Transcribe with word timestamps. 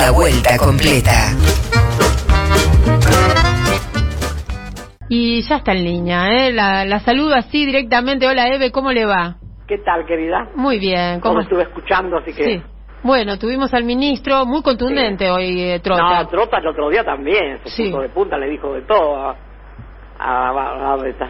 La 0.00 0.12
vuelta 0.12 0.56
completa. 0.58 1.32
Y 5.08 5.42
ya 5.42 5.56
está 5.56 5.72
en 5.72 5.84
línea, 5.84 6.28
¿eh? 6.28 6.52
La, 6.52 6.84
la 6.84 7.00
saludo 7.00 7.34
así 7.34 7.66
directamente. 7.66 8.26
Hola, 8.28 8.46
Eve, 8.48 8.70
¿cómo 8.70 8.92
le 8.92 9.04
va? 9.06 9.36
¿Qué 9.66 9.78
tal, 9.78 10.06
querida? 10.06 10.50
Muy 10.54 10.78
bien. 10.78 11.20
¿Cómo 11.20 11.40
estuve 11.40 11.62
escuchando, 11.62 12.18
así 12.18 12.32
que... 12.32 12.44
Sí. 12.44 12.62
Bueno, 13.02 13.38
tuvimos 13.38 13.74
al 13.74 13.82
ministro, 13.84 14.46
muy 14.46 14.62
contundente 14.62 15.30
hoy, 15.30 15.60
eh, 15.62 15.80
Trota. 15.80 16.22
No, 16.22 16.28
Trota 16.28 16.58
el 16.58 16.68
otro 16.68 16.88
día 16.90 17.02
también, 17.04 17.58
se 17.64 17.70
Sí. 17.70 17.84
puso 17.90 18.02
de 18.02 18.08
punta, 18.10 18.38
le 18.38 18.48
dijo 18.50 18.72
de 18.74 18.82
todo 18.82 19.16
a, 19.16 19.36
a, 20.18 20.48
a- 20.50 20.92
a 20.92 20.96
Beta. 20.96 21.28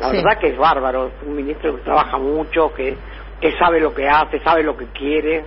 La 0.00 0.10
Sí. 0.10 0.16
verdad 0.16 0.38
que 0.40 0.48
es 0.48 0.58
bárbaro, 0.58 1.12
un 1.26 1.36
ministro 1.36 1.76
que 1.76 1.82
trabaja 1.82 2.18
mucho, 2.18 2.72
que, 2.74 2.96
que 3.40 3.52
sabe 3.58 3.80
lo 3.80 3.94
que 3.94 4.08
hace, 4.08 4.40
sabe 4.40 4.62
lo 4.64 4.76
que 4.76 4.86
quiere. 4.86 5.44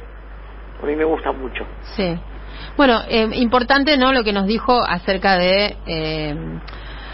A 0.82 0.86
mí 0.86 0.96
me 0.96 1.04
gusta 1.05 1.32
mucho. 1.32 1.66
Sí. 1.96 2.18
Bueno, 2.77 3.02
eh, 3.07 3.28
importante, 3.34 3.97
¿no? 3.97 4.14
Lo 4.14 4.24
que 4.24 4.32
nos 4.33 4.46
dijo 4.46 4.82
acerca 4.82 5.38
de... 5.38 5.78
eh, 5.86 6.36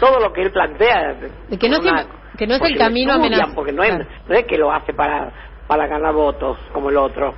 Todo 0.00 0.20
lo 0.20 0.32
que 0.32 0.42
él 0.42 0.52
plantea... 0.52 1.14
De 1.48 1.58
que 1.58 1.68
no 1.68 1.78
una- 1.80 1.98
siempre- 1.98 2.16
que 2.38 2.46
no 2.46 2.54
es 2.54 2.62
el 2.62 2.76
camino 2.78 3.14
estudian, 3.14 3.40
amenaz- 3.40 3.54
Porque 3.54 3.72
no 3.72 3.82
es, 3.82 3.90
Claro. 3.90 4.06
no 4.28 4.34
es 4.34 4.44
que 4.44 4.56
lo 4.58 4.70
hace 4.72 4.92
para, 4.92 5.32
para 5.66 5.86
ganar 5.86 6.12
votos 6.14 6.58
como 6.72 6.90
el 6.90 6.96
otro. 6.96 7.34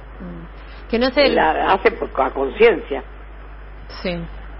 que 0.90 0.98
no 0.98 1.06
es 1.06 1.16
el... 1.16 1.34
La 1.34 1.72
hace 1.72 1.92
por- 1.92 2.10
a 2.20 2.30
conciencia. 2.30 3.02
Sí. 4.02 4.16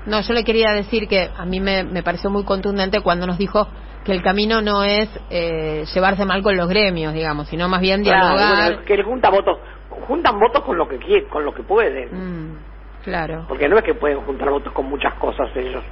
No, 0.07 0.21
yo 0.23 0.33
le 0.33 0.45
quería 0.45 0.71
decir 0.73 1.07
que 1.09 1.29
a 1.37 1.45
mí 1.45 1.61
me, 1.61 1.83
me 1.85 2.03
pareció 2.03 2.31
muy 2.31 2.45
contundente 2.45 3.01
cuando 3.01 3.27
nos 3.27 3.37
dijo 3.37 3.67
que 4.05 4.13
el 4.13 4.23
camino 4.23 4.63
no 4.63 4.85
es 4.85 5.09
eh, 5.29 5.85
llevarse 5.93 6.25
mal 6.25 6.43
con 6.43 6.57
los 6.57 6.69
gremios, 6.69 7.13
digamos, 7.13 7.49
sino 7.49 7.69
más 7.69 7.81
bien 7.81 8.03
Claro, 8.05 8.29
dialogar. 8.37 8.57
bueno, 8.65 8.81
es 8.81 8.87
que 8.87 8.95
él 8.95 9.03
junta 9.03 9.29
votos, 9.29 9.59
juntan 9.91 10.39
votos 10.39 10.63
con 10.65 10.77
lo 10.77 10.87
que 10.89 10.99
quieren, 10.99 11.29
con 11.29 11.45
lo 11.45 11.53
que 11.55 11.63
pueden. 11.63 12.09
Mm, 12.53 12.57
claro. 13.05 13.45
Porque 13.49 13.69
no 13.69 13.77
es 13.79 13.85
que 13.85 13.95
pueden 13.95 14.21
juntar 14.23 14.51
votos 14.51 14.73
con 14.73 14.87
muchas 14.87 15.15
cosas 15.15 15.49
ellos. 15.57 15.83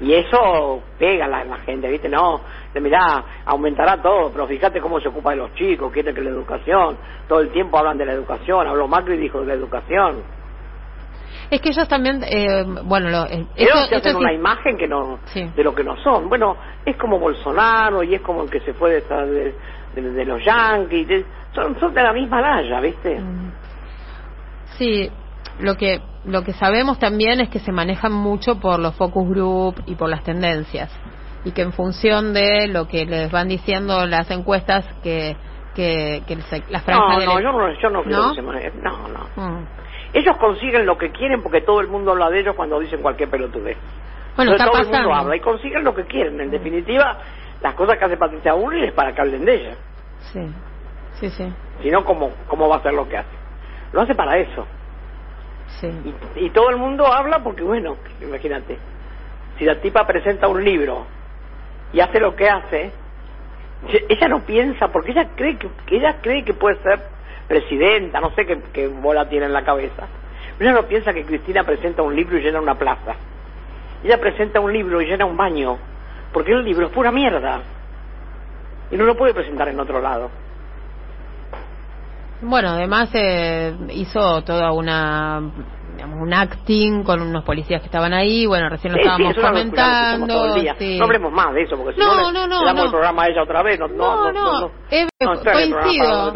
Y 0.00 0.14
eso 0.14 0.82
pega 0.98 1.26
a 1.26 1.28
la, 1.28 1.44
la 1.44 1.56
gente, 1.58 1.86
¿viste? 1.90 2.08
No, 2.08 2.40
mirá, 2.74 3.22
aumentará 3.44 4.00
todo, 4.00 4.30
pero 4.32 4.46
fíjate 4.46 4.80
cómo 4.80 4.98
se 4.98 5.08
ocupa 5.08 5.30
de 5.32 5.36
los 5.36 5.52
chicos, 5.54 5.92
quiere 5.92 6.14
que 6.14 6.22
la 6.22 6.30
educación, 6.30 6.96
todo 7.28 7.40
el 7.40 7.50
tiempo 7.50 7.76
hablan 7.78 7.98
de 7.98 8.06
la 8.06 8.12
educación, 8.12 8.66
habló 8.66 8.88
Macri 8.88 9.14
y 9.16 9.18
dijo 9.18 9.40
de 9.40 9.46
la 9.48 9.54
educación. 9.54 10.22
Es 11.50 11.60
que 11.60 11.68
ellos 11.70 11.86
también, 11.88 12.22
eh, 12.24 12.64
bueno, 12.84 13.10
lo, 13.10 13.26
eh, 13.26 13.44
Ellos 13.56 13.74
esto- 13.74 13.88
se 13.88 13.94
hacen 13.96 14.12
sí- 14.12 14.18
una 14.18 14.32
imagen 14.32 14.76
que 14.78 14.86
no, 14.88 15.18
Sí. 15.26 15.50
de 15.54 15.64
lo 15.64 15.74
que 15.74 15.84
no 15.84 15.96
son. 15.98 16.28
Bueno, 16.28 16.56
es 16.86 16.96
como 16.96 17.18
Bolsonaro 17.18 18.02
y 18.02 18.14
es 18.14 18.20
como 18.22 18.44
el 18.44 18.50
que 18.50 18.60
se 18.60 18.72
fue 18.72 18.92
de, 18.92 19.00
de, 19.02 19.54
de- 20.00 20.10
de 20.12 20.24
los 20.24 20.42
yanquis, 20.44 21.08
son, 21.54 21.78
son 21.80 21.94
de 21.94 22.02
la 22.02 22.12
misma 22.12 22.40
laya, 22.40 22.80
¿viste? 22.80 23.18
Mm. 23.20 23.52
Sí, 24.78 25.10
lo 25.60 25.76
que 25.76 26.00
lo 26.24 26.42
que 26.44 26.52
sabemos 26.52 26.98
también 26.98 27.40
es 27.40 27.48
que 27.48 27.58
se 27.60 27.72
manejan 27.72 28.12
mucho 28.12 28.60
por 28.60 28.78
los 28.78 28.94
focus 28.94 29.28
group 29.30 29.82
y 29.86 29.94
por 29.94 30.08
las 30.10 30.22
tendencias 30.22 30.90
y 31.44 31.52
que 31.52 31.62
en 31.62 31.72
función 31.72 32.34
de 32.34 32.68
lo 32.68 32.86
que 32.88 33.06
les 33.06 33.30
van 33.32 33.48
diciendo 33.48 34.06
las 34.06 34.30
encuestas 34.30 34.84
que 35.02 35.36
que, 35.74 36.22
que 36.26 36.36
se- 36.42 36.64
la 36.68 36.80
franja 36.80 37.14
No, 37.14 37.20
de 37.20 37.26
no, 37.26 37.40
yo 37.40 37.52
no, 37.52 37.72
yo 37.72 37.90
no 37.90 38.02
creo 38.02 38.18
¿No? 38.18 38.28
que 38.30 38.34
se 38.34 38.42
maneje- 38.42 38.72
No, 38.82 39.08
no. 39.08 39.20
Mm. 39.36 39.64
Ellos 40.12 40.36
consiguen 40.38 40.84
lo 40.84 40.98
que 40.98 41.10
quieren 41.10 41.42
porque 41.42 41.60
todo 41.62 41.80
el 41.80 41.86
mundo 41.88 42.10
habla 42.10 42.28
de 42.28 42.40
ellos 42.40 42.54
cuando 42.56 42.78
dicen 42.80 43.00
cualquier 43.00 43.30
pelotudez. 43.30 43.76
Bueno, 44.36 44.52
Entonces, 44.52 44.60
está 44.60 44.64
todo 44.66 44.78
el 44.80 44.86
pasando. 44.88 45.08
mundo 45.08 45.20
habla 45.22 45.36
y 45.36 45.40
consiguen 45.40 45.84
lo 45.84 45.94
que 45.94 46.04
quieren. 46.04 46.40
En 46.40 46.50
definitiva, 46.50 47.18
las 47.62 47.74
cosas 47.74 47.96
que 47.98 48.04
hace 48.04 48.16
Patricia 48.16 48.52
Bullrich 48.54 48.88
es 48.88 48.92
para 48.92 49.14
que 49.14 49.20
hablen 49.20 49.44
de 49.44 49.54
ella. 49.54 49.74
Sí, 50.32 50.40
sí, 51.18 51.30
sí, 51.30 51.52
Si 51.82 51.90
no, 51.90 52.04
¿cómo, 52.04 52.30
¿cómo 52.48 52.68
va 52.68 52.76
a 52.76 52.78
hacer 52.78 52.92
lo 52.94 53.08
que 53.08 53.18
hace? 53.18 53.36
Lo 53.92 54.00
hace 54.02 54.14
para 54.14 54.38
eso. 54.38 54.66
sí. 55.80 55.88
Y, 56.36 56.46
y 56.46 56.50
todo 56.50 56.70
el 56.70 56.76
mundo 56.76 57.06
habla 57.06 57.42
porque, 57.42 57.62
bueno, 57.62 57.96
imagínate, 58.20 58.78
si 59.58 59.64
la 59.64 59.80
tipa 59.80 60.06
presenta 60.06 60.48
un 60.48 60.62
libro 60.64 61.06
y 61.92 62.00
hace 62.00 62.20
lo 62.20 62.34
que 62.36 62.48
hace, 62.48 62.92
ella 64.08 64.28
no 64.28 64.40
piensa 64.40 64.88
porque 64.88 65.12
ella 65.12 65.28
cree 65.36 65.56
que, 65.58 65.68
que 65.86 65.96
ella 65.96 66.16
cree 66.20 66.44
que 66.44 66.54
puede 66.54 66.76
ser 66.82 67.00
presidenta, 67.48 68.20
no 68.20 68.30
sé 68.34 68.46
qué, 68.46 68.60
qué 68.72 68.86
bola 68.88 69.28
tiene 69.28 69.46
en 69.46 69.52
la 69.52 69.64
cabeza. 69.64 70.06
Ella 70.58 70.72
no 70.72 70.82
piensa 70.84 71.12
que 71.12 71.24
Cristina 71.24 71.64
presenta 71.64 72.02
un 72.02 72.14
libro 72.14 72.38
y 72.38 72.42
llena 72.42 72.60
una 72.60 72.76
plaza. 72.76 73.14
Ella 74.04 74.18
presenta 74.20 74.60
un 74.60 74.72
libro 74.72 75.00
y 75.00 75.06
llena 75.06 75.24
un 75.24 75.36
baño, 75.36 75.78
porque 76.32 76.52
el 76.52 76.62
libro 76.64 76.86
es 76.86 76.92
pura 76.92 77.10
mierda. 77.10 77.60
Y 78.90 78.96
no 78.96 79.04
lo 79.04 79.16
puede 79.16 79.34
presentar 79.34 79.68
en 79.68 79.80
otro 79.80 80.00
lado. 80.00 80.30
Bueno, 82.42 82.70
además 82.70 83.10
eh, 83.14 83.74
hizo 83.90 84.42
toda 84.42 84.72
una 84.72 85.42
digamos, 85.94 86.18
un 86.22 86.32
acting 86.32 87.02
con 87.02 87.20
unos 87.20 87.44
policías 87.44 87.80
que 87.82 87.86
estaban 87.86 88.14
ahí, 88.14 88.46
bueno, 88.46 88.70
recién 88.70 88.94
lo 88.94 88.98
Sí, 88.98 89.02
estábamos 89.02 89.36
comentando. 89.36 90.54
sí. 90.78 90.98
No 90.98 91.04
hablemos 91.04 91.30
más 91.32 91.52
de 91.52 91.62
eso, 91.62 91.76
porque 91.76 91.92
si 91.92 92.00
No, 92.00 92.14
no, 92.32 92.32
le, 92.32 92.48
no, 92.48 92.60
le 92.60 92.64
damos 92.66 92.74
no. 92.74 92.84
el 92.84 92.90
programa 92.90 93.22
a 93.24 93.26
ella 93.28 93.42
otra 93.42 93.62
vez. 93.62 93.78
No, 93.78 93.88
No, 93.88 94.32
no, 94.32 94.60
no. 94.60 94.70
coincido. 95.52 96.32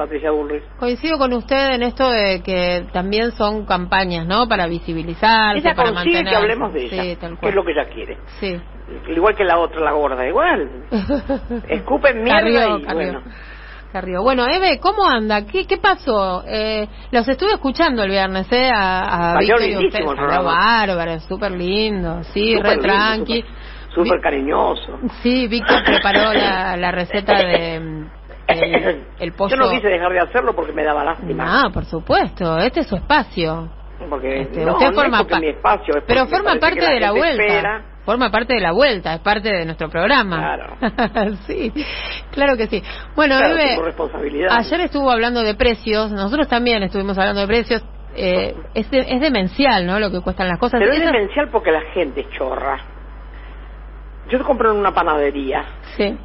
Coincido 0.79 1.19
con 1.19 1.33
usted 1.33 1.75
en 1.77 1.83
esto 1.83 2.11
de 2.11 2.43
que 2.43 2.87
también 2.93 3.33
son 3.33 3.65
campañas, 3.65 4.27
¿no? 4.27 4.47
Para 4.49 4.67
visibilizarse, 4.67 5.59
Ella 5.61 5.75
para 5.75 5.93
mantener. 5.93 6.25
que 6.29 6.37
hablemos 6.37 6.73
de 6.73 6.85
ella, 6.85 7.03
Sí, 7.03 7.17
tal 7.21 7.31
que 7.33 7.37
cual. 7.39 7.49
es 7.51 7.55
lo 7.57 7.65
que 7.65 7.73
ella 7.73 7.85
quiere. 7.87 8.19
Sí. 8.41 8.61
Igual 9.09 9.35
que 9.35 9.45
la 9.45 9.59
otra, 9.59 9.81
la 9.81 9.93
gorda, 9.93 10.27
igual. 10.29 10.69
Escupen 11.69 12.23
mierda 12.23 12.41
Carrió, 12.41 12.79
y 12.79 12.83
Carrió. 12.83 13.13
bueno. 13.13 13.23
Carrió. 13.95 14.25
Bueno, 14.25 14.45
Eve, 14.49 14.81
¿cómo 14.81 15.07
anda? 15.07 15.47
¿Qué, 15.47 15.69
qué 15.69 15.77
pasó? 15.77 16.43
Eh, 16.49 16.89
los 17.13 17.29
estuve 17.29 17.53
escuchando 17.53 18.03
el 18.03 18.11
viernes, 18.11 18.51
¿eh? 18.51 18.69
A, 18.75 19.35
a 19.35 19.39
Víctor 19.39 20.17
bárbaro, 20.43 21.21
súper 21.21 21.53
lindo. 21.53 22.25
Sí, 22.33 22.55
Súper 22.57 22.65
re 22.65 22.71
lindo, 22.75 22.89
tranqui. 22.89 23.45
súper- 23.95 24.21
cariñoso. 24.21 24.99
Sí, 25.23 25.47
Víctor 25.47 25.85
preparó 25.85 26.33
la, 26.33 26.77
la 26.77 26.91
receta 26.91 27.35
de 27.39 27.77
el, 28.49 29.05
el 29.21 29.33
pollo. 29.35 29.55
Yo 29.55 29.63
no 29.63 29.71
quise 29.71 29.87
dejar 29.87 30.11
de 30.13 30.19
hacerlo 30.19 30.57
porque 30.57 30.73
me 30.73 30.83
daba 30.83 31.05
lástima. 31.05 31.63
No, 31.63 31.71
por 31.71 31.85
supuesto, 31.85 32.59
este 32.59 32.81
es 32.81 32.89
su 32.89 32.97
espacio. 32.97 33.71
Porque 34.11 34.41
Este, 34.41 34.65
no, 34.65 34.73
usted 34.73 34.89
no 34.89 34.93
forma 34.93 35.19
es 35.21 35.23
porque 35.23 35.41
mi 35.41 35.49
espacio, 35.51 35.95
es 35.99 36.03
Pero 36.05 36.27
forma 36.27 36.57
parte 36.57 36.85
de 36.85 36.99
la 36.99 37.13
vuelta. 37.13 37.45
espera. 37.45 37.85
Forma 38.05 38.31
parte 38.31 38.55
de 38.55 38.61
la 38.61 38.73
vuelta, 38.73 39.15
es 39.15 39.21
parte 39.21 39.49
de 39.51 39.65
nuestro 39.65 39.89
programa. 39.89 40.37
Claro. 40.37 41.37
sí, 41.47 41.73
claro 42.33 42.57
que 42.57 42.67
sí. 42.67 42.83
Bueno, 43.17 43.39
Claro, 43.39 43.83
responsabilidad. 43.83 44.49
ayer 44.51 44.81
estuvo 44.83 45.11
hablando 45.11 45.43
de 45.43 45.55
precios, 45.55 46.11
nosotros 46.13 46.47
también 46.49 46.83
estuvimos 46.83 47.17
hablando 47.19 47.41
de 47.41 47.47
precios. 47.47 47.83
Eh, 48.17 48.55
es, 48.75 48.91
de- 48.91 48.99
es 49.09 49.21
demencial, 49.21 49.87
¿no? 49.87 49.99
Lo 49.99 50.11
que 50.11 50.21
cuestan 50.21 50.49
las 50.49 50.59
cosas. 50.59 50.79
Pero 50.81 50.93
es 50.93 51.01
demencial 51.01 51.49
porque 51.51 51.73
la 51.73 51.81
gente 51.93 52.21
es 52.21 52.31
chorra. 52.31 52.79
Yo 54.29 54.39
te 54.39 54.45
compro 54.45 54.71
en 54.73 54.79
una 54.79 54.93
panadería. 54.93 55.65
Sí, 55.97 56.17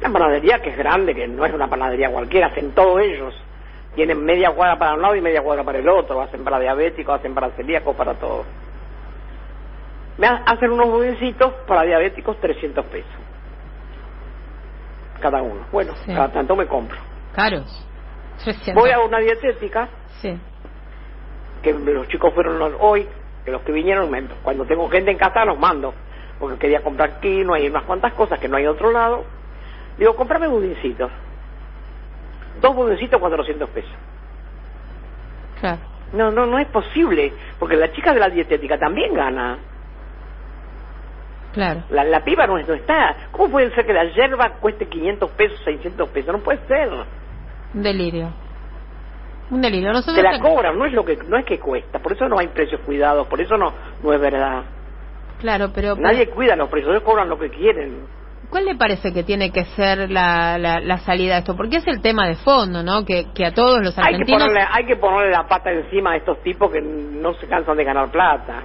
Una 0.00 0.12
panadería 0.12 0.60
que 0.60 0.70
es 0.70 0.76
grande, 0.76 1.14
que 1.14 1.26
no 1.26 1.44
es 1.46 1.52
una 1.52 1.66
panadería 1.68 2.10
cualquiera, 2.10 2.48
hacen 2.48 2.72
todos 2.72 3.00
ellos. 3.00 3.34
Tienen 3.94 4.22
media 4.24 4.50
cuadra 4.50 4.78
para 4.78 4.94
un 4.94 5.02
lado 5.02 5.16
y 5.16 5.20
media 5.20 5.42
cuadra 5.42 5.64
para 5.64 5.78
el 5.78 5.88
otro. 5.88 6.20
Hacen 6.20 6.44
para 6.44 6.60
diabéticos, 6.60 7.18
hacen 7.18 7.34
para 7.34 7.50
celíacos, 7.50 7.96
para 7.96 8.14
todo. 8.14 8.44
Me 10.18 10.26
ha- 10.26 10.42
hacen 10.46 10.70
unos 10.72 10.88
budincitos 10.88 11.52
para 11.66 11.82
diabéticos 11.82 12.38
300 12.40 12.84
pesos. 12.86 13.10
Cada 15.20 15.42
uno. 15.42 15.66
Bueno, 15.72 15.94
Sí. 16.04 16.12
cada 16.14 16.28
tanto 16.32 16.54
me 16.56 16.66
compro. 16.66 16.98
caros. 17.34 17.86
300. 18.42 18.74
Voy 18.74 18.90
a 18.90 18.98
una 19.00 19.18
dietética, 19.18 19.88
Sí, 20.20 20.36
que 21.62 21.72
los 21.72 22.08
chicos 22.08 22.32
fueron 22.34 22.58
los- 22.58 22.72
hoy, 22.80 23.06
que 23.44 23.50
los 23.52 23.62
que 23.62 23.70
vinieron, 23.72 24.10
cuando 24.42 24.64
tengo 24.64 24.88
gente 24.88 25.10
en 25.12 25.18
casa 25.18 25.44
los 25.44 25.58
mando. 25.58 25.94
Porque 26.40 26.58
quería 26.58 26.82
comprar 26.82 27.10
aquí, 27.18 27.44
no 27.44 27.54
hay 27.54 27.68
unas 27.68 27.82
cuantas 27.84 28.12
cosas 28.14 28.38
que 28.40 28.48
no 28.48 28.56
hay 28.56 28.64
en 28.64 28.70
otro 28.70 28.90
lado. 28.92 29.24
Digo, 29.98 30.14
comprame 30.16 30.46
budincitos. 30.48 31.10
Dos 32.60 32.74
budincitos, 32.74 33.20
400 33.20 33.68
pesos. 33.70 33.92
claro. 35.60 35.78
No, 36.12 36.30
no, 36.30 36.46
no 36.46 36.58
es 36.58 36.66
posible, 36.68 37.34
porque 37.58 37.76
la 37.76 37.92
chica 37.92 38.14
de 38.14 38.20
la 38.20 38.28
dietética 38.30 38.78
también 38.78 39.12
gana. 39.14 39.58
Claro. 41.58 41.82
La, 41.90 42.04
la 42.04 42.20
piba 42.22 42.46
no, 42.46 42.56
no 42.56 42.74
está. 42.74 43.16
¿Cómo 43.32 43.50
puede 43.50 43.74
ser 43.74 43.84
que 43.84 43.92
la 43.92 44.04
hierba 44.04 44.58
cueste 44.60 44.86
500 44.86 45.30
pesos, 45.32 45.60
600 45.64 46.08
pesos? 46.10 46.32
No 46.32 46.38
puede 46.38 46.64
ser. 46.68 46.88
Un 47.74 47.82
delirio. 47.82 48.32
Un 49.50 49.60
delirio. 49.60 49.92
Nosotros 49.92 50.14
Se 50.14 50.22
la 50.22 50.38
cobran, 50.38 50.78
no 50.78 50.86
es 50.86 50.92
lo 50.92 51.04
que 51.04 51.16
no 51.16 51.36
es 51.36 51.44
que 51.44 51.58
cuesta. 51.58 51.98
Por 51.98 52.12
eso 52.12 52.28
no 52.28 52.38
hay 52.38 52.46
precios 52.46 52.80
cuidados, 52.82 53.26
por 53.26 53.40
eso 53.40 53.56
no 53.56 53.72
no 54.04 54.12
es 54.12 54.20
verdad. 54.20 54.62
Claro, 55.40 55.70
pero... 55.74 55.96
Nadie 55.96 56.28
cuida 56.28 56.54
los 56.54 56.68
precios, 56.68 56.92
ellos 56.92 57.02
cobran 57.02 57.28
lo 57.28 57.38
que 57.38 57.48
quieren. 57.50 58.06
¿Cuál 58.50 58.64
le 58.64 58.76
parece 58.76 59.12
que 59.12 59.24
tiene 59.24 59.50
que 59.50 59.64
ser 59.76 60.10
la, 60.10 60.58
la, 60.58 60.78
la 60.80 60.98
salida 60.98 61.34
a 61.34 61.38
esto? 61.38 61.56
Porque 61.56 61.78
es 61.78 61.86
el 61.88 62.00
tema 62.00 62.26
de 62.28 62.36
fondo, 62.36 62.82
¿no? 62.84 63.04
Que, 63.04 63.26
que 63.34 63.44
a 63.44 63.52
todos 63.52 63.82
los 63.82 63.98
Hay 63.98 64.04
que, 64.04 64.10
argentinos... 64.14 64.42
ponerle, 64.42 64.68
hay 64.70 64.86
que 64.86 64.96
ponerle 64.96 65.30
la 65.32 65.46
pata 65.46 65.70
encima 65.72 66.12
a 66.12 66.16
estos 66.16 66.40
tipos 66.42 66.70
que 66.70 66.80
no 66.80 67.34
se 67.34 67.46
cansan 67.48 67.76
de 67.76 67.84
ganar 67.84 68.10
plata. 68.10 68.62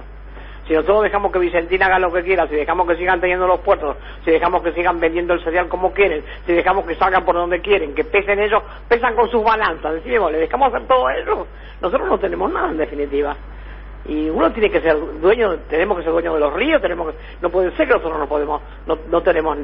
Si 0.66 0.72
nosotros 0.72 1.02
dejamos 1.02 1.30
que 1.30 1.38
Vicentina 1.38 1.86
haga 1.86 1.98
lo 1.98 2.10
que 2.12 2.22
quiera, 2.22 2.46
si 2.48 2.54
dejamos 2.54 2.88
que 2.88 2.96
sigan 2.96 3.20
teniendo 3.20 3.46
los 3.46 3.60
puertos, 3.60 3.96
si 4.24 4.30
dejamos 4.30 4.62
que 4.62 4.72
sigan 4.72 4.98
vendiendo 4.98 5.34
el 5.34 5.44
cereal 5.44 5.68
como 5.68 5.92
quieren, 5.92 6.24
si 6.46 6.52
dejamos 6.52 6.86
que 6.86 6.94
salgan 6.94 7.24
por 7.24 7.34
donde 7.34 7.60
quieren, 7.60 7.94
que 7.94 8.04
pesen 8.04 8.38
ellos, 8.40 8.62
pesan 8.88 9.14
con 9.14 9.28
sus 9.30 9.44
balanzas, 9.44 9.94
decimos, 9.94 10.32
le 10.32 10.38
dejamos 10.38 10.72
hacer 10.72 10.86
todo 10.88 11.10
eso, 11.10 11.46
nosotros 11.82 12.08
no 12.08 12.18
tenemos 12.18 12.50
nada 12.50 12.70
en 12.70 12.78
definitiva. 12.78 13.36
y 14.06 14.28
uno 14.28 14.52
tiene 14.52 14.70
que 14.70 14.80
ser 14.80 14.96
dueño, 15.20 15.56
tenemos 15.68 15.98
que 15.98 16.04
ser 16.04 16.12
dueños 16.12 16.34
de 16.34 16.40
los 16.40 16.52
ríos, 16.52 16.80
tenemos 16.80 17.12
que, 17.12 17.18
no 17.42 17.50
puede 17.50 17.70
ser 17.72 17.86
que 17.86 17.94
nosotros 17.94 18.18
no 18.18 18.26
podemos, 18.26 18.62
no, 18.86 18.98
no 19.10 19.22
tenemos 19.22 19.58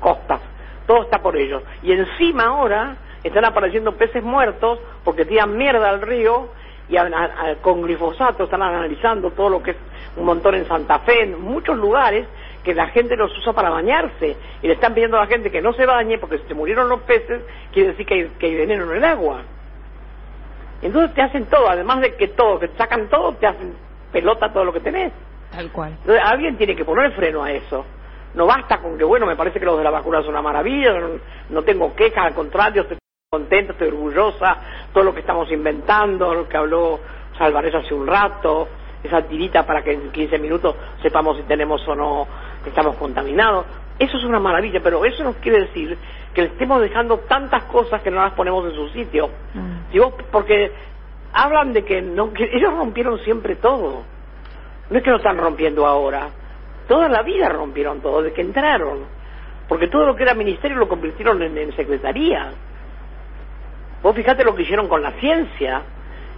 costas, 0.00 0.40
todo 0.86 1.02
está 1.02 1.18
por 1.18 1.36
ellos. 1.36 1.62
Y 1.82 1.92
encima 1.92 2.44
ahora 2.44 2.96
están 3.22 3.44
apareciendo 3.44 3.92
peces 3.92 4.22
muertos 4.22 4.78
porque 5.04 5.24
tiran 5.24 5.56
mierda 5.56 5.90
al 5.90 6.00
río 6.00 6.48
y 6.88 6.96
con 7.62 7.82
glifosato 7.82 8.44
están 8.44 8.62
analizando 8.62 9.30
todo 9.32 9.50
lo 9.50 9.62
que 9.62 9.72
es 9.72 9.76
un 10.16 10.24
montón 10.24 10.54
en 10.54 10.66
Santa 10.66 11.00
Fe, 11.00 11.22
en 11.22 11.40
muchos 11.40 11.76
lugares 11.76 12.26
que 12.62 12.74
la 12.74 12.88
gente 12.88 13.16
los 13.16 13.36
usa 13.38 13.52
para 13.52 13.70
bañarse 13.70 14.36
y 14.62 14.66
le 14.66 14.74
están 14.74 14.94
pidiendo 14.94 15.16
a 15.16 15.20
la 15.20 15.26
gente 15.26 15.50
que 15.50 15.62
no 15.62 15.72
se 15.72 15.86
bañe 15.86 16.18
porque 16.18 16.38
si 16.38 16.48
se 16.48 16.54
murieron 16.54 16.88
los 16.88 17.00
peces 17.02 17.42
quiere 17.72 17.90
decir 17.90 18.06
que 18.06 18.14
hay, 18.14 18.28
que 18.38 18.46
hay 18.46 18.54
veneno 18.56 18.90
en 18.90 18.96
el 18.96 19.04
agua. 19.04 19.42
Entonces 20.82 21.14
te 21.14 21.22
hacen 21.22 21.46
todo, 21.46 21.68
además 21.68 22.00
de 22.00 22.14
que 22.16 22.28
todo, 22.28 22.58
que 22.58 22.68
te 22.68 22.76
sacan 22.76 23.08
todo, 23.08 23.32
te 23.34 23.46
hacen 23.46 23.74
pelota 24.12 24.52
todo 24.52 24.64
lo 24.64 24.72
que 24.72 24.80
tenés. 24.80 25.12
Tal 25.50 25.70
cual. 25.70 25.92
Entonces 26.00 26.22
alguien 26.24 26.56
tiene 26.56 26.76
que 26.76 26.84
poner 26.84 27.12
freno 27.12 27.44
a 27.44 27.52
eso. 27.52 27.84
No 28.34 28.46
basta 28.46 28.78
con 28.78 28.98
que, 28.98 29.04
bueno, 29.04 29.26
me 29.26 29.36
parece 29.36 29.58
que 29.58 29.64
los 29.64 29.78
de 29.78 29.84
la 29.84 29.90
vacuna 29.90 30.20
son 30.20 30.30
una 30.30 30.42
maravilla, 30.42 30.92
no, 31.48 31.62
tengo 31.62 31.94
quejas, 31.94 32.26
al 32.26 32.34
contrario, 32.34 32.82
estoy 32.82 32.98
contenta, 33.28 33.72
estoy 33.72 33.88
orgullosa, 33.88 34.56
todo 34.94 35.02
lo 35.02 35.12
que 35.12 35.18
estamos 35.18 35.50
inventando, 35.50 36.32
lo 36.32 36.48
que 36.48 36.56
habló 36.56 37.00
Salvarez 37.36 37.74
hace 37.74 37.92
un 37.92 38.06
rato, 38.06 38.68
esa 39.02 39.22
tirita 39.22 39.66
para 39.66 39.82
que 39.82 39.94
en 39.94 40.12
15 40.12 40.38
minutos 40.38 40.76
sepamos 41.02 41.36
si 41.36 41.42
tenemos 41.42 41.86
o 41.88 41.96
no, 41.96 42.28
estamos 42.64 42.94
contaminados. 42.94 43.66
Eso 43.98 44.16
es 44.16 44.22
una 44.22 44.38
maravilla, 44.38 44.78
pero 44.80 45.04
eso 45.04 45.24
no 45.24 45.32
quiere 45.34 45.62
decir 45.62 45.98
que 46.32 46.42
le 46.42 46.48
estemos 46.48 46.80
dejando 46.80 47.18
tantas 47.28 47.64
cosas 47.64 48.00
que 48.00 48.12
no 48.12 48.22
las 48.22 48.32
ponemos 48.34 48.64
en 48.66 48.76
su 48.76 48.88
sitio. 48.90 49.28
Mm. 49.54 49.90
Si 49.90 49.98
vos, 49.98 50.14
porque 50.30 50.70
hablan 51.32 51.72
de 51.72 51.84
que, 51.84 52.00
no, 52.00 52.32
que 52.32 52.44
ellos 52.44 52.74
rompieron 52.74 53.18
siempre 53.24 53.56
todo. 53.56 54.04
No 54.88 54.98
es 54.98 55.02
que 55.02 55.10
lo 55.10 55.16
están 55.16 55.36
rompiendo 55.36 55.84
ahora. 55.84 56.28
Toda 56.86 57.08
la 57.08 57.22
vida 57.22 57.48
rompieron 57.48 58.00
todo, 58.00 58.22
desde 58.22 58.36
que 58.36 58.42
entraron. 58.42 59.00
Porque 59.66 59.88
todo 59.88 60.06
lo 60.06 60.14
que 60.14 60.22
era 60.22 60.34
ministerio 60.34 60.76
lo 60.76 60.88
convirtieron 60.88 61.42
en, 61.42 61.58
en 61.58 61.74
secretaría. 61.74 62.52
Vos 64.06 64.14
fijate 64.14 64.44
lo 64.44 64.54
que 64.54 64.62
hicieron 64.62 64.86
con 64.86 65.02
la 65.02 65.10
ciencia. 65.18 65.82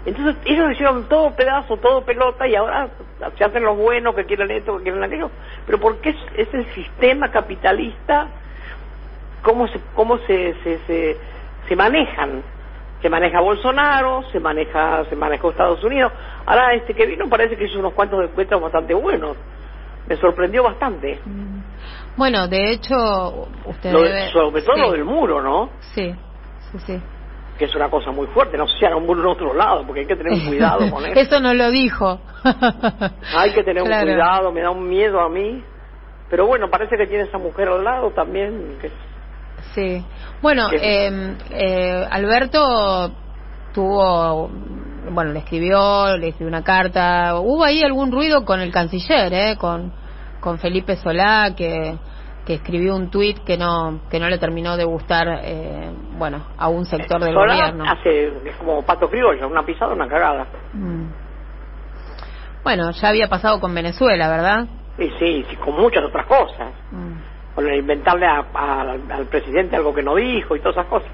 Entonces 0.07 0.37
ellos 0.47 0.73
hicieron 0.73 1.07
todo 1.07 1.37
pedazo, 1.37 1.77
todo 1.77 2.03
pelota 2.03 2.49
y 2.49 2.55
ahora 2.55 2.89
se 3.37 3.45
hacen 3.45 3.63
los 3.63 3.77
buenos 3.77 4.15
que 4.15 4.25
quieren 4.25 4.51
esto, 4.51 4.79
que 4.79 4.85
quieren 4.85 5.05
aquello. 5.05 5.31
Pero 5.67 5.79
porque 5.79 6.09
es, 6.09 6.17
es 6.35 6.55
el 6.55 6.65
sistema 6.73 7.31
capitalista, 7.31 8.29
cómo 9.43 9.69
se, 9.69 9.79
cómo 9.95 10.17
se, 10.21 10.55
se, 10.63 10.79
se, 10.87 11.17
se 11.69 11.77
manejan. 11.77 12.43
Se 13.03 13.11
maneja 13.11 13.39
Bolsonaro, 13.41 14.23
se 14.33 14.41
maneja, 14.41 15.05
se 15.05 15.15
manejó 15.15 15.51
Estados 15.51 15.85
Unidos. 15.85 16.11
Ahora 16.47 16.73
este 16.73 16.95
que 16.95 17.05
vino 17.05 17.29
parece 17.29 17.59
que 17.59 17.65
hizo 17.65 17.81
unos 17.81 17.93
cuantos 17.93 18.25
encuentros 18.25 18.63
bastante 18.63 18.95
buenos. 18.95 19.37
Me 20.07 20.17
sorprendió 20.17 20.63
bastante. 20.63 21.21
Mm. 21.23 21.61
Bueno, 22.17 22.49
de 22.49 22.73
hecho, 22.73 23.47
usted 23.67 23.93
sobre 24.33 24.63
todo 24.63 24.77
lo 24.79 24.93
del 24.93 25.05
muro, 25.05 25.43
¿no? 25.43 25.69
Sí, 25.81 26.15
sí, 26.73 26.79
sí 26.87 27.03
que 27.59 27.65
es 27.65 27.75
una 27.75 27.91
cosa 27.91 28.13
muy 28.13 28.29
fuerte. 28.29 28.57
No 28.57 28.69
sé 28.69 28.79
si 28.79 28.85
haga 28.87 28.97
un 28.97 29.05
muro 29.05 29.21
en 29.21 29.27
otro 29.27 29.53
lado, 29.53 29.85
porque 29.85 30.01
hay 30.01 30.07
que 30.07 30.17
tener 30.17 30.33
cuidado 30.47 30.89
con 30.91 31.05
eso. 31.07 31.21
eso 31.21 31.41
no 31.41 31.53
lo 31.53 31.71
dijo. 31.71 32.21
hay 33.37 33.53
que 33.53 33.65
tener 33.65 33.83
un 33.83 33.89
cuidado, 33.89 34.53
me 34.53 34.63
da 34.63 34.71
un 34.71 34.89
miedo 34.89 35.21
a 35.21 35.29
mí. 35.29 35.63
Pero 36.31 36.47
bueno, 36.47 36.71
parece 36.71 36.97
que 36.97 37.07
tiene 37.07 37.25
esa 37.25 37.39
mujer 37.39 37.69
al 37.69 37.83
lado 37.83 38.11
también. 38.13 38.79
Que... 38.81 38.91
Sí. 39.75 40.05
Bueno, 40.41 40.69
em, 40.73 41.37
eh, 41.51 42.07
Alberto 42.11 43.11
tuvo, 43.75 44.51
bueno, 45.11 45.33
le 45.33 45.41
escribió, 45.41 46.17
le 46.17 46.29
escribió 46.29 46.49
una 46.49 46.63
carta. 46.63 47.41
Hubo 47.41 47.65
ahí 47.65 47.83
algún 47.83 48.13
ruido 48.13 48.45
con 48.45 48.61
el 48.61 48.71
canciller, 48.71 49.33
¿eh? 49.33 49.57
Con, 49.57 49.93
con 50.41 50.59
Felipe 50.59 50.97
Solá, 50.97 51.55
que 51.57 51.99
que 52.49 52.55
escribió 52.55 52.97
un 52.97 53.11
tuit 53.11 53.45
que 53.45 53.59
no 53.59 54.01
que 54.11 54.19
no 54.19 54.27
le 54.27 54.39
terminó 54.39 54.79
de 54.79 54.85
gustar 54.85 55.29
eh, 55.43 55.91
bueno 56.17 56.47
a 56.57 56.71
un 56.71 56.87
sector 56.87 57.23
del 57.23 57.35
gobierno. 57.35 57.85
hace 57.87 58.29
es 58.49 58.57
como 58.57 58.81
pato 58.87 59.11
criollo 59.11 59.47
una 59.47 59.67
pisada 59.67 59.93
una 59.93 60.09
cagada. 60.09 60.47
Mm. 60.73 61.05
bueno 62.65 62.91
ya 62.93 63.09
había 63.11 63.29
pasado 63.29 63.61
con 63.61 63.75
Venezuela 63.75 64.31
verdad 64.31 64.67
sí 64.97 65.13
sí, 65.19 65.45
sí 65.51 65.57
con 65.57 65.75
muchas 65.75 66.03
otras 66.05 66.25
cosas. 66.25 66.73
Mm. 66.91 67.55
con 67.55 67.69
el 67.69 67.81
inventarle 67.81 68.27
al 68.27 69.27
presidente 69.27 69.77
algo 69.77 69.93
que 69.93 70.03
no 70.03 70.15
dijo 70.15 70.57
y 70.57 70.61
todas 70.61 70.79
esas 70.79 70.87
cosas 70.87 71.11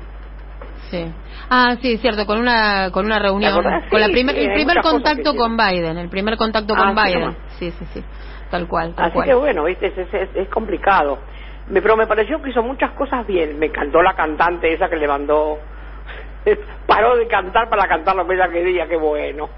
sí 0.94 1.12
ah 1.50 1.76
sí 1.81 1.99
cierto 1.99 2.26
con 2.26 2.38
una 2.38 2.91
con 2.91 3.06
una 3.06 3.19
reunión 3.19 3.52
con 3.91 4.00
la 4.00 4.08
primer, 4.08 4.37
el 4.37 4.52
primer 4.52 4.81
contacto 4.81 5.35
con 5.35 5.56
Biden 5.56 5.99
el 5.99 6.08
primer 6.08 6.37
contacto 6.37 6.75
con 6.75 6.96
ah, 6.96 7.05
Biden 7.05 7.37
sí 7.58 7.70
sí 7.70 7.85
sí 7.93 8.05
tal 8.55 8.69
cual. 8.69 8.94
Así 8.96 9.20
que 9.23 9.35
bueno, 9.35 9.64
¿viste? 9.64 9.93
Es, 10.35 10.49
complicado. 10.49 11.19
Me, 11.69 11.82
pero 11.82 11.96
me 11.96 12.06
pareció 12.06 12.41
que 12.41 12.50
hizo 12.50 12.62
muchas 12.62 12.93
cosas 12.93 13.26
bien. 13.26 13.58
Me 13.58 13.70
cantó 13.70 14.00
la 14.00 14.14
cantante 14.14 14.73
esa 14.73 14.88
que 14.88 14.96
le 14.96 15.08
mandó. 15.08 15.58
Paró 16.87 17.17
de 17.17 17.26
cantar 17.26 17.69
para 17.69 17.88
cantar 17.88 18.14
lo 18.14 18.26
que 18.26 18.35
ella 18.35 18.49
quería, 18.49 18.87
qué 18.87 18.96
bueno. 18.96 19.49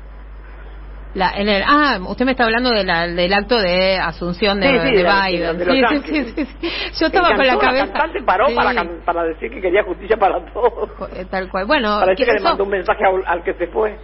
La, 1.16 1.30
en 1.34 1.48
el, 1.48 1.62
ah, 1.66 1.98
usted 2.06 2.26
me 2.26 2.32
está 2.32 2.44
hablando 2.44 2.68
de 2.68 2.84
la, 2.84 3.06
del 3.06 3.32
acto 3.32 3.56
de 3.56 3.96
asunción 3.96 4.60
de, 4.60 4.68
de 4.68 5.02
Biden. 5.02 6.02
Sí, 6.04 6.24
sí, 6.34 6.44
sí, 6.44 6.68
Yo 7.00 7.06
estaba 7.06 7.34
con 7.34 7.46
la 7.46 7.56
cabeza. 7.56 7.86
La 7.86 7.92
cantante 7.92 8.22
paró 8.22 8.54
para, 8.54 8.84
para 9.02 9.22
decir 9.24 9.50
que 9.50 9.62
quería 9.62 9.82
justicia 9.82 10.18
para 10.18 10.44
todos. 10.52 10.90
Eh, 11.16 11.24
tal 11.30 11.48
cual. 11.48 11.64
Bueno, 11.64 12.00
parece 12.00 12.22
que 12.22 12.32
le 12.32 12.40
mandó 12.40 12.64
un 12.64 12.70
mensaje 12.70 13.02
al, 13.24 13.42
que 13.42 13.54
se 13.54 13.66
fue. 13.68 13.96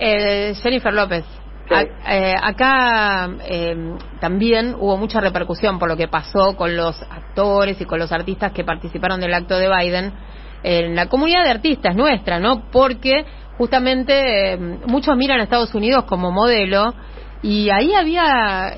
Eh, 0.00 0.54
Jennifer 0.60 0.92
López. 0.92 1.24
Eh, 1.70 2.34
acá 2.42 3.30
eh, 3.48 3.96
también 4.18 4.74
hubo 4.76 4.96
mucha 4.96 5.20
repercusión 5.20 5.78
por 5.78 5.88
lo 5.88 5.96
que 5.96 6.08
pasó 6.08 6.56
con 6.56 6.76
los 6.76 7.00
actores 7.00 7.80
y 7.80 7.84
con 7.84 8.00
los 8.00 8.10
artistas 8.10 8.50
que 8.50 8.64
participaron 8.64 9.20
del 9.20 9.32
acto 9.34 9.56
de 9.56 9.68
Biden 9.68 10.12
en 10.64 10.96
la 10.96 11.06
comunidad 11.06 11.44
de 11.44 11.50
artistas 11.50 11.94
nuestra, 11.94 12.40
¿no? 12.40 12.70
Porque 12.72 13.24
justamente 13.58 14.52
eh, 14.52 14.56
muchos 14.86 15.16
miran 15.16 15.40
a 15.40 15.44
Estados 15.44 15.74
Unidos 15.74 16.04
como 16.04 16.30
modelo 16.30 16.94
y 17.42 17.68
ahí 17.68 17.92
había 17.94 18.74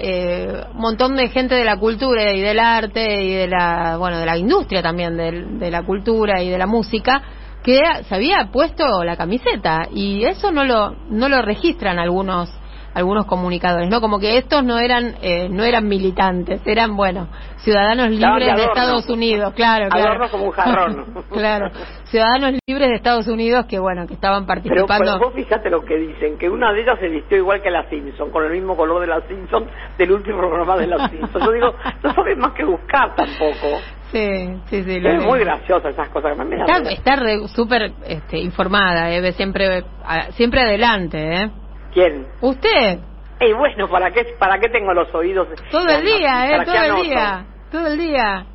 un 0.74 0.80
montón 0.80 1.14
de 1.14 1.28
gente 1.28 1.54
de 1.54 1.64
la 1.64 1.76
cultura 1.76 2.32
y 2.32 2.40
del 2.40 2.58
arte 2.58 3.22
y 3.22 3.32
de 3.32 3.46
la 3.46 3.96
bueno 3.96 4.18
de 4.18 4.26
la 4.26 4.36
industria 4.36 4.82
también 4.82 5.16
de 5.16 5.70
la 5.70 5.84
cultura 5.84 6.42
y 6.42 6.50
de 6.50 6.58
la 6.58 6.66
música 6.66 7.22
que 7.62 7.80
se 8.08 8.14
había 8.14 8.48
puesto 8.52 9.04
la 9.04 9.16
camiseta 9.16 9.88
y 9.92 10.24
eso 10.24 10.50
no 10.50 10.64
lo 10.64 10.96
no 11.10 11.28
lo 11.28 11.42
registran 11.42 11.98
algunos 11.98 12.48
algunos 12.96 13.26
comunicadores, 13.26 13.90
¿no? 13.90 14.00
Como 14.00 14.18
que 14.18 14.38
estos 14.38 14.64
no 14.64 14.78
eran 14.78 15.16
eh, 15.20 15.50
no 15.50 15.64
eran 15.64 15.86
militantes, 15.86 16.62
eran, 16.64 16.96
bueno, 16.96 17.28
ciudadanos 17.58 18.08
libres 18.08 18.56
de, 18.56 18.64
Estados 18.64 19.06
Unidos, 19.10 19.52
claro, 19.52 19.90
claro. 19.90 20.30
como 20.30 20.44
un 20.44 20.50
jarrón. 20.52 21.04
claro, 21.30 21.68
ciudadanos 22.04 22.58
libres 22.66 22.88
de 22.88 22.94
Estados 22.94 23.28
Unidos 23.28 23.66
que, 23.66 23.78
bueno, 23.78 24.06
que 24.06 24.14
estaban 24.14 24.46
participando. 24.46 25.04
Pero, 25.04 25.18
vos 25.18 25.34
fíjate 25.34 25.68
lo 25.68 25.84
que 25.84 25.94
dicen, 25.98 26.38
que 26.38 26.48
una 26.48 26.72
de 26.72 26.80
ellas 26.80 26.98
se 26.98 27.08
vistió 27.08 27.36
igual 27.36 27.60
que 27.60 27.70
la 27.70 27.86
Simpson, 27.90 28.30
con 28.30 28.46
el 28.46 28.52
mismo 28.52 28.74
color 28.74 29.02
de 29.02 29.08
la 29.08 29.20
Simpson 29.28 29.66
del 29.98 30.12
último 30.12 30.38
programa 30.38 30.78
de 30.78 30.86
la 30.86 31.06
Simpson. 31.10 31.42
Yo 31.44 31.52
digo, 31.52 31.74
no 32.02 32.14
sabes 32.14 32.38
más 32.38 32.52
que 32.54 32.64
buscar 32.64 33.14
tampoco. 33.14 33.78
Sí, 34.10 34.58
sí, 34.70 34.84
sí. 34.84 35.00
es 35.04 35.22
muy 35.22 35.40
graciosa 35.40 35.90
esas 35.90 36.08
cosas. 36.08 36.34
está 36.38 36.90
está 36.90 37.48
súper 37.48 37.92
este, 38.06 38.38
informada, 38.38 39.10
eh, 39.10 39.32
siempre, 39.32 39.84
siempre 40.30 40.62
adelante, 40.62 41.18
¿eh? 41.18 41.50
¿Quién? 41.96 42.26
¿Usted? 42.42 42.98
Y 43.40 43.52
bueno, 43.54 43.88
¿para 43.88 44.10
qué, 44.10 44.22
¿para 44.38 44.58
qué 44.58 44.68
tengo 44.68 44.92
los 44.92 45.14
oídos? 45.14 45.48
Todo 45.70 45.88
el 45.88 46.04
día, 46.04 46.46
¿eh? 46.50 46.62
Todo 46.62 46.98
el 46.98 47.02
día. 47.02 47.46
Todo 47.72 47.86
el 47.86 47.98
día. 47.98 48.46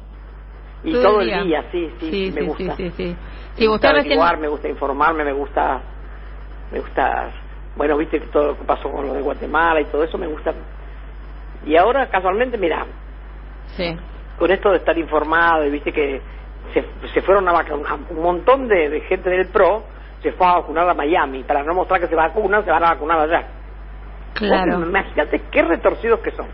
Y 0.83 0.93
todo, 0.93 1.21
el 1.21 1.43
día, 1.45 1.65
sí, 1.71 1.91
sí, 1.99 2.31
me 2.35 2.43
gusta. 2.43 2.75
Sí, 2.75 2.91
sí, 2.91 3.15
sí. 3.57 3.63
me 3.63 3.67
gusta 3.67 3.93
me 4.37 4.47
gusta 4.47 4.69
informarme, 4.69 5.23
me 5.23 5.33
gusta... 5.33 5.81
Me 6.71 6.81
gusta... 6.81 7.31
Bueno, 7.75 7.97
viste 7.97 8.19
todo 8.31 8.49
lo 8.49 8.57
que 8.59 8.63
pasó 8.63 8.91
con 8.91 9.07
lo 9.07 9.13
de 9.15 9.21
Guatemala 9.21 9.81
y 9.81 9.85
todo 9.85 10.03
eso 10.03 10.19
me 10.19 10.27
gusta. 10.27 10.53
Y 11.65 11.75
ahora, 11.77 12.09
casualmente, 12.09 12.59
mira... 12.59 12.85
Sí. 13.75 13.97
Con 14.37 14.51
esto 14.51 14.69
de 14.69 14.77
estar 14.77 14.95
informado 14.99 15.65
y 15.65 15.71
viste 15.71 15.91
que 15.91 16.21
se, 16.75 16.85
se 17.11 17.21
fueron 17.23 17.49
a 17.49 17.53
vacunar 17.53 17.97
un 18.07 18.21
montón 18.21 18.67
de, 18.67 18.87
de 18.89 19.01
gente 19.01 19.31
del 19.31 19.47
PRO 19.47 19.83
se 20.21 20.31
fue 20.33 20.47
a 20.47 20.53
vacunar 20.55 20.89
a 20.89 20.93
Miami. 20.93 21.43
Para 21.43 21.63
no 21.63 21.73
mostrar 21.73 21.99
que 21.99 22.07
se 22.07 22.15
vacunan, 22.15 22.63
se 22.63 22.71
van 22.71 22.83
a 22.83 22.89
vacunar 22.91 23.19
allá. 23.19 23.47
Claro. 24.33 24.81
Imagínate 24.85 25.41
qué 25.51 25.61
retorcidos 25.63 26.19
que 26.19 26.31
son. 26.31 26.47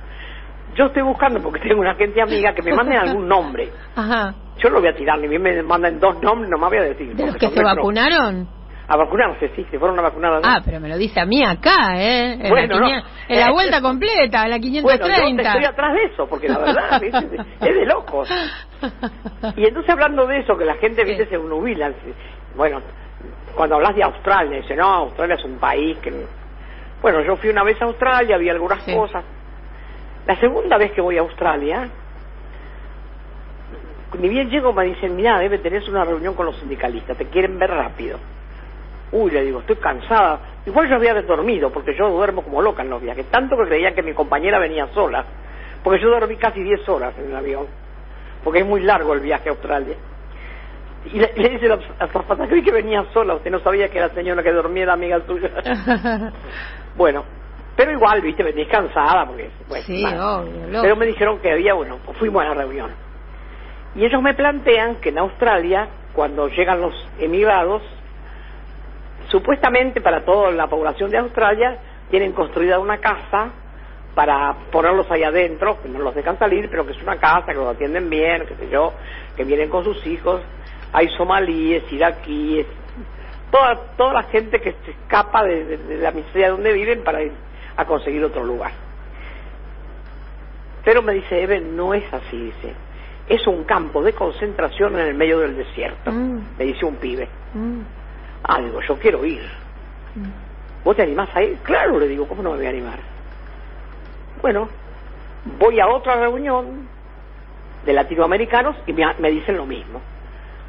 Yo 0.76 0.86
estoy 0.86 1.02
buscando, 1.04 1.42
porque 1.42 1.60
tengo 1.60 1.82
una 1.82 1.96
gente 1.96 2.22
amiga, 2.22 2.54
que 2.54 2.62
me 2.62 2.74
manden 2.74 2.98
algún 3.08 3.28
nombre. 3.28 3.70
Ajá. 3.96 4.34
Yo 4.58 4.70
lo 4.70 4.80
voy 4.80 4.90
a 4.90 4.96
tirar, 4.96 5.20
ni 5.20 5.28
bien 5.28 5.42
me 5.42 5.62
mandan 5.64 6.00
dos 6.00 6.22
nombres, 6.22 6.50
no 6.50 6.58
me 6.58 6.68
voy 6.68 6.78
a 6.78 6.82
decir. 6.82 7.16
¿De 7.16 7.26
los 7.26 7.36
que 7.36 7.50
se 7.50 7.64
vacunaron? 7.64 8.48
A 8.90 8.96
vacunarse, 8.96 9.52
sí, 9.54 9.66
se 9.70 9.78
fueron 9.78 10.00
a 10.00 10.04
vacunar 10.04 10.36
allá. 10.36 10.44
Ah, 10.46 10.62
pero 10.64 10.80
me 10.80 10.88
lo 10.88 10.98
dice 10.98 11.20
a 11.20 11.26
mí 11.26 11.44
acá, 11.44 11.98
¿eh? 11.98 12.38
En, 12.42 12.50
bueno, 12.50 12.80
la, 12.80 13.04
en 13.28 13.40
la 13.40 13.52
vuelta 13.52 13.82
completa, 13.82 14.46
en 14.46 14.50
la 14.50 14.60
530. 14.60 14.82
Bueno, 14.82 15.44
yo 15.44 15.50
estoy 15.50 15.66
atrás 15.66 15.94
de 15.94 16.04
eso, 16.06 16.28
porque 16.28 16.48
la 16.48 16.58
verdad 16.58 17.04
es, 17.04 17.76
de 17.76 17.86
locos. 17.86 18.30
Y 19.58 19.68
entonces 19.68 19.90
hablando 19.90 20.26
de 20.28 20.40
eso, 20.40 20.56
que 20.56 20.64
la 20.64 20.76
gente, 20.76 21.04
viste, 21.04 21.28
se 21.28 21.38
nubila. 21.38 21.92
Bueno, 22.56 22.82
cuando 23.56 23.76
hablas 23.76 23.96
de 23.96 24.04
Australia, 24.04 24.58
dice, 24.62 24.76
no, 24.76 24.86
Australia 24.86 25.36
es 25.36 25.44
un 25.44 25.58
país 25.58 25.98
que 26.00 26.26
Bueno, 27.02 27.22
yo 27.22 27.36
fui 27.38 27.50
una 27.50 27.64
vez 27.64 27.80
a 27.82 27.86
Australia, 27.86 28.38
vi 28.38 28.50
algunas 28.50 28.82
Sí. 28.84 28.94
cosas. 28.96 29.24
La 30.26 30.36
segunda 30.38 30.78
vez 30.78 30.92
que 30.94 31.02
voy 31.02 31.18
a 31.18 31.22
Australia, 31.22 31.88
ni 34.20 34.30
bien 34.30 34.50
llego 34.50 34.74
me 34.74 34.86
dicen, 34.86 35.16
mira, 35.16 35.38
debe 35.40 35.60
tener 35.60 35.84
una 35.90 36.04
reunión 36.06 36.34
con 36.34 36.46
los 36.48 36.56
sindicalistas, 36.58 37.16
te 37.18 37.26
quieren 37.28 37.60
ver 37.60 37.70
rápido. 37.70 38.18
Uy, 39.12 39.32
le 39.32 39.44
digo, 39.44 39.60
estoy 39.60 39.76
cansada. 39.78 40.40
Igual 40.66 40.90
yo 40.90 40.96
había 40.96 41.14
dormido, 41.22 41.70
porque 41.72 41.96
yo 41.96 42.10
duermo 42.10 42.42
como 42.42 42.62
loca 42.62 42.82
en 42.82 42.90
los 42.90 43.02
viajes, 43.02 43.26
tanto 43.28 43.56
que 43.58 43.66
creían 43.66 43.94
que 43.94 44.04
mi 44.04 44.14
compañera 44.14 44.60
venía 44.60 44.88
sola, 44.88 45.24
porque 45.84 46.00
yo 46.02 46.10
dormí 46.10 46.36
casi 46.36 46.62
10 46.62 46.88
horas 46.90 47.14
en 47.18 47.30
el 47.30 47.36
avión, 47.36 47.68
porque 48.44 48.60
es 48.60 48.66
muy 48.66 48.82
largo 48.82 49.14
el 49.14 49.20
viaje 49.22 49.50
a 49.50 49.52
Australia. 49.52 49.96
Y 51.14 51.20
le, 51.20 51.32
le 51.36 51.50
dice 51.50 51.68
la 51.68 51.80
azafata, 52.00 52.48
creí 52.48 52.62
que 52.62 52.72
venía 52.72 53.04
sola, 53.14 53.36
usted 53.36 53.52
no 53.52 53.60
sabía 53.60 53.90
que 53.90 54.00
la 54.00 54.10
señora 54.10 54.44
que 54.44 54.52
dormía 54.52 54.84
era 54.84 54.94
amiga 54.94 55.22
suya. 55.26 55.50
bueno, 56.96 57.24
pero 57.78 57.92
igual, 57.92 58.22
viste, 58.22 58.44
venís 58.44 58.68
cansada, 58.68 59.26
porque... 59.28 59.52
Bueno, 59.70 59.86
sí, 59.86 60.04
obvio. 60.04 60.82
Pero 60.82 60.96
me 60.96 61.06
dijeron 61.06 61.40
que 61.40 61.52
había, 61.52 61.76
bueno, 61.76 62.00
pues 62.04 62.18
fuimos 62.18 62.42
a 62.42 62.50
la 62.50 62.54
reunión. 62.56 62.92
Y 63.96 64.04
ellos 64.04 64.22
me 64.22 64.34
plantean 64.34 64.96
que 64.96 65.10
en 65.10 65.20
Australia, 65.20 65.88
cuando 66.14 66.48
llegan 66.48 66.82
los 66.82 66.94
emigrados, 67.20 67.84
supuestamente 69.30 70.02
para 70.02 70.26
toda 70.26 70.52
la 70.52 70.68
población 70.68 71.12
de 71.12 71.20
Australia, 71.20 71.78
tienen 72.10 72.32
construida 72.32 72.80
una 72.80 72.98
casa 72.98 73.52
para 74.16 74.56
ponerlos 74.72 75.10
ahí 75.12 75.24
adentro, 75.24 75.80
que 75.80 75.90
no 75.90 76.00
los 76.00 76.16
dejan 76.16 76.40
salir, 76.40 76.70
pero 76.72 76.84
que 76.84 76.94
es 76.94 77.02
una 77.04 77.18
casa, 77.18 77.46
que 77.52 77.54
los 77.54 77.76
atienden 77.76 78.10
bien, 78.10 78.46
qué 78.48 78.56
sé 78.56 78.70
yo, 78.70 78.94
que 79.36 79.44
vienen 79.44 79.70
con 79.70 79.84
sus 79.84 80.04
hijos. 80.08 80.42
Hay 80.94 81.10
somalíes, 81.10 81.84
iraquíes, 81.92 82.66
toda, 83.52 83.76
toda 83.98 84.14
la 84.14 84.24
gente 84.24 84.60
que 84.62 84.74
se 84.86 84.92
escapa 84.92 85.44
de, 85.44 85.66
de- 85.66 85.78
de 85.78 85.98
la 85.98 86.12
miseria 86.12 86.50
donde 86.52 86.74
viven 86.74 87.04
para 87.04 87.22
ir 87.22 87.32
a 87.76 87.86
conseguir 87.86 88.24
otro 88.24 88.44
lugar. 88.44 88.72
Pero 90.84 91.02
me 91.02 91.14
dice, 91.14 91.42
Eben, 91.42 91.76
no 91.76 91.94
es 91.94 92.04
así, 92.14 92.38
dice. 92.38 92.74
Es 93.28 93.46
un 93.46 93.66
campo 93.66 94.02
de 94.02 94.14
concentración 94.14 94.94
en 94.98 95.08
el 95.08 95.14
medio 95.14 95.40
del 95.40 95.58
desierto, 95.58 96.12
Mm. 96.12 96.40
me 96.58 96.66
dice 96.66 96.86
un 96.86 96.96
pibe. 96.96 97.28
Mm, 97.54 97.82
Ah, 98.44 98.62
digo, 98.62 98.80
yo 98.82 98.98
quiero 98.98 99.26
ir. 99.26 99.42
mm. 100.16 100.86
¿Vos 100.86 100.96
te 100.96 101.02
animás 101.02 101.28
a 101.36 101.44
ir? 101.44 101.58
Claro, 101.64 102.00
le 102.00 102.08
digo, 102.08 102.26
¿cómo 102.28 102.42
no 102.42 102.52
me 102.52 102.58
voy 102.58 102.66
a 102.66 102.70
animar? 102.70 103.00
Bueno, 104.42 104.70
voy 105.60 105.80
a 105.82 105.88
otra 105.88 106.16
reunión 106.16 106.88
de 107.86 107.92
latinoamericanos 107.94 108.78
y 108.86 108.94
me, 108.94 109.06
me 109.20 109.30
dicen 109.32 109.58
lo 109.58 109.66
mismo. 109.66 110.00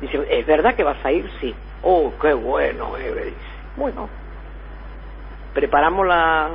Dicen, 0.00 0.24
¿es 0.30 0.46
verdad 0.46 0.74
que 0.74 0.84
vas 0.84 1.04
a 1.04 1.10
ir? 1.10 1.28
Sí. 1.40 1.54
Oh, 1.82 2.12
qué 2.20 2.32
bueno, 2.32 2.96
Eve, 2.96 3.26
dice. 3.26 3.36
Bueno, 3.76 4.08
preparamos 5.54 6.06
la, 6.06 6.50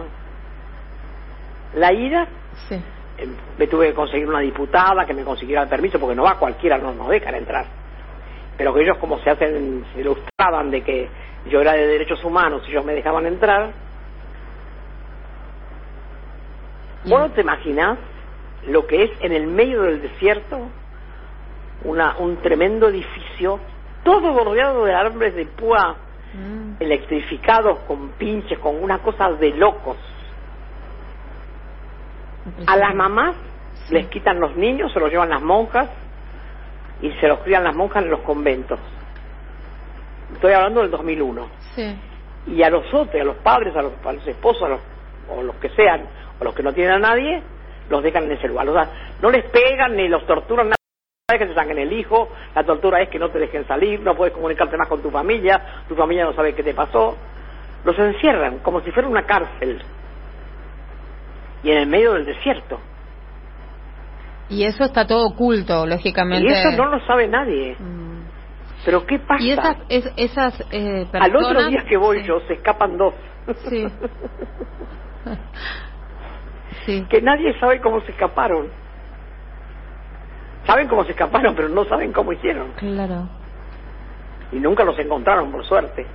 la 1.75 1.93
ida. 1.93 2.27
Sí. 2.69 2.75
Eh, 3.17 3.27
Me 3.57 3.67
tuve 3.67 3.87
que 3.87 3.93
conseguir 3.93 4.27
una 4.27 4.39
diputada 4.39 5.05
que 5.05 5.13
me 5.13 5.23
consiguiera 5.23 5.63
el 5.63 5.69
permiso 5.69 5.99
porque 5.99 6.15
no 6.15 6.23
va 6.23 6.37
cualquiera, 6.37 6.77
no 6.77 6.93
nos 6.93 7.09
dejan 7.09 7.35
entrar. 7.35 7.65
Pero 8.57 8.73
que 8.73 8.81
ellos 8.81 8.97
como 8.97 9.19
se 9.19 9.29
hacen, 9.29 9.85
se 9.93 10.01
ilustraban 10.01 10.71
de 10.71 10.81
que 10.83 11.09
yo 11.49 11.59
era 11.61 11.73
de 11.73 11.87
derechos 11.87 12.23
humanos 12.23 12.63
y 12.67 12.71
ellos 12.71 12.85
me 12.85 12.93
dejaban 12.93 13.25
entrar. 13.25 13.71
¿Vos 17.05 17.19
no 17.19 17.31
te 17.31 17.41
imaginás 17.41 17.97
lo 18.67 18.87
que 18.87 19.03
es 19.03 19.11
en 19.19 19.33
el 19.33 19.47
medio 19.47 19.81
del 19.81 20.01
desierto 20.01 20.69
una, 21.85 22.15
un 22.17 22.37
tremendo 22.37 22.87
edificio, 22.89 23.59
todo 24.03 24.43
rodeado 24.43 24.85
de 24.85 24.93
árboles 24.93 25.35
de 25.35 25.45
púa 25.45 25.95
Mm. 26.35 26.81
electrificados 26.81 27.77
con 27.87 28.09
pinches, 28.17 28.57
con 28.57 28.83
una 28.83 28.97
cosa 28.99 29.31
de 29.33 29.51
locos? 29.51 29.97
A 32.67 32.75
las 32.75 32.95
mamás 32.95 33.35
Sí. 33.87 33.93
les 33.93 34.07
quitan 34.07 34.39
los 34.39 34.55
niños, 34.55 34.91
se 34.93 34.99
los 34.99 35.11
llevan 35.11 35.29
las 35.29 35.41
monjas 35.41 35.89
y 37.01 37.11
se 37.19 37.27
los 37.27 37.39
crían 37.39 37.63
las 37.63 37.75
monjas 37.75 38.03
en 38.03 38.09
los 38.09 38.21
conventos. 38.21 38.79
Estoy 40.33 40.53
hablando 40.53 40.81
del 40.81 40.89
2001. 40.89 41.47
Sí. 41.75 41.95
Y 42.47 42.63
a 42.63 42.69
los 42.69 42.91
otros, 42.93 43.21
a 43.21 43.23
los 43.25 43.35
padres, 43.37 43.75
a 43.75 43.81
los, 43.81 43.93
a 44.05 44.13
los 44.13 44.25
esposos, 44.27 44.63
a 44.63 44.69
los, 44.69 44.79
o 45.29 45.43
los 45.43 45.55
que 45.57 45.69
sean, 45.69 46.01
o 46.39 46.43
los 46.43 46.53
que 46.55 46.63
no 46.63 46.73
tienen 46.73 46.93
a 46.93 46.99
nadie, 46.99 47.41
los 47.89 48.01
dejan 48.01 48.23
en 48.23 48.31
ese 48.33 48.47
lugar. 48.47 48.67
O 48.69 48.73
sea, 48.73 48.87
no 49.21 49.29
les 49.29 49.43
pegan 49.51 49.95
ni 49.95 50.07
los 50.07 50.25
torturan 50.25 50.67
nada. 50.69 50.75
Es 51.35 51.39
que 51.39 51.47
te 51.47 51.53
saquen 51.55 51.77
el 51.77 51.91
hijo, 51.93 52.29
la 52.55 52.63
tortura 52.63 53.01
es 53.01 53.09
que 53.09 53.19
no 53.19 53.29
te 53.29 53.39
dejen 53.39 53.65
salir, 53.67 53.99
no 54.01 54.15
puedes 54.15 54.33
comunicarte 54.33 54.77
más 54.77 54.87
con 54.87 55.01
tu 55.01 55.09
familia, 55.11 55.61
tu 55.87 55.95
familia 55.95 56.25
no 56.25 56.33
sabe 56.33 56.53
qué 56.53 56.63
te 56.63 56.73
pasó. 56.73 57.17
Los 57.83 57.97
encierran 57.99 58.59
como 58.59 58.81
si 58.81 58.91
fuera 58.91 59.07
una 59.09 59.23
cárcel. 59.25 59.81
Y 61.63 61.71
en 61.71 61.77
el 61.77 61.87
medio 61.87 62.13
del 62.13 62.25
desierto. 62.25 62.79
Y 64.49 64.63
eso 64.65 64.83
está 64.83 65.07
todo 65.07 65.27
oculto, 65.27 65.85
lógicamente. 65.85 66.47
Y 66.47 66.51
eso 66.51 66.71
no 66.77 66.85
lo 66.87 66.99
sabe 67.05 67.27
nadie. 67.27 67.75
Mm. 67.79 68.03
Pero 68.85 69.05
¿qué 69.05 69.17
pasa? 69.19 69.41
Y 69.43 69.51
esas, 69.51 69.77
es- 69.89 70.11
esas 70.17 70.59
eh, 70.71 71.05
personas... 71.11 71.21
Al 71.29 71.35
otro 71.37 71.65
día 71.69 71.85
que 71.87 71.95
voy 71.97 72.19
Sí. 72.19 72.25
yo 72.27 72.39
se 72.41 72.53
escapan 72.55 72.97
dos. 72.97 73.13
Sí. 73.69 73.85
Sí. 76.85 77.05
que 77.09 77.21
nadie 77.21 77.57
sabe 77.59 77.79
cómo 77.79 78.01
se 78.01 78.11
escaparon. 78.11 78.67
Saben 80.65 80.87
cómo 80.87 81.03
se 81.03 81.11
escaparon, 81.11 81.55
pero 81.55 81.69
no 81.69 81.85
saben 81.85 82.11
cómo 82.11 82.31
hicieron. 82.31 82.71
Claro. 82.77 83.27
Y 84.51 84.57
nunca 84.57 84.83
los 84.83 84.97
encontraron, 84.99 85.51
por 85.51 85.65
suerte. 85.65 86.05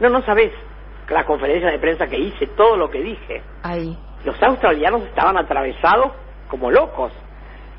No, 0.00 0.08
no 0.08 0.22
sabes 0.22 0.52
la 1.08 1.24
conferencia 1.24 1.70
de 1.70 1.78
prensa 1.78 2.06
que 2.06 2.18
hice, 2.18 2.46
todo 2.48 2.76
lo 2.76 2.90
que 2.90 3.00
dije. 3.00 3.42
Ahí. 3.62 3.96
Los 4.24 4.40
australianos 4.42 5.02
estaban 5.02 5.36
atravesados 5.36 6.12
como 6.48 6.70
locos, 6.70 7.12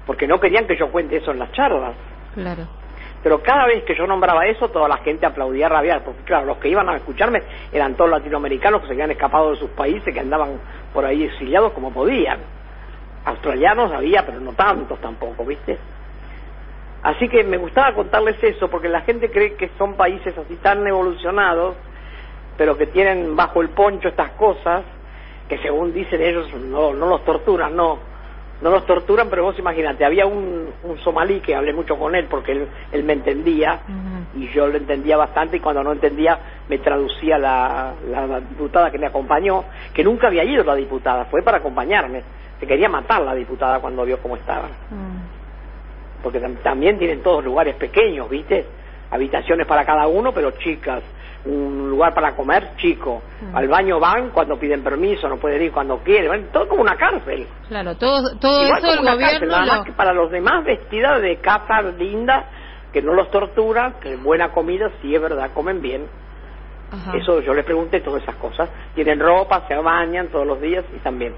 porque 0.05 0.27
no 0.27 0.39
querían 0.39 0.67
que 0.67 0.77
yo 0.77 0.91
cuente 0.91 1.17
eso 1.17 1.31
en 1.31 1.39
las 1.39 1.51
charlas. 1.51 1.95
Claro. 2.33 2.67
Pero 3.23 3.41
cada 3.41 3.65
vez 3.65 3.83
que 3.85 3.95
yo 3.95 4.05
nombraba 4.05 4.45
eso, 4.45 4.67
toda 4.69 4.89
la 4.89 4.97
gente 4.97 5.25
aplaudía 5.25 5.69
rabiar, 5.69 6.03
porque 6.03 6.23
claro, 6.23 6.45
los 6.45 6.57
que 6.57 6.67
iban 6.67 6.89
a 6.89 6.97
escucharme 6.97 7.41
eran 7.71 7.95
todos 7.95 8.09
latinoamericanos 8.09 8.81
que 8.81 8.87
se 8.87 8.93
habían 8.93 9.11
escapado 9.11 9.51
de 9.51 9.57
sus 9.57 9.69
países, 9.69 10.13
que 10.13 10.19
andaban 10.19 10.59
por 10.93 11.05
ahí 11.05 11.23
exiliados 11.23 11.71
como 11.71 11.91
podían. 11.91 12.39
Australianos 13.25 13.91
había, 13.91 14.25
pero 14.25 14.39
no 14.39 14.53
tantos 14.53 14.99
tampoco, 14.99 15.45
¿viste? 15.45 15.77
Así 17.03 17.27
que 17.27 17.43
me 17.43 17.57
gustaba 17.57 17.93
contarles 17.93 18.41
eso, 18.43 18.69
porque 18.69 18.87
la 18.87 19.01
gente 19.01 19.29
cree 19.29 19.55
que 19.55 19.69
son 19.77 19.95
países 19.95 20.37
así 20.37 20.55
tan 20.55 20.85
evolucionados, 20.87 21.75
pero 22.57 22.77
que 22.77 22.87
tienen 22.87 23.35
bajo 23.35 23.61
el 23.61 23.69
poncho 23.69 24.07
estas 24.07 24.31
cosas, 24.31 24.83
que 25.49 25.57
según 25.57 25.93
dicen 25.93 26.21
ellos 26.21 26.53
no, 26.53 26.93
no 26.93 27.07
los 27.07 27.25
torturan, 27.25 27.75
no, 27.75 27.99
no 28.63 28.69
los 28.71 28.85
torturan, 28.85 29.29
pero 29.29 29.43
vos 29.43 29.59
imagínate, 29.59 30.05
había 30.05 30.25
un, 30.25 30.69
un 30.83 30.97
somalí 30.99 31.41
que 31.41 31.53
hablé 31.53 31.73
mucho 31.73 31.97
con 31.99 32.15
él 32.15 32.25
porque 32.29 32.53
él, 32.53 32.67
él 32.93 33.03
me 33.03 33.13
entendía 33.13 33.79
y 34.35 34.47
yo 34.49 34.67
lo 34.67 34.77
entendía 34.77 35.17
bastante 35.17 35.57
y 35.57 35.59
cuando 35.59 35.83
no 35.83 35.91
entendía 35.91 36.39
me 36.69 36.77
traducía 36.79 37.37
la, 37.37 37.91
diputada 38.49 38.89
que 38.89 38.97
me 38.97 39.05
acompañó, 39.07 39.65
que 39.93 40.03
nunca 40.03 40.27
había 40.27 40.43
ido 40.45 40.63
la 40.63 40.75
diputada, 40.75 41.25
fue 41.25 41.41
para 41.43 41.57
acompañarme, 41.57 42.23
se 42.59 42.65
quería 42.65 42.87
matar 42.89 43.21
la 43.21 43.35
diputada 43.35 43.79
cuando 43.79 44.05
vio 44.05 44.17
cómo 44.19 44.37
estaba, 44.37 44.67
Mm. 44.89 46.21
porque 46.23 46.39
tam- 46.41 46.57
también 46.63 46.97
tienen 46.97 47.21
todos 47.21 47.43
lugares 47.43 47.75
pequeños, 47.75 48.29
¿viste? 48.29 48.65
Habitaciones 49.11 49.67
para 49.67 49.85
cada 49.85 50.07
uno, 50.07 50.31
pero 50.33 50.51
chicas, 50.51 51.03
un 51.45 51.89
lugar 51.89 52.13
para 52.13 52.35
comer 52.35 52.69
chico, 52.77 53.21
Mm. 53.41 53.55
al 53.55 53.67
baño 53.67 53.99
van 53.99 54.29
cuando 54.29 54.57
piden 54.57 54.81
permiso, 54.81 55.27
no 55.27 55.37
pueden 55.37 55.61
ir 55.61 55.71
cuando 55.71 55.97
quieren, 55.99 56.29
van, 56.29 56.43
todo 56.51 56.67
como 56.69 56.81
una 56.81 56.95
cárcel. 56.95 57.47
Claro, 57.67 57.95
todo, 57.95 58.37
todo 58.37 58.63
Igual 58.63 58.77
eso 58.79 58.87
como 58.87 58.93
el 58.93 58.99
una 58.99 59.13
gobierno 59.13 59.39
cárcel, 59.39 59.49
nada 59.49 59.65
más 59.65 59.85
que 59.85 59.91
para 59.91 60.13
los 60.13 60.31
demás 60.31 60.63
vestida 60.63 61.19
de 61.19 61.37
casa 61.37 61.81
linda, 61.81 62.45
que 62.93 63.01
no 63.01 63.13
los 63.13 63.29
tortura, 63.29 63.95
que 63.99 64.15
buena 64.15 64.51
comida, 64.51 64.89
sí 65.01 65.13
es 65.13 65.21
verdad, 65.21 65.51
comen 65.53 65.81
bien. 65.81 66.05
Ajá. 66.91 67.17
Eso 67.17 67.41
yo 67.41 67.53
les 67.53 67.65
pregunté 67.65 68.01
todas 68.01 68.21
esas 68.21 68.35
cosas. 68.35 68.69
Tienen 68.93 69.19
ropa, 69.19 69.67
se 69.67 69.75
bañan 69.75 70.27
todos 70.27 70.45
los 70.45 70.61
días 70.61 70.85
y 70.95 70.99
también. 70.99 71.33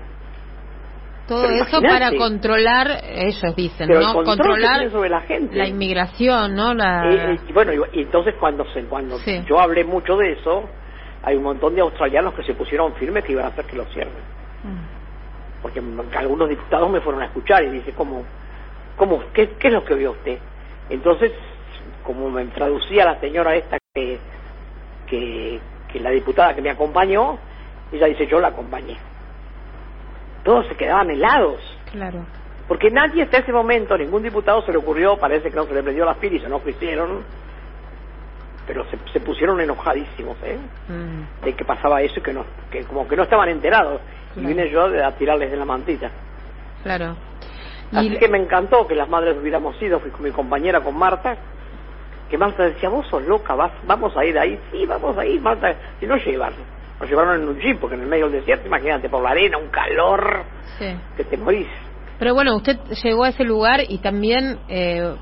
Todo 1.27 1.41
pero 1.43 1.53
eso 1.55 1.77
imagínate. 1.77 1.87
para 2.05 2.17
controlar, 2.17 3.01
ellos 3.03 3.55
dicen, 3.55 3.87
Pero 3.87 4.01
¿no? 4.01 4.19
el 4.19 4.25
Controlar 4.25 4.91
sobre 4.91 5.09
la 5.09 5.21
gente. 5.21 5.55
la 5.55 5.67
inmigración, 5.67 6.55
¿no? 6.55 6.73
La... 6.73 7.09
Eh, 7.09 7.33
eh, 7.33 7.53
bueno, 7.53 7.71
y, 7.93 8.01
entonces 8.01 8.35
cuando 8.39 8.65
se, 8.73 8.83
cuando 8.85 9.17
Sí. 9.19 9.43
yo 9.47 9.59
hablé 9.59 9.83
mucho 9.83 10.17
de 10.17 10.33
eso, 10.33 10.69
hay 11.23 11.35
un 11.35 11.43
montón 11.43 11.75
de 11.75 11.81
australianos 11.81 12.33
que 12.35 12.43
se 12.43 12.53
pusieron 12.53 12.93
firmes 12.95 13.23
que 13.23 13.31
iban 13.31 13.45
a 13.45 13.47
hacer 13.49 13.65
que 13.65 13.75
lo 13.75 13.85
cierren. 13.85 14.13
Mm. 14.63 15.61
Porque 15.61 15.81
algunos 16.17 16.47
diputados 16.49 16.89
me 16.91 17.01
fueron 17.01 17.21
a 17.23 17.25
escuchar 17.25 17.63
y 17.63 17.69
dice, 17.69 17.91
¿cómo, 17.93 18.23
cómo, 18.95 19.23
qué, 19.33 19.49
qué 19.59 19.67
es 19.69 19.73
lo 19.73 19.83
que 19.83 19.95
vio 19.95 20.11
usted? 20.11 20.37
Entonces, 20.89 21.31
como 22.03 22.29
me 22.29 22.45
traducía 22.45 23.05
la 23.05 23.19
señora 23.19 23.55
esta 23.55 23.77
que, 23.93 24.19
que, 25.07 25.59
que 25.91 25.99
la 25.99 26.11
diputada 26.11 26.53
que 26.53 26.61
me 26.61 26.69
acompañó, 26.69 27.39
ella 27.91 28.05
dice, 28.07 28.27
yo 28.27 28.39
la 28.39 28.49
acompañé. 28.49 28.97
Todos 30.45 30.65
se 30.67 30.75
quedaban 30.75 31.09
helados, 31.09 31.59
Claro. 31.91 32.25
porque 32.69 32.89
nadie 32.91 33.23
hasta 33.23 33.39
ese 33.39 33.51
momento, 33.51 33.97
ningún 33.97 34.23
diputado 34.23 34.61
se 34.61 34.71
le 34.71 34.77
ocurrió, 34.77 35.17
parece 35.17 35.49
que 35.49 35.55
no 35.57 35.65
se 35.65 35.73
le 35.73 35.83
prendió 35.83 36.05
la 36.05 36.13
pila 36.13 36.37
y 36.37 36.39
se 36.39 36.47
no 36.47 36.63
quisieron, 36.63 37.23
pero 38.67 38.85
se, 38.89 38.97
se 39.11 39.19
pusieron 39.19 39.59
enojadísimos, 39.61 40.37
¿eh? 40.43 40.57
Mm, 40.87 41.43
De 41.45 41.53
que 41.53 41.65
pasaba 41.65 42.01
eso 42.01 42.19
y 42.19 42.23
que, 42.23 42.33
no, 42.33 42.45
que 42.71 42.83
como 42.85 43.07
que 43.07 43.15
no 43.17 43.23
estaban 43.23 43.49
enterados. 43.49 43.99
Y 44.37 44.41
vine 44.45 44.69
yo 44.69 44.85
a 44.85 45.11
tirarles 45.13 45.49
de 45.51 45.57
la 45.57 45.65
mantita. 45.65 46.09
claro. 46.83 47.15
Así 47.93 48.17
que 48.17 48.27
me 48.27 48.39
encantó 48.39 48.85
que 48.87 48.95
las 48.95 49.07
madres 49.07 49.37
hubiéramos 49.39 49.79
ido, 49.81 49.99
fui 49.99 50.09
con 50.09 50.23
mi 50.23 50.31
compañera, 50.31 50.81
con 50.81 50.97
Marta, 50.97 51.37
que 52.29 52.37
Marta 52.37 52.63
decía, 52.63 52.89
vos 52.89 53.07
sos 53.07 53.23
loca, 53.25 53.53
vas, 53.55 53.71
vamos 53.85 54.17
a 54.17 54.25
ir 54.25 54.37
ahí, 54.37 54.59
sí, 54.71 54.85
vamos 54.87 55.15
a 55.17 55.25
ir, 55.25 55.39
Marta, 55.39 55.73
si 55.99 56.07
no 56.07 56.17
llevan, 56.17 56.53
nos 56.99 57.09
llevaron 57.09 57.41
en 57.41 57.47
un 57.49 57.59
jeep, 57.59 57.79
porque 57.79 57.95
en 57.95 58.01
el 58.03 58.07
medio 58.07 58.29
del 58.29 58.39
desierto, 58.39 58.67
imagínate, 58.67 59.09
por 59.09 59.21
la 59.21 59.31
arena, 59.31 59.57
un 59.57 59.69
calor, 59.69 60.43
sí. 60.79 60.95
que 61.17 61.23
te 61.25 61.37
morís. 61.37 61.67
Pero 62.17 62.33
bueno, 62.33 62.55
usted 62.55 62.77
llegó 63.03 63.25
a 63.25 63.29
ese 63.29 63.43
lugar 63.43 63.81
y 63.89 63.97
también 63.97 64.57
eh, 64.69 65.15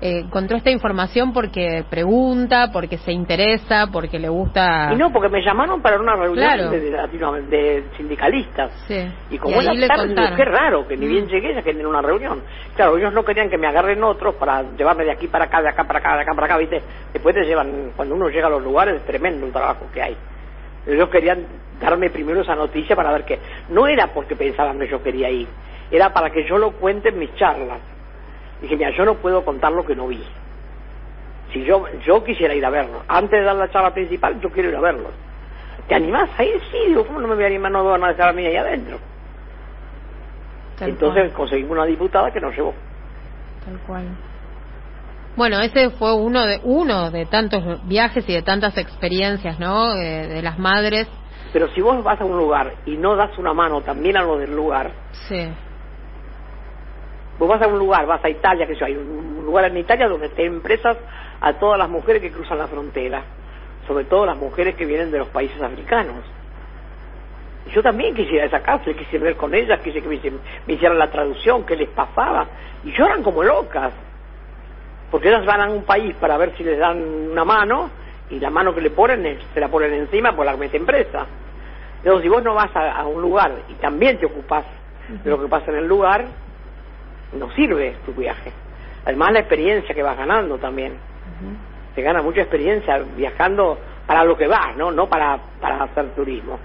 eh, 0.00 0.22
encontró 0.24 0.56
esta 0.56 0.70
información 0.70 1.32
porque 1.32 1.84
pregunta, 1.88 2.70
porque 2.72 2.98
se 2.98 3.12
interesa, 3.12 3.86
porque 3.92 4.18
le 4.18 4.28
gusta. 4.28 4.90
Y 4.92 4.96
no, 4.96 5.12
porque 5.12 5.28
me 5.28 5.42
llamaron 5.44 5.80
para 5.80 6.00
una 6.00 6.16
reunión 6.16 6.34
Claro. 6.44 6.70
de, 6.70 6.80
de 6.80 7.84
sindicalistas. 7.96 8.72
Sí. 8.88 8.96
Y 9.30 9.38
como 9.38 9.60
ahí 9.60 9.68
era 9.76 9.94
tarde, 9.94 10.14
qué 10.36 10.44
raro, 10.44 10.88
que 10.88 10.96
ni 10.96 11.06
bien 11.06 11.26
Mm. 11.26 11.28
llegué 11.28 11.54
ya 11.54 11.62
que 11.62 11.70
en 11.70 11.86
una 11.86 12.02
reunión. 12.02 12.42
Claro, 12.74 12.96
ellos 12.96 13.12
no 13.12 13.24
querían 13.24 13.48
que 13.48 13.58
me 13.58 13.68
agarren 13.68 14.02
otros 14.02 14.34
para 14.34 14.62
llevarme 14.76 15.04
de 15.04 15.12
aquí 15.12 15.28
para 15.28 15.44
acá, 15.44 15.62
de 15.62 15.68
acá 15.68 15.84
para 15.84 16.00
acá, 16.00 16.16
de 16.16 16.22
acá 16.22 16.32
para 16.34 16.46
acá, 16.46 16.56
¿viste? 16.58 16.82
Después 17.12 17.32
te 17.34 17.44
llevan, 17.44 17.92
cuando 17.94 18.16
uno 18.16 18.28
llega 18.28 18.48
a 18.48 18.50
los 18.50 18.62
lugares, 18.64 18.96
es 18.96 19.04
tremendo 19.06 19.46
el 19.46 19.52
trabajo 19.52 19.86
que 19.94 20.02
hay. 20.02 20.16
Ellos 20.86 21.08
querían 21.10 21.46
darme 21.80 22.10
primero 22.10 22.40
esa 22.40 22.54
noticia 22.54 22.96
para 22.96 23.12
ver 23.12 23.24
que 23.24 23.38
no 23.68 23.86
era 23.86 24.08
porque 24.08 24.36
pensaban 24.36 24.78
que 24.78 24.88
yo 24.88 25.02
quería 25.02 25.30
ir, 25.30 25.48
era 25.90 26.12
para 26.12 26.30
que 26.30 26.44
yo 26.44 26.58
lo 26.58 26.72
cuente 26.72 27.08
en 27.10 27.18
mis 27.18 27.34
charlas. 27.36 27.78
Dije, 28.60 28.76
mira, 28.76 28.90
yo 28.90 29.04
no 29.04 29.14
puedo 29.14 29.44
contar 29.44 29.72
lo 29.72 29.84
que 29.84 29.94
no 29.94 30.06
vi. 30.06 30.22
Si 31.52 31.64
yo 31.64 31.86
yo 32.04 32.22
quisiera 32.22 32.54
ir 32.54 32.64
a 32.64 32.70
verlos, 32.70 33.02
antes 33.08 33.40
de 33.40 33.42
dar 33.44 33.56
la 33.56 33.70
charla 33.70 33.92
principal, 33.92 34.40
yo 34.40 34.50
quiero 34.50 34.68
ir 34.68 34.76
a 34.76 34.80
verlos. 34.80 35.12
¿Te 35.88 35.94
animás 35.96 36.30
a 36.38 36.44
ir? 36.44 36.60
Sí, 36.70 36.78
digo, 36.86 37.04
¿cómo 37.06 37.20
no 37.20 37.28
me 37.28 37.34
voy 37.34 37.44
a 37.44 37.48
animar? 37.48 37.72
No 37.72 37.84
van 37.84 38.04
a 38.04 38.08
dejar 38.08 38.28
a 38.28 38.32
mí 38.32 38.46
ahí 38.46 38.56
adentro. 38.56 38.98
Tal 40.78 40.90
Entonces 40.90 41.24
cual, 41.24 41.32
conseguimos 41.36 41.72
una 41.72 41.84
diputada 41.86 42.30
que 42.30 42.40
nos 42.40 42.54
llevó. 42.54 42.74
tal 43.64 43.78
cual. 43.86 44.04
Bueno, 45.36 45.60
ese 45.60 45.90
fue 45.90 46.12
uno 46.14 46.44
de 46.46 46.60
uno 46.64 47.10
de 47.10 47.24
tantos 47.26 47.86
viajes 47.86 48.28
y 48.28 48.32
de 48.32 48.42
tantas 48.42 48.76
experiencias, 48.76 49.58
¿no? 49.58 49.94
Eh, 49.94 50.26
de 50.26 50.42
las 50.42 50.58
madres. 50.58 51.06
Pero 51.52 51.68
si 51.68 51.80
vos 51.80 52.02
vas 52.02 52.20
a 52.20 52.24
un 52.24 52.36
lugar 52.36 52.74
y 52.86 52.96
no 52.96 53.16
das 53.16 53.36
una 53.38 53.52
mano 53.52 53.80
también 53.80 54.16
a 54.16 54.22
lo 54.22 54.38
del 54.38 54.54
lugar, 54.54 54.90
Sí. 55.28 55.48
vos 57.38 57.48
vas 57.48 57.62
a 57.62 57.66
un 57.68 57.78
lugar, 57.78 58.06
vas 58.06 58.24
a 58.24 58.28
Italia, 58.28 58.66
que 58.66 58.76
yo, 58.76 58.84
hay 58.84 58.96
un 58.96 59.44
lugar 59.44 59.64
en 59.66 59.76
Italia 59.78 60.08
donde 60.08 60.28
te 60.28 60.44
empresas 60.44 60.96
a 61.40 61.54
todas 61.54 61.78
las 61.78 61.88
mujeres 61.88 62.20
que 62.22 62.30
cruzan 62.30 62.58
la 62.58 62.66
frontera, 62.66 63.22
sobre 63.86 64.04
todo 64.04 64.26
las 64.26 64.36
mujeres 64.36 64.74
que 64.76 64.84
vienen 64.84 65.10
de 65.10 65.18
los 65.18 65.28
países 65.28 65.60
africanos. 65.62 66.22
Y 67.66 67.70
Yo 67.70 67.82
también 67.82 68.14
quisiera 68.14 68.46
esa 68.46 68.60
cárcel, 68.60 68.96
quisiera 68.96 69.24
ver 69.24 69.36
con 69.36 69.54
ellas, 69.54 69.80
quisiera 69.80 70.06
que 70.08 70.30
me, 70.30 70.38
me 70.66 70.74
hicieran 70.74 70.98
la 70.98 71.10
traducción, 71.10 71.64
qué 71.64 71.76
les 71.76 71.88
pasaba, 71.90 72.46
y 72.84 72.92
lloran 72.92 73.22
como 73.22 73.42
locas, 73.42 73.92
porque 75.10 75.28
ellas 75.28 75.44
van 75.46 75.60
a 75.60 75.70
un 75.70 75.84
país 75.84 76.14
para 76.16 76.36
ver 76.36 76.54
si 76.56 76.64
les 76.64 76.78
dan 76.78 76.98
una 77.32 77.44
mano, 77.44 77.90
y 78.30 78.38
la 78.38 78.50
mano 78.50 78.74
que 78.74 78.80
le 78.80 78.90
ponen 78.90 79.26
es- 79.26 79.38
se 79.52 79.60
la 79.60 79.68
ponen 79.68 79.92
encima, 79.92 80.34
pues 80.36 80.46
la 80.46 80.56
meten 80.56 80.86
presa. 80.86 81.26
Entonces, 81.98 82.22
si 82.22 82.28
vos 82.28 82.42
no 82.42 82.54
vas 82.54 82.74
a, 82.76 82.92
a 82.92 83.06
un 83.06 83.20
lugar 83.20 83.52
y 83.68 83.74
también 83.74 84.18
te 84.18 84.26
ocupás 84.26 84.64
de 85.08 85.28
lo 85.30 85.40
que 85.40 85.48
pasa 85.48 85.70
en 85.72 85.78
el 85.78 85.86
lugar, 85.88 86.24
no 87.32 87.50
sirve 87.50 87.96
tu 88.06 88.12
viaje. 88.12 88.52
Además, 89.04 89.32
la 89.32 89.40
experiencia 89.40 89.94
que 89.94 90.02
vas 90.02 90.16
ganando 90.16 90.58
también. 90.58 90.92
Ujú. 90.92 91.56
Se 91.94 92.02
gana 92.02 92.22
mucha 92.22 92.40
experiencia 92.42 92.98
viajando 93.16 93.78
para 94.06 94.24
lo 94.24 94.36
que 94.36 94.46
vas, 94.46 94.76
¿no? 94.76 94.90
No 94.92 95.08
para, 95.08 95.38
para 95.60 95.82
hacer 95.84 96.10
turismo. 96.14 96.58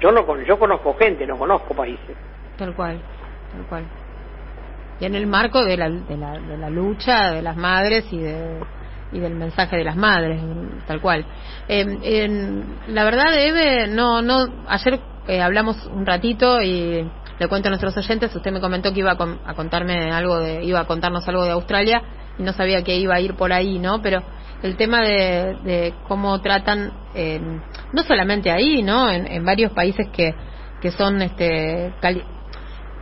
Yo 0.00 0.10
no 0.12 0.24
yo 0.42 0.58
conozco 0.58 0.94
gente, 0.98 1.26
no 1.26 1.36
conozco 1.36 1.74
países. 1.74 2.16
Tal 2.56 2.74
cual, 2.74 2.98
tal 3.52 3.64
cual. 3.68 3.84
Y 5.00 5.04
en 5.04 5.14
el 5.14 5.26
marco 5.26 5.64
de 5.64 5.76
la, 5.76 5.90
de 5.90 6.16
la, 6.16 6.32
de 6.38 6.56
la 6.58 6.70
lucha 6.70 7.30
de 7.32 7.42
las 7.42 7.56
madres 7.56 8.04
y 8.10 8.18
de 8.18 8.60
y 9.12 9.20
del 9.20 9.34
mensaje 9.34 9.76
de 9.76 9.84
las 9.84 9.96
madres, 9.96 10.40
tal 10.86 11.00
cual. 11.00 11.24
Eh, 11.68 12.64
la 12.88 13.04
verdad, 13.04 13.34
Eve, 13.38 13.86
no, 13.86 14.20
no, 14.20 14.46
ayer 14.66 14.98
eh, 15.28 15.40
hablamos 15.40 15.86
un 15.86 16.04
ratito 16.04 16.60
y 16.60 17.08
le 17.38 17.48
cuento 17.48 17.68
a 17.68 17.70
nuestros 17.70 17.96
oyentes, 17.96 18.34
usted 18.34 18.50
me 18.50 18.60
comentó 18.60 18.92
que 18.92 19.00
iba 19.00 19.12
a, 19.12 19.16
con- 19.16 19.38
a 19.46 19.54
contarme 19.54 20.10
algo 20.10 20.38
de, 20.40 20.64
iba 20.64 20.80
a 20.80 20.86
contarnos 20.86 21.26
algo 21.28 21.44
de 21.44 21.52
Australia 21.52 22.02
y 22.38 22.42
no 22.42 22.52
sabía 22.52 22.82
que 22.82 22.96
iba 22.96 23.14
a 23.14 23.20
ir 23.20 23.34
por 23.34 23.52
ahí, 23.52 23.78
¿no? 23.78 24.02
Pero 24.02 24.22
el 24.62 24.76
tema 24.76 25.00
de, 25.02 25.56
de 25.62 25.94
cómo 26.08 26.40
tratan, 26.40 26.92
eh, 27.14 27.40
no 27.92 28.02
solamente 28.02 28.50
ahí, 28.50 28.82
¿no? 28.82 29.10
En, 29.10 29.26
en 29.30 29.44
varios 29.44 29.72
países 29.72 30.08
que, 30.12 30.34
que 30.80 30.90
son 30.90 31.22
este, 31.22 31.92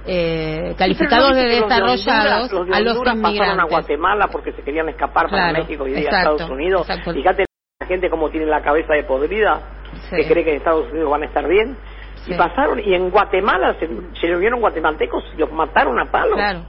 eh, 0.06 0.74
calificados 0.76 1.34
de 1.34 1.42
los 1.60 1.68
desarrollados 1.68 2.52
Honduras- 2.52 2.52
los 2.52 2.66
de 2.66 2.74
a 2.74 2.80
los 2.80 2.92
Honduras 2.98 3.16
pasaron 3.22 3.60
a. 3.60 3.64
Guatemala 3.64 4.28
porque 4.28 4.52
se 4.52 4.62
querían 4.62 4.88
escapar 4.88 5.30
para 5.30 5.50
Claro, 5.50 5.58
México 5.64 5.86
y 5.86 5.92
ir 5.92 5.96
a 5.96 6.00
exacto, 6.00 6.30
Estados 6.32 6.50
Unidos. 6.52 6.80
exacto. 6.82 7.12
Fíjate 7.12 7.44
la 7.80 7.86
gente 7.86 8.10
como 8.10 8.30
tiene 8.30 8.46
la 8.46 8.62
cabeza 8.62 8.94
de 8.94 9.04
podrida, 9.04 9.60
Sí. 10.10 10.16
que 10.16 10.26
cree 10.28 10.44
que 10.44 10.50
en 10.50 10.56
Estados 10.56 10.90
Unidos 10.90 11.10
van 11.10 11.22
a 11.22 11.26
estar 11.26 11.46
bien. 11.48 11.76
Sí. 12.24 12.32
Y 12.32 12.36
pasaron, 12.36 12.80
y 12.80 12.94
en 12.94 13.10
Guatemala 13.10 13.74
se, 13.78 13.86
se 14.20 14.26
le 14.28 14.36
unieron 14.36 14.60
guatemaltecos 14.60 15.22
y 15.34 15.38
los 15.38 15.52
mataron 15.52 15.98
a 16.00 16.06
palos. 16.10 16.34
Claro, 16.36 16.60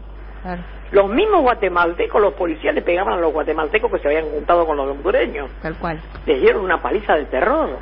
claro, 0.42 0.62
Los 0.92 1.10
mismos 1.10 1.42
guatemaltecos, 1.44 2.22
los 2.22 2.34
policías 2.34 2.76
le 2.76 2.82
pegaban 2.82 3.14
a 3.14 3.22
los 3.22 3.32
guatemaltecos 3.34 3.90
que 3.92 4.00
se 4.00 4.08
habían 4.08 4.26
juntado 4.32 4.66
con 4.66 4.76
los 4.78 4.88
hondureños. 4.90 5.50
tal 5.62 5.78
cual. 5.78 6.02
Les 6.26 6.42
dieron 6.42 6.64
una 6.64 6.82
paliza 6.82 7.16
de 7.16 7.26
terror. 7.26 7.78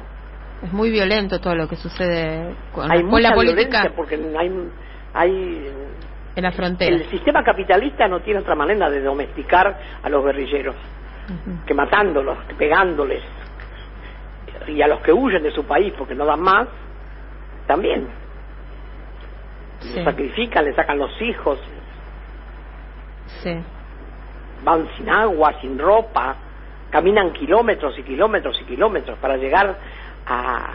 Es 0.64 0.72
muy 0.72 0.92
violento 0.92 1.40
todo 1.40 1.56
lo 1.56 1.68
que 1.68 1.76
sucede 1.76 2.56
con, 2.72 2.90
hay 2.92 3.02
con 3.02 3.10
mucha 3.10 3.30
la 3.30 3.36
política 3.36 3.82
violencia 3.82 3.92
porque 3.96 4.16
hay, 4.16 4.50
hay 5.14 5.72
en 6.36 6.44
la 6.44 6.52
frontera. 6.52 6.96
el 6.96 7.06
sistema 7.10 7.44
capitalista 7.44 8.08
no 8.08 8.22
tiene 8.22 8.40
otra 8.40 8.56
manera 8.56 8.90
de 8.90 9.02
domesticar 9.02 9.80
a 10.02 10.10
los 10.10 10.24
guerrilleros 10.26 10.76
Ujú. 11.30 11.66
que 11.66 11.74
matándolos, 11.74 12.38
que 12.48 12.56
pegándoles 12.56 13.24
y 14.68 14.82
a 14.82 14.88
los 14.88 15.00
que 15.02 15.12
huyen 15.14 15.44
de 15.44 15.52
su 15.52 15.66
país 15.66 15.94
porque 15.98 16.16
no 16.16 16.26
dan 16.26 16.42
más 16.42 16.68
también 17.68 18.08
Sí. 19.80 19.96
los 19.98 20.06
sacrifican, 20.06 20.64
le 20.66 20.74
sacan 20.74 20.98
los 20.98 21.22
hijos, 21.22 21.60
Sí, 23.42 23.54
van 24.64 24.88
sin 24.96 25.10
agua, 25.10 25.54
sin 25.60 25.78
ropa, 25.78 26.36
caminan 26.90 27.34
kilómetros 27.34 27.98
y 28.00 28.04
kilómetros 28.04 28.60
y 28.62 28.66
kilómetros 28.66 29.18
para 29.20 29.36
llegar 29.38 29.76
a, 30.26 30.66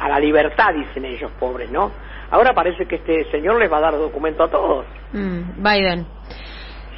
a 0.00 0.08
la 0.08 0.18
libertad, 0.18 0.74
dicen 0.74 1.04
ellos, 1.04 1.30
pobres, 1.38 1.70
¿no? 1.70 1.92
Ahora 2.30 2.52
parece 2.54 2.86
que 2.86 2.96
este 2.96 3.30
señor 3.30 3.58
les 3.60 3.70
va 3.70 3.78
a 3.78 3.80
dar 3.80 3.92
documento 3.98 4.44
a 4.44 4.48
todos. 4.50 4.86
Mm, 5.12 5.62
Biden. 5.62 6.06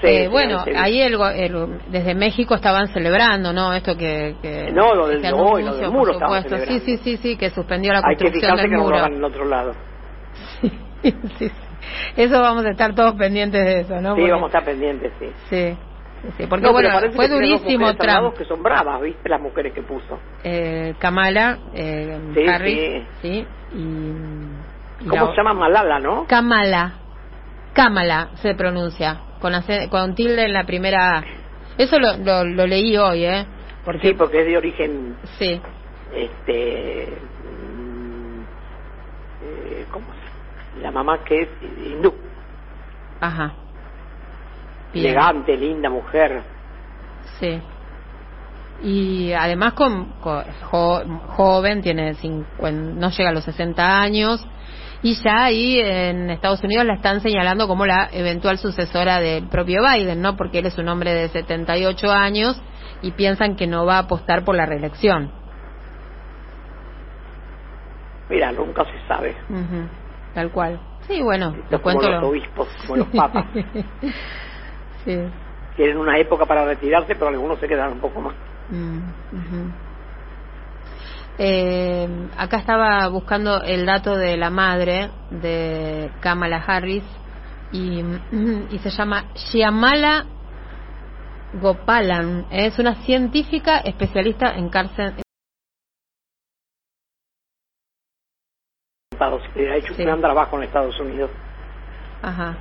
Sí, 0.03 0.09
Eh, 0.09 0.23
sí, 0.25 0.29
bueno, 0.29 0.65
sí. 0.65 0.73
ahí 0.77 1.01
el, 1.01 1.15
el- 1.37 1.79
desde 1.89 2.15
México 2.15 2.55
estaban 2.57 2.89
celebrando, 2.89 3.53
¿no? 3.53 3.73
Esto 3.73 3.97
que, 3.97 4.35
que 4.43 4.71
No, 4.73 4.95
lo 4.95 5.07
del- 5.07 5.19
este 5.19 5.31
lo- 5.31 5.37
anuncio, 5.39 5.67
lo 5.67 5.75
del 5.77 5.85
por 5.87 5.93
muro 5.95 6.13
estaban 6.13 6.43
supuesto. 6.43 6.73
Sí, 6.73 6.81
sí, 6.81 6.97
sí, 6.99 7.17
sí, 7.19 7.37
que 7.37 7.51
suspendió 7.51 7.93
la 7.93 8.01
Hay 8.05 8.17
que 8.17 8.25
construcción 8.25 8.57
del 8.57 8.67
que 8.67 8.73
no 8.73 8.79
lo 8.79 8.85
muro. 8.85 9.07
en 9.07 9.25
otro 9.25 9.45
lado. 9.45 9.75
sí, 11.03 11.15
sí. 11.39 11.51
Eso 12.17 12.41
vamos 12.41 12.65
a 12.65 12.71
estar 12.71 12.95
todos 12.95 13.15
pendientes 13.15 13.65
de 13.65 13.81
eso, 13.81 13.95
¿no? 14.01 14.15
Sí, 14.15 14.21
Porque- 14.21 14.31
vamos 14.33 14.45
a 14.45 14.59
estar 14.59 14.65
pendientes, 14.65 15.13
sí. 15.21 15.27
Sí, 15.49 15.77
sí, 16.23 16.29
sí, 16.37 16.47
porque 16.49 16.67
No, 16.67 16.73
bueno, 16.73 16.91
fue 17.15 17.29
durísimo 17.29 17.95
Trump. 17.95 18.35
que 18.37 18.45
son 18.45 18.63
bravas, 18.63 19.01
¿viste? 19.01 19.29
Las 19.29 19.41
mujeres 19.41 19.73
que 19.73 19.83
puso. 19.83 20.19
Eh, 20.45 20.95
Kamala, 20.99 21.59
eh, 21.75 22.19
Sí, 22.35 22.47
Harris, 22.49 23.03
sí, 23.21 23.47
y, 23.75 23.79
y 23.79 24.62
¿Cómo 25.09 25.25
la- 25.27 25.31
se 25.31 25.37
llama? 25.37 25.55
Malala, 25.55 25.99
¿no? 25.99 26.27
Kamala, 26.27 26.93
Kamala 27.73 28.31
se 28.35 28.55
pronuncia, 28.55 29.21
con, 29.41 29.55
ace- 29.55 29.89
con 29.89 30.15
tilde 30.15 30.45
en 30.45 30.53
la 30.53 30.65
primera 30.65 31.19
A. 31.19 31.25
Eso 31.79 31.99
lo, 31.99 32.17
lo, 32.19 32.45
lo 32.45 32.67
leí 32.67 32.97
hoy, 32.97 33.25
¿eh? 33.25 33.47
Porque, 33.85 34.09
Sí, 34.09 34.15
porque 34.15 34.41
es 34.41 34.47
de 34.47 34.57
origen, 34.59 35.17
sí, 35.39 35.61
este, 36.15 37.09
mm, 37.45 38.43
eh, 39.45 39.87
¿cómo 39.91 40.07
se 40.07 40.81
La 40.83 40.91
mamá 40.91 41.19
que 41.25 41.43
es 41.43 41.49
hindú, 41.63 42.15
ajá. 43.21 43.53
Bien, 44.93 45.07
elegante, 45.07 45.57
linda 45.57 45.89
mujer. 45.89 46.43
Sí. 47.41 47.61
Y 48.83 49.33
además 49.33 49.73
con, 49.75 50.07
con- 50.21 50.45
jo- 50.71 51.03
joven, 51.37 51.81
tiene 51.83 52.15
50, 52.15 53.01
no 53.01 53.11
llega 53.11 53.31
a 53.31 53.33
los 53.33 53.45
60 53.45 54.01
años, 54.01 54.45
y 55.03 55.15
ya 55.23 55.45
ahí 55.45 55.81
en 55.81 56.31
Estados 56.31 56.63
Unidos 56.63 56.85
la 56.87 56.95
están 56.95 57.21
señalando 57.21 57.67
como 57.67 57.87
la 57.87 58.09
eventual 58.13 58.59
sucesora 58.59 59.21
del 59.21 59.49
propio 59.49 59.81
Biden, 59.83 60.21
¿no? 60.23 60.37
Porque 60.37 60.61
él 60.61 60.67
es 60.67 60.79
un 60.79 60.89
hombre 60.89 61.13
de 61.13 61.29
78 61.29 62.11
años 62.11 62.61
y 63.03 63.11
piensan 63.13 63.57
que 63.57 63.67
no 63.67 63.85
va 63.85 63.97
a 63.97 64.01
apostar 64.01 64.45
por 64.45 64.55
la 64.55 64.65
reelección. 64.67 65.33
Mira, 68.29 68.53
nunca 68.53 68.85
se 68.85 69.07
sabe. 69.07 69.37
Ujú, 69.51 69.89
Tal 70.35 70.51
cual. 70.51 70.81
Sí, 71.07 71.21
bueno, 71.21 71.51
les 71.51 71.65
es 71.65 71.69
como 71.71 71.83
cuento 71.83 72.09
los 72.11 72.23
lo- 72.23 72.29
obispos, 72.29 72.69
como 72.87 72.97
los 72.97 73.09
papas. 73.09 73.47
sí, 75.05 75.19
Tienen 75.77 75.99
una 75.99 76.17
época 76.19 76.47
para 76.47 76.65
retirarse, 76.65 77.15
pero 77.15 77.29
algunos 77.29 77.59
se 77.59 77.67
quedan 77.67 77.93
un 77.95 78.01
poco 78.01 78.21
más. 78.21 78.35
Mm, 78.71 78.99
ujú. 79.33 79.73
Eh, 81.39 82.29
acá 82.37 82.59
estaba 82.59 83.09
buscando 83.09 83.63
el 83.63 83.87
dato 83.87 84.17
de 84.17 84.37
la 84.37 84.51
madre 84.51 85.11
de 85.31 86.11
Kamala 86.21 86.59
Harris 86.67 87.05
y, 87.73 88.01
y 88.71 88.79
se 88.79 88.91
llama 88.91 89.25
Shyamala 89.35 90.27
Gopalan. 91.55 92.47
Es 92.51 92.79
una 92.79 92.97
científica 93.05 93.79
especialista 93.79 94.55
en 94.55 94.69
cárcel. 94.69 95.15
Ha 99.19 99.77
hecho 99.77 99.95
Sí. 99.95 100.03
un 100.03 100.07
gran 100.07 100.21
trabajo 100.21 100.57
en 100.57 100.65
Estados 100.65 100.99
Unidos. 100.99 101.31
Ajá. 102.23 102.57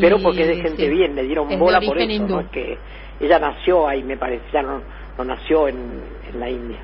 Pero 0.00 0.18
porque 0.22 0.42
es 0.42 0.48
de 0.48 0.56
gente 0.56 0.82
sí. 0.82 0.88
bien, 0.88 1.14
le 1.14 1.22
dieron 1.24 1.50
Es 1.50 1.58
bola 1.58 1.80
por 1.80 1.98
eso. 1.98 2.26
¿no? 2.26 2.40
Es 2.40 2.48
que 2.50 2.78
ella 3.20 3.38
nació 3.38 3.88
ahí, 3.88 4.02
me 4.02 4.16
parece, 4.16 4.44
ya 4.52 4.62
no, 4.62 4.82
no 5.18 5.24
nació 5.24 5.68
en, 5.68 6.02
en 6.28 6.40
la 6.40 6.48
India. 6.50 6.78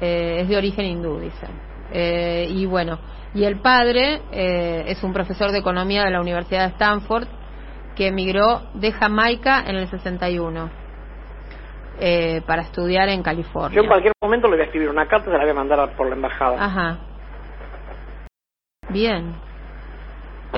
Eh, 0.00 0.40
es 0.40 0.48
de 0.48 0.56
origen 0.56 0.84
hindú, 0.84 1.18
dicen. 1.18 1.50
Eh, 1.92 2.46
y 2.50 2.66
bueno, 2.66 2.98
y 3.34 3.44
el 3.44 3.60
padre 3.60 4.20
eh, 4.32 4.84
es 4.88 5.02
un 5.02 5.12
profesor 5.12 5.50
de 5.50 5.58
economía 5.58 6.04
de 6.04 6.10
la 6.10 6.20
Universidad 6.20 6.66
de 6.66 6.72
Stanford 6.72 7.26
que 7.96 8.08
emigró 8.08 8.62
de 8.74 8.92
Jamaica 8.92 9.62
en 9.66 9.76
el 9.76 9.86
61 9.88 10.70
eh, 12.00 12.42
para 12.46 12.62
estudiar 12.62 13.08
en 13.08 13.22
California. 13.22 13.74
Yo 13.74 13.82
en 13.82 13.88
cualquier 13.88 14.12
momento 14.20 14.48
le 14.48 14.56
voy 14.56 14.62
a 14.62 14.66
escribir 14.66 14.88
una 14.88 15.06
carta, 15.06 15.26
se 15.26 15.32
la 15.32 15.42
voy 15.42 15.50
a 15.50 15.54
mandar 15.54 15.96
por 15.96 16.08
la 16.08 16.16
embajada. 16.16 16.64
Ajá. 16.64 16.98
Bien. 18.88 19.34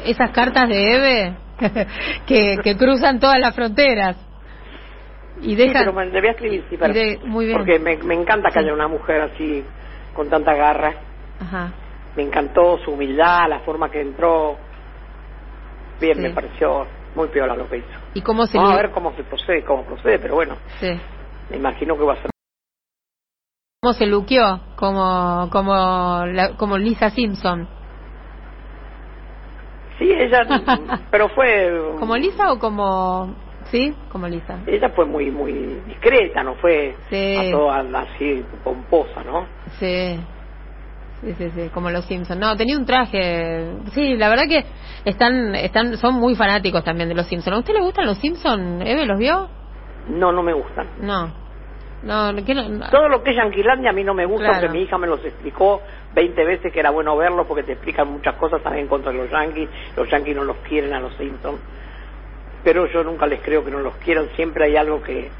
Esas 0.04 0.30
cartas 0.30 0.68
de 0.68 0.96
Eve 0.96 1.36
que, 2.26 2.58
que 2.62 2.76
cruzan 2.76 3.18
todas 3.18 3.38
las 3.38 3.54
fronteras 3.54 4.25
y 5.40 5.50
Sí, 5.50 5.56
dejan. 5.56 5.82
pero 5.84 5.92
escribir, 6.30 6.64
sí, 6.70 6.76
de- 6.94 7.20
muy 7.24 7.46
bien. 7.46 7.58
porque 7.58 7.78
me, 7.78 7.96
me 7.98 8.14
encanta 8.14 8.48
que 8.48 8.54
Sí. 8.54 8.58
haya 8.60 8.74
una 8.74 8.88
mujer 8.88 9.20
así, 9.22 9.64
con 10.14 10.28
tanta 10.30 10.54
garra. 10.54 10.94
Ajá. 11.40 11.72
Me 12.16 12.22
encantó 12.22 12.78
su 12.78 12.92
humildad, 12.92 13.48
la 13.48 13.60
forma 13.60 13.90
que 13.90 14.00
entró. 14.00 14.56
Bien, 16.00 16.14
Sí. 16.16 16.22
me 16.22 16.30
pareció 16.30 16.86
muy 17.14 17.28
piola 17.28 17.54
lo 17.54 17.68
que 17.68 17.78
hizo. 17.78 17.88
¿Y 18.14 18.22
cómo 18.22 18.46
se 18.46 18.56
Vamos 18.58 18.74
a 18.74 18.76
ver 18.82 18.90
cómo 18.90 19.12
se 19.14 19.24
procede, 19.24 19.64
cómo 19.64 19.84
procede, 19.84 20.18
pero 20.18 20.34
bueno, 20.34 20.56
sí. 20.80 20.88
me 21.50 21.56
imagino 21.56 21.96
que 21.96 22.04
va 22.04 22.14
a 22.14 22.16
ser. 22.16 22.30
cómo 23.82 23.92
se 23.92 24.06
luqueó 24.06 24.60
como 24.76 25.48
como 25.52 26.24
la- 26.26 26.56
como 26.56 26.76
Lisa 26.76 27.10
Simpson 27.10 27.68
Sí, 29.98 30.10
ella, 30.10 30.40
pero 31.10 31.28
fue. 31.30 31.94
como 31.98 32.16
Lisa 32.16 32.52
o 32.52 32.58
como 32.58 33.34
sí 33.70 33.94
como 34.10 34.28
Lisa 34.28 34.58
Ella 34.66 34.88
fue 34.90 35.04
muy 35.06 35.30
muy 35.30 35.52
discreta, 35.86 36.42
no 36.42 36.54
fue 36.56 36.94
Sí. 37.10 37.36
a 37.36 37.50
toda 37.50 38.00
así 38.00 38.44
pomposa, 38.64 39.22
¿no? 39.24 39.46
sí 39.78 40.18
sí 41.22 41.32
sí 41.38 41.50
sí 41.54 41.70
como 41.72 41.90
los 41.90 42.04
Simpson 42.04 42.38
no 42.38 42.56
tenía 42.56 42.76
un 42.76 42.84
traje 42.86 43.70
sí 43.92 44.16
la 44.16 44.28
verdad 44.28 44.44
que 44.48 44.64
están 45.04 45.54
están 45.54 45.96
son 45.96 46.14
muy 46.14 46.34
fanáticos 46.34 46.84
también 46.84 47.08
de 47.08 47.14
los 47.14 47.26
Simpson 47.26 47.54
a 47.54 47.58
usted 47.58 47.72
le 47.74 47.80
gustan 47.80 48.06
los 48.06 48.18
Simpson 48.18 48.82
Eve 48.82 49.06
los 49.06 49.18
vio 49.18 49.48
No, 50.08 50.30
no 50.32 50.42
me 50.42 50.52
gustan. 50.52 50.86
no 51.00 51.46
no, 52.02 52.30
¿qué 52.44 52.54
no? 52.54 52.68
no. 52.68 52.88
Todo 52.90 53.08
lo 53.08 53.22
que 53.22 53.30
es 53.30 53.36
Yanquilandia 53.36 53.90
a 53.90 53.92
mí 53.92 54.04
no 54.04 54.14
me 54.14 54.26
gusta 54.26 54.44
Claro. 54.50 54.60
porque 54.66 54.78
mi 54.78 54.84
hija 54.84 54.98
me 54.98 55.06
los 55.08 55.24
explicó 55.24 55.80
20 56.14 56.44
veces 56.44 56.72
que 56.72 56.78
era 56.78 56.90
bueno 56.90 57.16
verlo 57.16 57.46
porque 57.48 57.62
te 57.64 57.72
explican 57.72 58.08
muchas 58.12 58.34
cosas 58.36 58.62
también 58.62 58.86
contra 58.86 59.12
los 59.12 59.28
yanquis. 59.30 59.68
Los 59.96 60.08
yanquis 60.08 60.36
no 60.36 60.44
los 60.44 60.56
quieren 60.58 60.92
a 60.92 61.00
los 61.00 61.14
Simpsons. 61.16 61.58
Pero 62.66 62.84
yo 62.88 63.04
nunca 63.04 63.28
les 63.28 63.40
creo 63.42 63.64
que 63.64 63.70
no 63.70 63.78
los 63.78 63.94
quieran. 63.98 64.28
Siempre 64.34 64.64
hay 64.64 64.76
algo 64.76 65.00
que, 65.00 65.30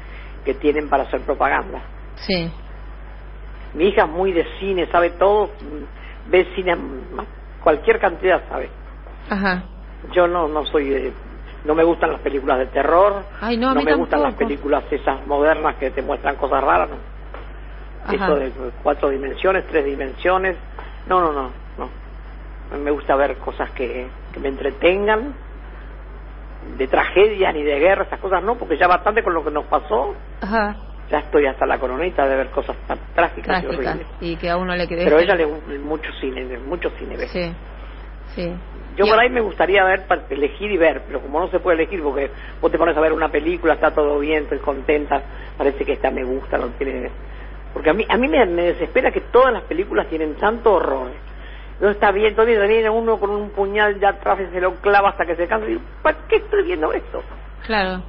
que 0.45 0.53
tienen 0.53 0.87
para 0.87 1.03
hacer 1.03 1.19
propaganda. 1.23 1.81
sí 2.15 2.49
Mi 3.73 3.89
hija 3.89 4.03
es 4.03 4.09
muy 4.09 4.31
de 4.31 4.45
cine, 4.61 4.87
sabe 4.89 5.09
todo. 5.09 5.49
Ve 6.29 6.47
cine, 6.55 6.77
cualquier 7.61 7.99
cantidad 7.99 8.47
sabe. 8.47 8.69
ajá 9.29 9.63
Yo 10.13 10.25
no, 10.25 10.47
no 10.47 10.65
soy 10.67 10.87
de... 10.87 11.13
No 11.65 11.75
me 11.75 11.83
gustan 11.83 12.13
las 12.13 12.21
películas 12.21 12.59
de 12.59 12.67
terror. 12.67 13.25
Ay, 13.41 13.57
no, 13.57 13.75
mí 13.75 13.83
me 13.83 13.95
gustan 13.95 14.23
las 14.23 14.35
películas 14.35 14.85
esas 14.89 15.27
modernas 15.27 15.75
que 15.75 15.91
te 15.91 16.01
muestran 16.01 16.37
cosas 16.37 16.63
raras. 16.63 16.91
¿no? 16.91 16.95
Ajá. 18.05 18.25
Eso 18.25 18.35
de 18.35 18.51
cuatro 18.81 19.09
dimensiones, 19.09 19.67
tres 19.67 19.83
dimensiones. 19.83 20.55
No, 21.07 21.19
no, 21.19 21.33
no, 21.33 21.51
no. 21.77 22.77
Me 22.77 22.91
gusta 22.91 23.17
ver 23.17 23.35
cosas 23.39 23.69
que, 23.71 24.07
que 24.31 24.39
me 24.39 24.47
entretengan. 24.47 25.46
De 26.77 26.87
tragedia 26.87 27.51
ni 27.51 27.63
de 27.63 27.79
guerra, 27.79 28.03
esas 28.03 28.19
cosas 28.19 28.43
no, 28.43 28.55
porque 28.57 28.77
ya 28.77 28.87
bastante 28.87 29.23
con 29.23 29.33
lo 29.33 29.43
que 29.43 29.51
nos 29.51 29.65
pasó. 29.65 30.15
ajá 30.41 30.75
Ya 31.09 31.19
estoy 31.19 31.45
hasta 31.45 31.65
la 31.65 31.77
coronita 31.79 32.27
de 32.27 32.35
ver 32.35 32.49
cosas 32.49 32.75
tan 32.87 32.99
trágicas, 33.13 33.63
y 33.63 33.67
horribles. 33.67 34.07
y 34.19 34.35
que 34.37 34.49
a 34.49 34.57
uno 34.57 34.75
le 34.75 34.87
quede 34.87 35.03
Pero 35.05 35.19
ella 35.19 35.35
le 35.35 35.45
gusta 35.45 35.71
mucho 35.83 36.11
cine, 36.19 36.57
mucho 36.59 36.89
cine. 36.91 37.15
ve. 37.17 37.27
sí 37.27 37.53
sí 38.35 38.53
Yo 38.97 39.05
Y- 39.05 39.09
por 39.09 39.19
ahí 39.19 39.29
me 39.29 39.41
gustaría 39.41 39.83
ver, 39.83 40.05
elegir 40.29 40.71
y 40.71 40.77
ver, 40.77 41.03
pero 41.05 41.21
como 41.21 41.39
no 41.39 41.47
se 41.49 41.59
puede 41.59 41.77
elegir, 41.77 42.01
porque 42.01 42.31
vos 42.59 42.71
te 42.71 42.77
pones 42.79 42.97
a 42.97 42.99
ver 42.99 43.13
una 43.13 43.29
película, 43.29 43.75
está 43.75 43.91
todo 43.91 44.17
bien, 44.19 44.43
estoy 44.43 44.57
contenta, 44.59 45.21
parece 45.55 45.85
que 45.85 45.93
esta 45.93 46.09
me 46.11 46.23
gusta, 46.23 46.57
no 46.57 46.69
tiene... 46.69 47.11
Porque 47.73 47.91
a 47.91 47.93
mí, 47.93 48.03
a 48.09 48.17
mí 48.17 48.27
me, 48.27 48.43
me 48.47 48.63
desespera 48.63 49.11
que 49.11 49.21
todas 49.21 49.53
las 49.53 49.63
películas 49.63 50.07
tienen 50.09 50.33
tanto 50.35 50.73
horror. 50.73 51.11
No 51.79 51.89
está 51.89 52.11
bien, 52.11 52.33
todavía 52.33 52.59
viene 52.61 52.89
uno 52.89 53.19
con 53.19 53.29
un 53.29 53.51
puñal 53.51 53.99
ya 53.99 54.09
atrás 54.09 54.39
y 54.39 54.51
se 54.51 54.59
lo 54.59 54.75
clava 54.75 55.09
hasta 55.09 55.25
que 55.25 55.35
se 55.35 55.47
cansa. 55.47 55.65
Y 55.67 55.69
digo, 55.69 55.81
¿para 56.01 56.17
qué 56.27 56.37
estoy 56.37 56.63
viendo 56.63 56.91
esto? 56.91 57.21
claro 57.65 58.01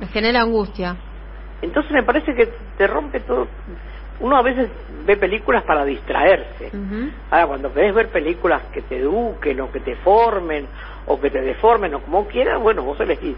me 0.00 0.06
genera 0.06 0.42
angustia 0.42 0.96
Entonces 1.60 1.92
me 1.92 2.02
parece 2.02 2.34
que 2.34 2.48
te 2.76 2.86
rompe 2.86 3.20
todo. 3.20 3.48
Uno 4.20 4.36
a 4.36 4.42
veces 4.42 4.68
ve 5.04 5.16
películas 5.16 5.62
para 5.64 5.84
distraerse. 5.84 6.70
Ahora, 7.30 7.46
cuando 7.46 7.72
querés 7.72 7.94
ver 7.94 8.08
películas 8.08 8.62
que 8.72 8.82
te 8.82 8.98
eduquen 8.98 9.60
o 9.60 9.70
que 9.70 9.80
te 9.80 9.96
formen 9.96 10.66
o 11.06 11.20
que 11.20 11.30
te 11.30 11.40
deformen 11.40 11.94
o 11.94 12.00
como 12.00 12.26
quieras, 12.26 12.60
bueno, 12.60 12.82
vos 12.82 12.98
elegís. 13.00 13.36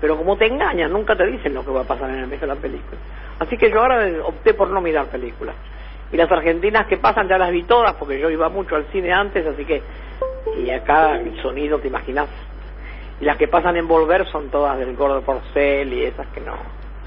Pero 0.00 0.16
como 0.16 0.36
te 0.36 0.46
engañan, 0.46 0.92
nunca 0.92 1.16
te 1.16 1.26
dicen 1.26 1.54
lo 1.54 1.64
que 1.64 1.70
va 1.70 1.82
a 1.82 1.84
pasar 1.84 2.10
en 2.10 2.18
el 2.18 2.26
mes 2.26 2.40
de 2.40 2.46
la 2.46 2.56
película. 2.56 3.00
Así 3.38 3.56
que 3.56 3.70
yo 3.70 3.80
ahora 3.80 4.04
opté 4.24 4.54
por 4.54 4.68
no 4.68 4.80
mirar 4.80 5.06
películas. 5.06 5.54
Y 6.12 6.16
las 6.16 6.30
argentinas 6.30 6.86
que 6.86 6.96
pasan 6.98 7.28
ya 7.28 7.36
las 7.38 7.50
vi 7.50 7.64
todas 7.64 7.94
porque 7.94 8.18
yo 8.20 8.30
iba 8.30 8.48
mucho 8.48 8.76
al 8.76 8.86
cine 8.92 9.12
antes, 9.12 9.46
así 9.46 9.64
que... 9.64 9.82
Y 10.64 10.70
acá 10.70 11.18
el 11.18 11.40
sonido, 11.42 11.78
te 11.78 11.88
imaginas. 11.88 12.28
Y 13.20 13.24
las 13.24 13.36
que 13.36 13.48
pasan 13.48 13.76
en 13.76 13.88
Volver 13.88 14.26
son 14.30 14.48
todas 14.50 14.78
del 14.78 14.94
Gordo 14.94 15.20
Porcel 15.22 15.92
y 15.92 16.04
esas 16.04 16.26
que 16.28 16.40
no, 16.40 16.54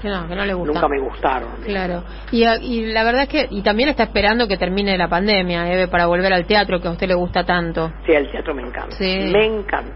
que 0.02 0.08
no 0.08 0.28
que 0.28 0.34
no 0.36 0.44
le 0.44 0.52
gusta 0.54 0.72
nunca 0.74 0.88
me 0.88 0.98
gustaron. 0.98 1.48
Claro, 1.64 2.02
y, 2.32 2.44
a- 2.44 2.56
y 2.56 2.86
la 2.92 3.02
verdad 3.04 3.22
es 3.22 3.28
que, 3.28 3.46
y 3.50 3.62
también 3.62 3.88
está 3.88 4.02
esperando 4.04 4.46
que 4.46 4.56
termine 4.56 4.98
la 4.98 5.08
pandemia, 5.08 5.72
Eve, 5.72 5.88
para 5.88 6.06
volver 6.06 6.32
al 6.32 6.44
teatro 6.46 6.80
que 6.80 6.88
a 6.88 6.90
usted 6.90 7.06
le 7.08 7.14
gusta 7.14 7.44
tanto. 7.44 7.92
Sí, 8.04 8.12
el 8.12 8.30
teatro 8.30 8.54
me 8.54 8.62
encanta. 8.62 8.94
Sí. 8.96 9.30
Me 9.32 9.46
encanta. 9.46 9.92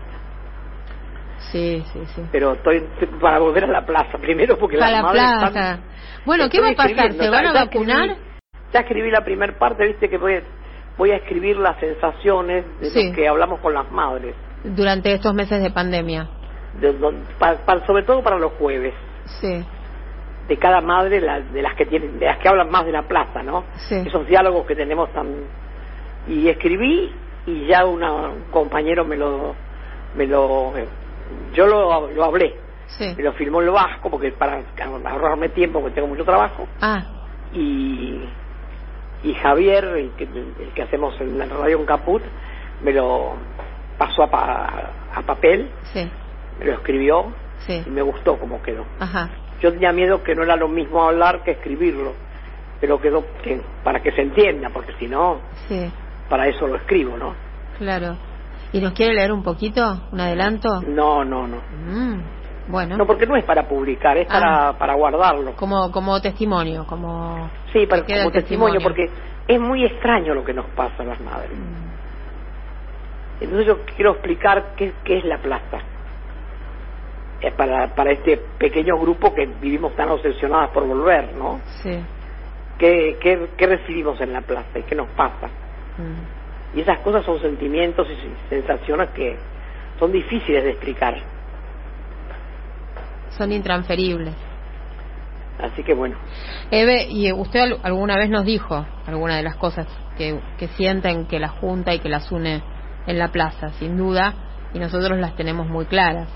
Sí, 1.52 1.84
sí, 1.92 2.00
sí. 2.14 2.22
pero 2.32 2.54
estoy 2.54 2.80
para 3.20 3.38
volver 3.38 3.64
a 3.64 3.68
la 3.68 3.84
plaza 3.84 4.18
primero 4.18 4.56
porque 4.58 4.76
A 4.76 4.80
las 4.90 5.02
la 5.02 5.10
plaza. 5.10 5.46
están- 5.48 5.80
Bueno, 6.24 6.48
¿qué 6.48 6.60
va 6.60 6.70
a 6.70 6.74
pasar? 6.74 7.12
¿Se 7.12 7.28
van 7.28 7.46
a 7.46 7.52
vacunar? 7.52 8.16
Ya 8.74 8.80
escribí 8.80 9.08
la 9.10 9.24
primera 9.24 9.56
parte, 9.56 9.86
viste 9.86 10.10
que 10.10 10.18
voy, 10.18 10.40
voy 10.98 11.12
a 11.12 11.16
escribir 11.16 11.56
las 11.56 11.78
sensaciones 11.78 12.64
de 12.80 12.90
Sí. 12.90 13.08
lo 13.08 13.14
que 13.14 13.28
hablamos 13.28 13.60
con 13.60 13.72
las 13.72 13.90
madres, 13.90 14.34
Durante 14.64 15.12
estos 15.14 15.32
meses 15.32 15.62
de 15.62 15.70
pandemia. 15.70 16.28
de 16.80 16.92
sobre 17.86 18.02
todo 18.02 18.22
para 18.22 18.36
los 18.38 18.52
jueves, 18.54 18.92
Sí, 19.26 19.64
de 20.48 20.56
cada 20.58 20.80
madre, 20.80 21.20
la- 21.20 21.40
de 21.40 21.62
las 21.62 21.74
que 21.76 21.86
tienen, 21.86 22.18
de 22.18 22.26
las 22.26 22.38
que 22.38 22.48
hablan 22.48 22.68
más 22.70 22.84
de 22.84 22.92
la 22.92 23.02
plaza, 23.02 23.42
¿no? 23.42 23.64
Sí. 23.76 24.02
Esos 24.06 24.26
diálogos 24.26 24.66
que 24.66 24.74
tenemos 24.74 25.10
tan 25.12 25.28
y 26.26 26.48
escribí 26.48 27.12
y 27.46 27.66
ya 27.66 27.84
una, 27.86 28.10
un 28.12 28.42
compañero 28.50 29.04
me 29.04 29.16
lo, 29.16 29.54
me 30.16 30.26
lo, 30.26 30.72
yo 31.54 31.66
lo, 31.66 32.10
lo 32.10 32.24
hablé, 32.24 32.54
sí. 32.88 33.14
me 33.16 33.22
lo 33.22 33.32
filmó 33.34 33.60
en 33.60 33.66
lo 33.66 33.72
vasco 33.74 34.10
porque 34.10 34.32
para 34.32 34.60
ahorrarme 35.06 35.50
tiempo 35.50 35.80
porque 35.80 35.94
tengo 35.94 36.08
mucho 36.08 36.24
trabajo 36.24 36.66
Ah, 36.80 37.02
y, 37.52 38.24
y 39.24 39.34
Javier, 39.34 39.84
el 39.84 40.10
que, 40.12 40.24
el 40.24 40.72
que 40.74 40.82
hacemos 40.82 41.18
en 41.20 41.38
la 41.38 41.46
radio 41.46 41.78
en 41.80 41.86
Caput, 41.86 42.22
me 42.82 42.92
lo 42.92 43.34
pasó 43.98 44.24
a, 44.24 44.30
pa- 44.30 44.90
a 45.14 45.22
papel, 45.22 45.70
sí, 45.92 46.08
me 46.58 46.66
lo 46.66 46.72
escribió 46.74 47.32
sí. 47.58 47.82
y 47.86 47.90
me 47.90 48.02
gustó 48.02 48.38
como 48.38 48.60
quedó. 48.62 48.84
Ajá, 49.00 49.30
Yo 49.60 49.72
tenía 49.72 49.92
miedo 49.92 50.22
que 50.22 50.34
no 50.34 50.42
era 50.42 50.56
lo 50.56 50.68
mismo 50.68 51.02
hablar 51.02 51.42
que 51.42 51.52
escribirlo, 51.52 52.14
pero 52.80 53.00
quedó 53.00 53.24
que- 53.42 53.62
para 53.82 54.00
que 54.02 54.12
se 54.12 54.22
entienda, 54.22 54.68
porque 54.70 54.92
si 54.98 55.06
no, 55.06 55.40
sí, 55.68 55.90
para 56.28 56.46
eso 56.48 56.66
lo 56.66 56.76
escribo, 56.76 57.16
¿no? 57.16 57.34
claro. 57.78 58.16
¿Y 58.72 58.80
nos 58.80 58.92
quiere 58.92 59.14
leer 59.14 59.30
un 59.32 59.44
poquito? 59.44 59.80
¿Un 60.10 60.20
adelanto? 60.20 60.82
No, 60.88 61.24
no, 61.24 61.46
no. 61.46 61.58
Mm, 61.86 62.20
bueno, 62.68 62.96
No, 62.96 63.06
porque 63.06 63.26
no 63.26 63.36
es 63.36 63.44
para 63.44 63.68
publicar, 63.68 64.16
es 64.16 64.26
para, 64.26 64.68
Ah. 64.70 64.78
para 64.78 64.94
guardarlo. 64.94 65.54
como, 65.56 65.90
como 65.92 66.20
testimonio, 66.20 66.86
como... 66.86 67.50
Sí, 67.72 67.86
para, 67.86 68.04
como 68.04 68.30
testimonio. 68.30 68.80
porque 68.82 69.06
es 69.46 69.60
muy 69.60 69.84
extraño 69.84 70.34
lo 70.34 70.44
que 70.44 70.54
nos 70.54 70.66
pasa 70.66 71.02
a 71.02 71.06
las 71.06 71.20
madres. 71.20 71.50
Mm, 71.58 73.42
Entonces 73.44 73.66
yo 73.66 73.80
quiero 73.96 74.12
explicar 74.12 74.72
qué, 74.76 74.92
qué 75.04 75.18
es 75.18 75.24
la 75.24 75.38
plaza. 75.38 75.78
eh, 77.40 77.52
para, 77.54 77.94
para 77.94 78.12
este 78.12 78.38
pequeño 78.58 78.96
grupo 78.98 79.34
que 79.34 79.44
vivimos 79.60 79.94
tan 79.96 80.08
obsesionadas 80.08 80.70
por 80.70 80.86
volver, 80.86 81.34
¿no? 81.36 81.60
Sí. 81.82 82.02
¿Qué, 82.78 83.18
qué, 83.20 83.48
qué 83.58 83.66
recibimos 83.66 84.18
en 84.22 84.32
la 84.32 84.40
plaza 84.40 84.78
y 84.78 84.82
qué 84.84 84.94
nos 84.94 85.08
pasa? 85.10 85.48
Mm. 85.98 86.78
Y 86.78 86.80
esas 86.80 87.00
cosas 87.00 87.22
son 87.26 87.38
sentimientos 87.40 88.08
y 88.10 88.16
sensaciones 88.48 89.10
que 89.10 89.36
son 89.98 90.10
difíciles 90.10 90.64
de 90.64 90.70
explicar. 90.70 91.14
Son 93.36 93.52
intransferibles. 93.52 94.34
Así 95.60 95.82
que 95.84 95.94
bueno. 95.94 96.16
Eve, 96.70 97.06
y 97.08 97.32
usted 97.32 97.60
al- 97.60 97.78
alguna 97.82 98.16
vez 98.16 98.28
nos 98.28 98.44
dijo 98.44 98.84
alguna 99.06 99.36
de 99.36 99.42
las 99.42 99.56
cosas 99.56 99.86
que, 100.16 100.40
que 100.58 100.68
sienten 100.68 101.26
que 101.26 101.38
las 101.38 101.52
junta 101.52 101.94
y 101.94 102.00
que 102.00 102.08
las 102.08 102.30
une 102.32 102.62
en 103.06 103.18
la 103.18 103.28
plaza, 103.28 103.68
sin 103.78 103.96
duda, 103.96 104.34
y 104.72 104.78
nosotros 104.78 105.18
las 105.18 105.34
tenemos 105.36 105.68
muy 105.68 105.84
claras. 105.86 106.28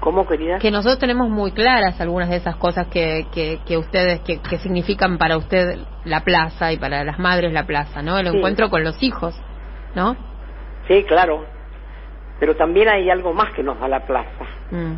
¿Cómo, 0.00 0.26
querida? 0.26 0.58
Que 0.58 0.70
nosotros 0.70 0.98
tenemos 1.00 1.28
muy 1.28 1.50
claras 1.52 2.00
algunas 2.00 2.30
de 2.30 2.36
esas 2.36 2.54
cosas 2.56 2.86
que, 2.86 3.26
que, 3.32 3.60
que 3.66 3.76
ustedes, 3.76 4.20
que, 4.20 4.38
que 4.40 4.58
significan 4.58 5.18
para 5.18 5.36
usted 5.36 5.80
la 6.04 6.20
plaza 6.20 6.72
y 6.72 6.76
para 6.78 7.02
las 7.02 7.18
madres 7.18 7.52
la 7.52 7.66
plaza, 7.66 8.00
¿no? 8.00 8.16
El 8.18 8.30
Sí. 8.30 8.36
encuentro 8.36 8.70
con 8.70 8.84
los 8.84 9.02
hijos, 9.02 9.34
¿no? 9.96 10.16
Sí, 10.86 11.04
claro. 11.04 11.44
Pero 12.40 12.54
también 12.56 12.88
hay 12.88 13.10
algo 13.10 13.32
más 13.32 13.50
que 13.52 13.62
nos 13.62 13.78
da 13.80 13.88
la 13.88 14.00
plaza, 14.00 14.44
Mm, 14.70 14.94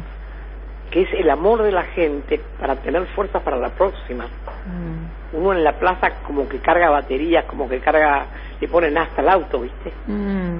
que 0.91 1.03
es 1.03 1.09
el 1.15 1.31
amor 1.31 1.63
de 1.63 1.73
la 1.73 1.85
gente 1.85 2.41
para 2.59 2.77
tener 2.77 3.07
fuerzas 3.15 3.43
para 3.43 3.57
la 3.57 3.71
próxima. 3.71 4.25
mm, 4.67 5.37
Uno 5.37 5.53
en 5.53 5.63
la 5.63 5.79
plaza 5.79 6.11
como 6.27 6.49
que 6.49 6.59
carga 6.59 6.91
baterías, 6.91 7.45
como 7.45 7.69
que 7.69 7.79
carga, 7.79 8.27
le 8.61 8.67
ponen 8.69 8.99
hasta 8.99 9.23
el 9.23 9.29
auto, 9.29 9.61
¿viste? 9.61 9.93
mm, 10.07 10.59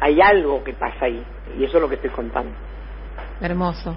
Hay 0.00 0.20
algo 0.20 0.62
que 0.62 0.74
pasa 0.74 1.06
ahí, 1.06 1.22
y 1.58 1.64
eso 1.64 1.76
es 1.78 1.82
lo 1.82 1.88
que 1.88 1.94
estoy 1.94 2.10
contando. 2.10 2.52
hermoso. 3.40 3.96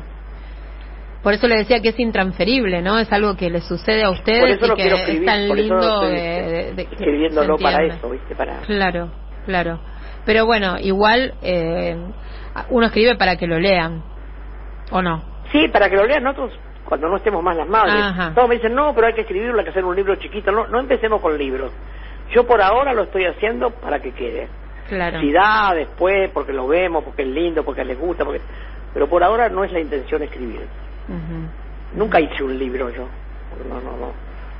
Por 1.23 1.33
eso 1.33 1.47
le 1.47 1.57
decía 1.57 1.81
que 1.81 1.89
es 1.89 1.99
intransferible, 1.99 2.81
¿no? 2.81 2.97
Es 2.99 3.11
algo 3.11 3.35
que 3.35 3.49
le 3.49 3.59
sucede 3.61 4.03
a 4.03 4.09
ustedes 4.11 4.57
y 4.57 4.59
que 4.61 4.73
quiero 4.75 4.95
es 4.95 5.01
escribir, 5.01 5.25
tan 5.25 5.47
por 5.49 5.57
eso 5.59 5.73
lindo 5.73 5.99
de, 6.01 6.73
de- 6.75 6.81
escribiéndolo 6.83 7.57
para 7.57 7.83
eso, 7.83 8.09
¿viste? 8.09 8.35
Para... 8.35 8.59
Claro, 8.61 9.09
claro. 9.45 9.79
Pero 10.27 10.45
bueno, 10.45 10.77
igual 10.77 11.33
eh, 11.41 11.95
uno 12.69 12.85
escribe 12.85 13.15
para 13.15 13.37
que 13.37 13.47
lo 13.47 13.59
lean, 13.59 14.03
¿o 14.91 15.01
no? 15.01 15.23
Sí, 15.53 15.69
para 15.69 15.89
que 15.89 15.95
lo 15.95 16.05
lean 16.05 16.21
nosotros 16.21 16.59
cuando 16.83 17.07
no 17.07 17.15
estemos 17.15 17.41
más 17.41 17.55
las 17.55 17.67
madres. 17.67 17.95
Ajá. 17.95 18.33
Todos 18.35 18.49
me 18.49 18.55
dicen, 18.55 18.75
no, 18.75 18.93
pero 18.93 19.07
hay 19.07 19.13
que 19.13 19.21
escribirlo, 19.21 19.57
hay 19.57 19.63
que 19.63 19.71
hacer 19.71 19.85
un 19.85 19.95
libro 19.95 20.15
chiquito. 20.17 20.51
No, 20.51 20.67
no 20.67 20.81
empecemos 20.81 21.21
con 21.21 21.37
libros. 21.37 21.71
Yo 22.31 22.45
por 22.45 22.61
ahora 22.61 22.93
lo 22.93 23.03
estoy 23.03 23.23
haciendo 23.25 23.71
para 23.71 24.01
que 24.01 24.11
quede. 24.11 24.49
Claro. 24.89 25.21
Si 25.21 25.31
da 25.31 25.73
después, 25.73 26.29
porque 26.33 26.51
lo 26.51 26.67
vemos, 26.67 27.05
porque 27.05 27.21
es 27.21 27.29
lindo, 27.29 27.63
porque 27.63 27.85
les 27.85 27.97
gusta, 27.97 28.25
porque... 28.25 28.41
pero 28.93 29.07
por 29.07 29.23
ahora 29.23 29.47
no 29.47 29.63
es 29.63 29.71
la 29.71 29.79
intención 29.79 30.23
escribir. 30.23 30.67
Nunca 31.93 32.19
hice 32.19 32.43
un 32.43 32.59
libro 32.59 32.89
yo. 32.89 33.07
No, 33.69 33.79
no, 33.79 33.97
no. 33.97 34.11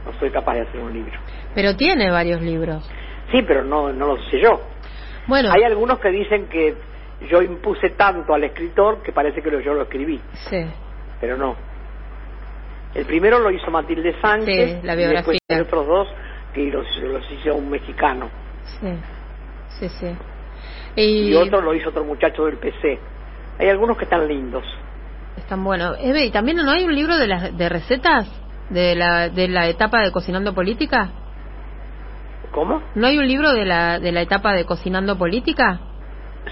No 0.05 0.19
soy 0.19 0.29
capaz 0.31 0.53
de 0.53 0.61
hacer 0.61 0.79
un 0.79 0.93
libro. 0.93 1.19
Pero 1.53 1.75
tiene 1.75 2.09
varios 2.09 2.41
libros. 2.41 2.89
Sí, 3.31 3.41
pero 3.45 3.65
no, 3.65 3.91
no 3.91 4.07
lo 4.07 4.17
sé 4.23 4.39
yo. 4.39 4.61
Bueno, 5.27 5.49
Hay 5.51 5.63
algunos 5.63 5.99
que 5.99 6.09
dicen 6.09 6.47
que 6.47 6.75
yo 7.29 7.41
impuse 7.41 7.91
tanto 7.91 8.33
al 8.33 8.43
escritor 8.43 9.01
que 9.03 9.11
parece 9.11 9.41
que 9.41 9.51
lo- 9.51 9.59
yo 9.59 9.73
lo 9.73 9.83
escribí, 9.83 10.21
sí, 10.49 10.65
pero 11.19 11.37
no. 11.37 11.55
El 12.95 13.05
primero 13.05 13.39
lo 13.39 13.51
hizo 13.51 13.69
Matilde 13.69 14.15
Sánchez, 14.21 14.79
Sí, 14.81 14.87
la 14.87 14.93
y 14.93 14.97
después 14.97 15.37
biografía. 15.37 15.39
hay 15.49 15.59
otros 15.61 15.87
dos 15.87 16.07
que 16.53 16.63
los, 16.71 16.85
los 17.03 17.31
hizo 17.31 17.55
un 17.55 17.69
mexicano, 17.69 18.29
sí, 18.79 18.87
sí, 19.79 19.89
sí. 19.89 20.15
Y, 20.95 21.29
y 21.29 21.35
otro 21.35 21.61
lo 21.61 21.73
hizo 21.75 21.89
otro 21.89 22.03
muchacho 22.03 22.45
del 22.45 22.57
PC. 22.57 22.99
Hay 23.59 23.69
algunos 23.69 23.97
que 23.97 24.05
están 24.05 24.27
lindos. 24.27 24.63
están 25.35 25.63
buenos. 25.63 25.97
Eve, 26.01 26.25
¿y 26.25 26.31
también 26.31 26.57
no 26.57 26.71
hay 26.71 26.85
un 26.85 26.95
libro 26.95 27.17
de, 27.17 27.27
las 27.27 27.55
de 27.55 27.69
recetas 27.69 28.27
de 28.69 28.95
la, 28.95 29.29
de 29.29 29.47
la 29.47 29.67
etapa 29.67 30.01
de 30.01 30.11
Cocinando 30.11 30.53
Política? 30.55 31.09
¿Cómo? 32.51 32.81
¿No 32.95 33.07
hay 33.07 33.17
un 33.17 33.27
libro 33.27 33.51
de 33.53 33.65
la, 33.65 33.99
de 33.99 34.11
la 34.11 34.21
etapa 34.21 34.53
de 34.53 34.65
Cocinando 34.65 35.17
Política? 35.17 35.79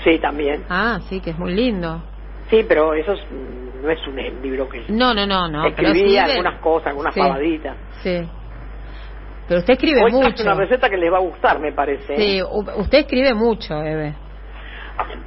Sí, 0.03 0.19
también. 0.19 0.63
Ah, 0.69 0.99
sí, 1.09 1.19
que 1.21 1.31
es 1.31 1.37
muy 1.39 1.53
lindo. 1.53 2.03
Sí, 2.49 2.65
pero 2.67 2.93
eso 2.93 3.13
es- 3.13 3.25
no 3.81 3.89
es 3.89 4.05
un 4.07 4.15
libro 4.41 4.67
que... 4.69 4.83
No, 4.89 5.13
no, 5.13 5.25
no, 5.25 5.47
no. 5.47 5.61
pero 5.75 5.89
Escribí 5.89 6.09
sí 6.09 6.13
de- 6.15 6.19
algunas 6.19 6.59
cosas, 6.59 6.87
algunas 6.87 7.13
Sí. 7.13 7.19
pavaditas. 7.19 7.75
Sí. 8.03 8.27
Pero 9.47 9.59
usted 9.59 9.73
escribe 9.73 10.03
Hoy 10.03 10.11
mucho. 10.11 10.43
una 10.43 10.55
receta 10.55 10.89
que 10.89 10.97
les 10.97 11.11
va 11.11 11.17
a 11.17 11.21
gustar, 11.21 11.59
me 11.59 11.71
parece. 11.71 12.15
Sí, 12.17 12.41
u- 12.41 12.79
usted 12.81 12.99
escribe 12.99 13.33
mucho, 13.33 13.81
Eve. 13.81 14.15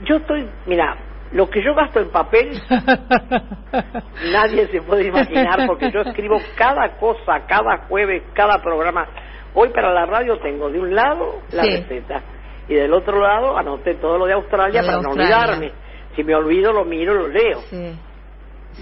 Yo 0.04 0.16
estoy, 0.16 0.48
mira, 0.66 0.96
lo 1.32 1.48
que 1.50 1.62
yo 1.62 1.74
gasto 1.74 2.00
en 2.00 2.10
papel 2.10 2.60
nadie 4.32 4.66
se 4.68 4.82
puede 4.82 5.06
imaginar 5.06 5.66
porque 5.66 5.90
yo 5.92 6.00
escribo 6.00 6.38
cada 6.56 6.96
cosa, 6.98 7.44
cada 7.46 7.86
jueves, 7.88 8.22
cada 8.34 8.60
programa. 8.62 9.06
Hoy 9.54 9.70
para 9.70 9.92
la 9.92 10.06
radio 10.06 10.38
tengo 10.38 10.70
de 10.70 10.78
un 10.78 10.94
lado 10.94 11.40
la 11.52 11.62
Sí. 11.64 11.70
receta 11.70 12.22
y 12.68 12.74
del 12.74 12.92
otro 12.92 13.20
lado 13.20 13.56
anoté 13.56 13.94
todo 13.94 14.18
lo 14.18 14.26
de 14.26 14.34
Australia 14.34 14.82
Lo 14.82 14.86
de 14.86 14.92
para 14.92 15.02
no 15.02 15.10
olvidarme. 15.10 15.72
Si 16.14 16.22
me 16.24 16.34
olvido 16.34 16.72
lo 16.72 16.84
miro, 16.84 17.14
lo 17.14 17.28
leo. 17.28 17.60
Sí. 17.70 17.98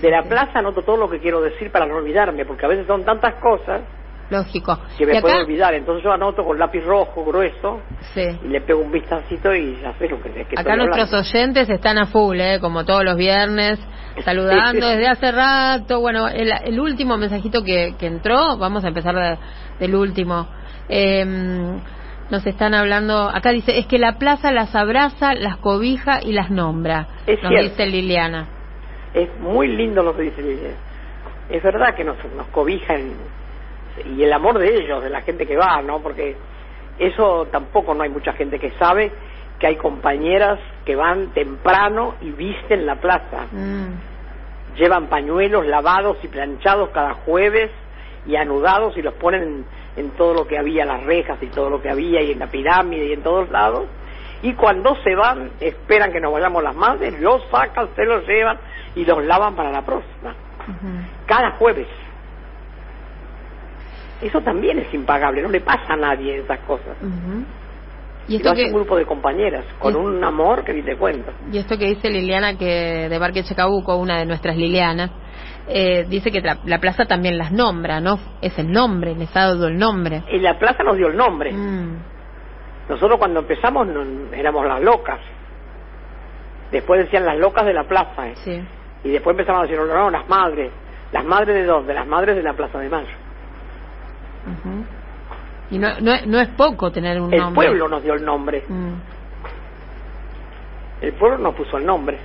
De 0.01 0.11
la 0.11 0.23
plaza 0.25 0.59
anoto 0.59 0.83
todo 0.83 0.97
lo 0.97 1.09
que 1.09 1.21
quiero 1.21 1.41
decir 1.41 1.71
para 1.71 1.87
no 1.87 1.97
olvidarme 1.97 2.45
porque 2.45 2.67
a 2.67 2.69
veces 2.69 2.87
son 2.87 3.05
tantas 3.05 3.35
cosas 3.41 3.83
Lógico. 4.31 4.79
que 4.99 5.05
Y 5.05 5.07
me 5.07 5.13
acá- 5.13 5.21
puedo 5.23 5.39
olvidar. 5.39 5.75
Entonces 5.75 6.03
yo 6.03 6.13
anoto 6.13 6.45
con 6.45 6.59
lápiz 6.59 6.85
rojo 6.85 7.25
grueso 7.25 7.81
Sí. 8.15 8.27
y 8.45 8.49
le 8.49 8.61
pego 8.61 8.81
un 8.81 8.91
vistacito 8.91 9.55
y 9.55 9.79
ya 9.81 9.93
sé 9.95 10.09
lo 10.09 10.21
que, 10.21 10.31
que 10.31 10.41
estoy 10.43 10.59
Acá 10.59 10.77
nuestros 10.77 11.09
hablando. 11.13 11.29
oyentes 11.29 11.69
están 11.71 11.99
a 11.99 12.07
full, 12.07 12.41
¿eh? 12.41 12.59
como 12.61 12.85
todos 12.85 13.05
los 13.05 13.17
viernes, 13.17 13.79
saludando 14.25 14.89
desde 14.89 15.07
hace 15.09 15.31
rato. 15.31 16.01
Bueno, 16.01 16.27
el, 16.29 16.51
el 16.65 16.81
último 16.81 17.17
mensajito 17.17 17.63
que, 17.63 17.95
que 17.99 18.07
entró, 18.07 18.57
vamos 18.59 18.85
a 18.85 18.89
empezar 18.89 19.15
de- 19.15 19.39
del 19.79 19.95
último. 19.95 20.49
Eh, 20.89 21.25
nos 22.29 22.45
están 22.45 22.75
hablando, 22.75 23.29
acá 23.33 23.51
dice, 23.51 23.79
es 23.79 23.87
que 23.87 23.99
la 24.01 24.19
plaza 24.19 24.51
las 24.51 24.75
abraza, 24.75 25.35
las 25.35 25.59
cobija 25.59 26.19
y 26.23 26.33
las 26.33 26.51
nombra. 26.51 27.07
Es 27.27 27.41
nos 27.41 27.51
cierto. 27.51 27.69
dice 27.71 27.87
Liliana. 27.87 28.49
Es 29.15 29.29
muy 29.39 29.69
lindo 29.69 30.03
lo 30.03 30.17
que 30.17 30.23
dice 30.23 30.43
Lilian. 30.43 30.75
Es 31.49 31.63
verdad 31.63 31.95
que 31.95 32.03
nos, 32.03 32.17
nos 32.37 32.49
cobijan 32.49 33.13
y 34.05 34.23
el 34.23 34.33
amor 34.33 34.59
de 34.59 34.75
ellos, 34.75 35.03
de 35.03 35.11
la 35.11 35.23
gente 35.23 35.47
que 35.47 35.57
va, 35.57 35.81
¿no? 35.83 36.01
Porque 36.01 36.37
eso 36.99 37.47
tampoco 37.51 37.95
no 37.95 38.03
hay 38.03 38.11
mucha 38.11 38.33
gente 38.33 38.59
que 38.59 38.71
sabe 38.73 39.13
que 39.59 39.67
hay 39.67 39.77
compañeras 39.77 40.59
que 40.85 40.97
van 40.97 41.29
temprano 41.33 42.15
y 42.21 42.31
visten 42.31 42.87
la 42.87 42.97
plaza. 42.97 43.47
Mm, 43.53 43.95
Llevan 44.77 45.07
pañuelos 45.07 45.67
lavados 45.67 46.19
y 46.23 46.29
planchados 46.29 46.91
cada 46.91 47.15
jueves 47.15 47.71
y 48.27 48.37
anudados 48.37 48.95
y 48.99 49.03
los 49.03 49.15
ponen 49.15 49.43
en, 49.43 49.65
en 49.97 50.11
todo 50.11 50.35
lo 50.35 50.47
que 50.47 50.59
había, 50.59 50.85
las 50.85 51.03
rejas 51.05 51.39
y 51.43 51.47
todo 51.47 51.71
lo 51.71 51.81
que 51.81 51.89
había 51.89 52.21
y 52.21 52.33
en 52.33 52.39
la 52.39 52.49
pirámide 52.49 53.07
y 53.07 53.13
en 53.15 53.23
todos 53.23 53.51
lados. 53.51 53.87
Y 54.43 54.53
cuando 54.53 54.95
se 55.03 55.15
van, 55.15 55.51
esperan 55.61 56.13
que 56.13 56.21
nos 56.21 56.31
vayamos 56.33 56.63
las 56.63 56.77
madres, 56.77 57.19
los 57.21 57.43
sacan, 57.51 57.89
se 57.97 58.05
los 58.05 58.27
llevan 58.27 58.59
y 58.95 59.07
los 59.07 59.25
lavan 59.25 59.57
para 59.57 59.73
la 59.73 59.81
próxima. 59.83 60.35
Cada 61.25 61.53
jueves. 61.53 61.87
Eso 64.23 64.41
también 64.41 64.79
es 64.79 64.93
impagable, 64.95 65.43
no 65.43 65.49
le 65.51 65.61
pasa 65.61 65.93
a 65.93 65.97
nadie 65.97 66.39
esas 66.39 66.59
cosas. 66.61 66.97
Y 68.29 68.33
Y 68.33 68.37
esto 68.37 68.49
lo 68.49 68.53
hace 68.55 68.63
que 68.65 68.69
un 68.71 68.75
grupo 68.75 68.97
de 68.97 69.05
compañeras, 69.05 69.65
con 69.79 69.95
un 69.95 70.23
amor 70.25 70.65
que 70.65 70.73
ni 70.73 70.83
te 70.83 70.97
cuento. 70.97 71.31
Y 71.53 71.59
esto 71.59 71.77
que 71.79 71.85
dice 71.87 72.11
Liliana, 72.11 72.57
que 72.59 73.09
de 73.09 73.19
Parque 73.21 73.43
Chacabuco, 73.45 73.97
una 73.97 74.19
de 74.19 74.27
nuestras 74.27 74.57
Lilianas, 74.57 75.11
eh, 75.69 76.07
dice 76.09 76.31
que 76.31 76.41
la, 76.41 76.59
la 76.65 76.79
plaza 76.79 77.05
también 77.05 77.37
las 77.39 77.53
nombra, 77.53 78.01
¿no? 78.01 78.19
Es 78.41 78.59
el 78.59 78.71
nombre, 78.73 79.15
les 79.15 79.35
ha 79.37 79.41
dado 79.47 79.67
el 79.69 79.77
nombre. 79.77 80.23
Y 80.33 80.39
la 80.39 80.59
plaza 80.59 80.83
nos 80.83 80.97
dio 80.97 81.09
el 81.09 81.17
nombre. 81.17 81.53
Mm, 81.53 81.97
Nosotros 82.89 83.19
cuando 83.19 83.41
empezamos 83.41 83.87
no- 83.87 84.33
éramos 84.35 84.67
las 84.67 84.81
locas. 84.81 85.21
Después 86.73 87.05
decían 87.05 87.25
las 87.27 87.37
locas 87.39 87.65
de 87.65 87.73
la 87.75 87.85
plaza. 87.85 88.29
¿eh? 88.29 88.35
sí. 88.37 88.61
Y 89.05 89.11
después 89.11 89.35
empezaban 89.35 89.61
a 89.61 89.65
decir, 89.67 89.79
no, 89.79 89.87
no, 89.87 90.11
las 90.11 90.29
madres. 90.29 90.73
¿Las 91.13 91.25
madres 91.25 91.55
de 91.55 91.65
dónde? 91.65 91.95
Las 91.95 92.07
madres 92.09 92.35
de 92.35 92.43
la 92.43 92.55
Plaza 92.55 92.81
de 92.81 92.89
Mayo. 92.89 93.07
Y 95.71 95.79
no, 95.79 95.89
no, 96.01 96.13
no 96.27 96.41
es 96.41 96.49
poco 96.51 96.91
tener 96.93 97.21
un 97.21 97.33
El 97.33 97.41
nombre. 97.41 97.67
pueblo 97.67 97.89
nos 97.89 98.03
dio 98.03 98.15
el 98.15 98.25
nombre. 98.25 98.65
Mm, 98.69 98.95
El 101.03 101.13
pueblo 101.15 101.39
nos 101.39 101.55
puso 101.55 101.77
el 101.79 101.85
nombre. 101.87 102.19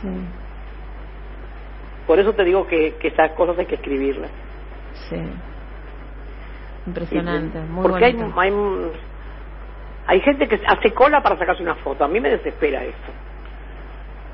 sí, 0.00 0.08
Por 2.06 2.18
eso 2.18 2.32
te 2.32 2.44
digo 2.44 2.66
que, 2.66 2.94
que 2.96 3.08
esas 3.08 3.32
cosas 3.32 3.58
hay 3.58 3.66
que 3.66 3.74
escribirlas. 3.76 4.30
sí. 5.08 5.16
Impresionante, 6.86 7.58
Y- 7.58 7.62
muy 7.70 7.82
Porque 7.82 8.04
hay, 8.06 8.16
hay, 8.36 8.52
hay 10.06 10.20
gente 10.22 10.48
que 10.48 10.60
hace 10.66 10.92
cola 10.94 11.22
para 11.22 11.36
sacarse 11.36 11.62
una 11.62 11.74
foto. 11.76 12.04
A 12.04 12.08
mí 12.08 12.18
me 12.20 12.30
desespera 12.30 12.82
esto. 12.84 13.12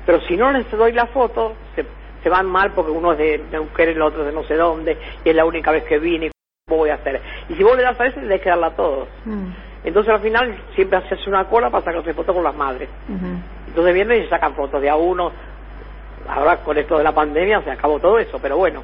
Pero 0.05 0.21
si 0.21 0.37
no 0.37 0.51
les 0.51 0.69
doy 0.71 0.93
la 0.93 1.07
foto, 1.07 1.53
se, 1.75 1.85
se 2.23 2.29
van 2.29 2.47
mal 2.47 2.71
porque 2.71 2.91
uno 2.91 3.13
es 3.13 3.17
de 3.17 3.43
Neuquén, 3.51 3.89
el 3.89 4.01
otro 4.01 4.21
es 4.21 4.27
de 4.27 4.33
no 4.33 4.43
sé 4.43 4.55
dónde, 4.55 4.97
y 5.23 5.29
es 5.29 5.35
la 5.35 5.45
única 5.45 5.71
vez 5.71 5.83
que 5.83 5.99
vine, 5.99 6.31
¿cómo 6.67 6.79
voy 6.79 6.89
a 6.89 6.95
hacer? 6.95 7.21
Y 7.49 7.55
si 7.55 7.63
vos 7.63 7.75
le 7.77 7.83
das 7.83 7.99
a 7.99 8.05
ese, 8.05 8.19
tenés 8.19 8.41
que 8.41 8.49
darla 8.49 8.67
a 8.67 8.75
todos. 8.75 9.07
Mm, 9.25 9.47
Entonces 9.83 10.13
al 10.13 10.21
final 10.21 10.57
siempre 10.75 10.97
haces 10.97 11.25
una 11.27 11.45
cola 11.45 11.69
para 11.69 11.85
sacarse 11.85 12.13
fotos 12.13 12.35
con 12.35 12.43
las 12.43 12.55
madres. 12.55 12.89
Entonces 13.67 13.93
vienen 13.93 14.23
y 14.23 14.27
sacan 14.27 14.53
fotos 14.55 14.81
de 14.81 14.89
a 14.89 14.95
uno. 14.95 15.31
Ahora 16.27 16.57
con 16.57 16.77
esto 16.77 16.97
de 16.97 17.03
la 17.03 17.13
pandemia 17.13 17.61
se 17.61 17.71
acabó 17.71 17.99
todo 17.99 18.19
eso, 18.19 18.39
pero 18.41 18.57
bueno. 18.57 18.83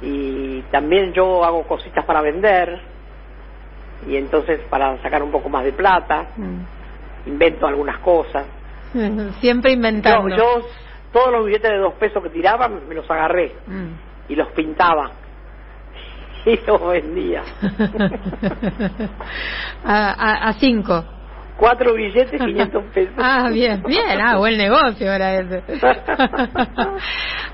Y 0.00 0.62
también 0.72 1.12
yo 1.12 1.44
hago 1.44 1.62
cositas 1.62 2.04
para 2.04 2.20
vender 2.20 2.80
y 4.08 4.16
entonces 4.16 4.60
para 4.68 5.00
sacar 5.02 5.22
un 5.22 5.30
poco 5.30 5.48
más 5.48 5.64
de 5.64 5.72
plata, 5.72 6.26
mm. 6.36 7.28
invento 7.28 7.66
algunas 7.66 7.98
cosas. 7.98 8.44
Siempre 9.40 9.72
inventando. 9.72 10.28
Yo, 10.30 10.36
yo, 10.36 10.66
todos 11.12 11.32
los 11.32 11.46
billetes 11.46 11.70
de 11.70 11.78
dos 11.78 11.94
pesos 11.94 12.22
que 12.22 12.30
tiraba 12.30 12.68
me 12.68 12.94
los 12.94 13.10
agarré 13.10 13.52
mm. 13.66 13.88
y 14.28 14.34
los 14.34 14.48
pintaba 14.52 15.10
y 16.46 16.58
los 16.66 16.88
vendía. 16.88 17.42
a, 19.84 20.48
a, 20.48 20.52
cinco. 20.54 21.04
Cuatro 21.56 21.94
billetes, 21.94 22.40
500 22.40 22.84
pesos. 22.86 23.14
ah, 23.18 23.48
bien, 23.52 23.82
bien, 23.86 24.20
ah, 24.20 24.38
buen 24.38 24.56
negocio 24.56 25.12
era 25.12 25.34
ese. 25.34 25.62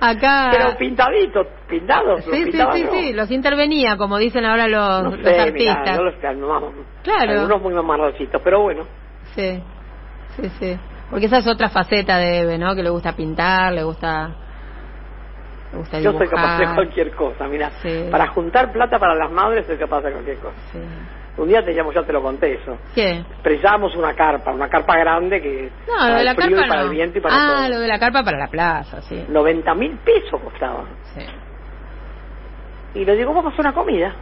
Acá... 0.00 0.50
Pero 0.52 0.76
pintaditos, 0.78 1.48
pintados. 1.68 2.24
Sí, 2.24 2.44
sí, 2.44 2.58
sí, 2.72 2.86
sí, 2.90 3.12
los 3.12 3.30
intervenía, 3.30 3.96
como 3.96 4.18
dicen 4.18 4.44
ahora 4.44 4.68
los, 4.68 5.14
artistas. 5.26 5.98
los, 5.98 6.14
claro. 7.02 7.32
Algunos 7.32 7.60
muy 7.60 7.74
mamarrocitos, 7.74 8.40
pero 8.42 8.62
bueno. 8.62 8.84
Sí, 9.34 9.60
sí, 10.36 10.48
sí. 10.60 10.78
Porque 11.10 11.26
esa 11.26 11.38
es 11.38 11.46
otra 11.46 11.68
faceta 11.68 12.18
de 12.18 12.40
Eve, 12.40 12.58
¿no? 12.58 12.74
Que 12.74 12.82
le 12.82 12.90
gusta 12.90 13.12
pintar, 13.12 13.72
le 13.72 13.82
gusta 13.82 14.34
yo 16.02 16.12
soy 16.12 16.28
capaz 16.28 16.58
de 16.58 16.74
cualquier 16.74 17.10
cosa, 17.14 17.46
mira. 17.46 17.70
Para 18.10 18.28
juntar 18.28 18.72
plata 18.72 18.98
para 18.98 19.14
las 19.14 19.30
madres 19.30 19.66
soy 19.66 19.76
capaz 19.76 20.02
de 20.02 20.12
cualquier 20.12 20.38
cosa. 20.38 20.56
Un 21.36 21.48
día 21.48 21.64
te 21.64 21.72
llamo, 21.72 21.92
ya 21.92 22.02
te 22.02 22.12
lo 22.12 22.20
conté 22.20 22.54
eso. 22.54 22.76
¿Qué? 22.94 23.22
Precisamos 23.42 23.94
una 23.94 24.12
carpa, 24.14 24.50
una 24.50 24.68
carpa 24.68 24.96
grande 24.96 25.40
que 25.40 25.70
no, 25.86 26.08
lo 26.08 26.14
de 26.16 26.24
la 26.24 26.34
carpa 26.34 26.66
para 26.66 26.82
el 26.82 26.90
viento 26.90 27.18
y 27.18 27.20
para 27.20 27.34
ah, 27.64 27.68
lo 27.68 27.78
de 27.78 27.86
la 27.86 27.98
carpa 27.98 28.24
para 28.24 28.38
la 28.38 28.48
plaza, 28.48 29.00
sí. 29.02 29.24
90 29.28 29.74
mil 29.74 29.96
pesos 29.98 30.40
costaba. 30.42 30.84
Sí. 31.14 31.24
Y 32.94 33.04
le 33.04 33.14
digo, 33.14 33.32
vamos 33.32 33.52
a 33.52 33.54
hacer 33.54 33.60
una 33.60 33.72
comida. 33.72 34.16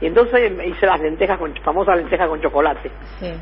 Y 0.00 0.06
entonces 0.06 0.52
hice 0.66 0.86
las 0.86 1.00
lentejas, 1.00 1.38
con, 1.38 1.54
famosas 1.62 1.96
lentejas 1.96 2.28
con 2.28 2.40
chocolate. 2.40 2.90
Sí. 3.20 3.32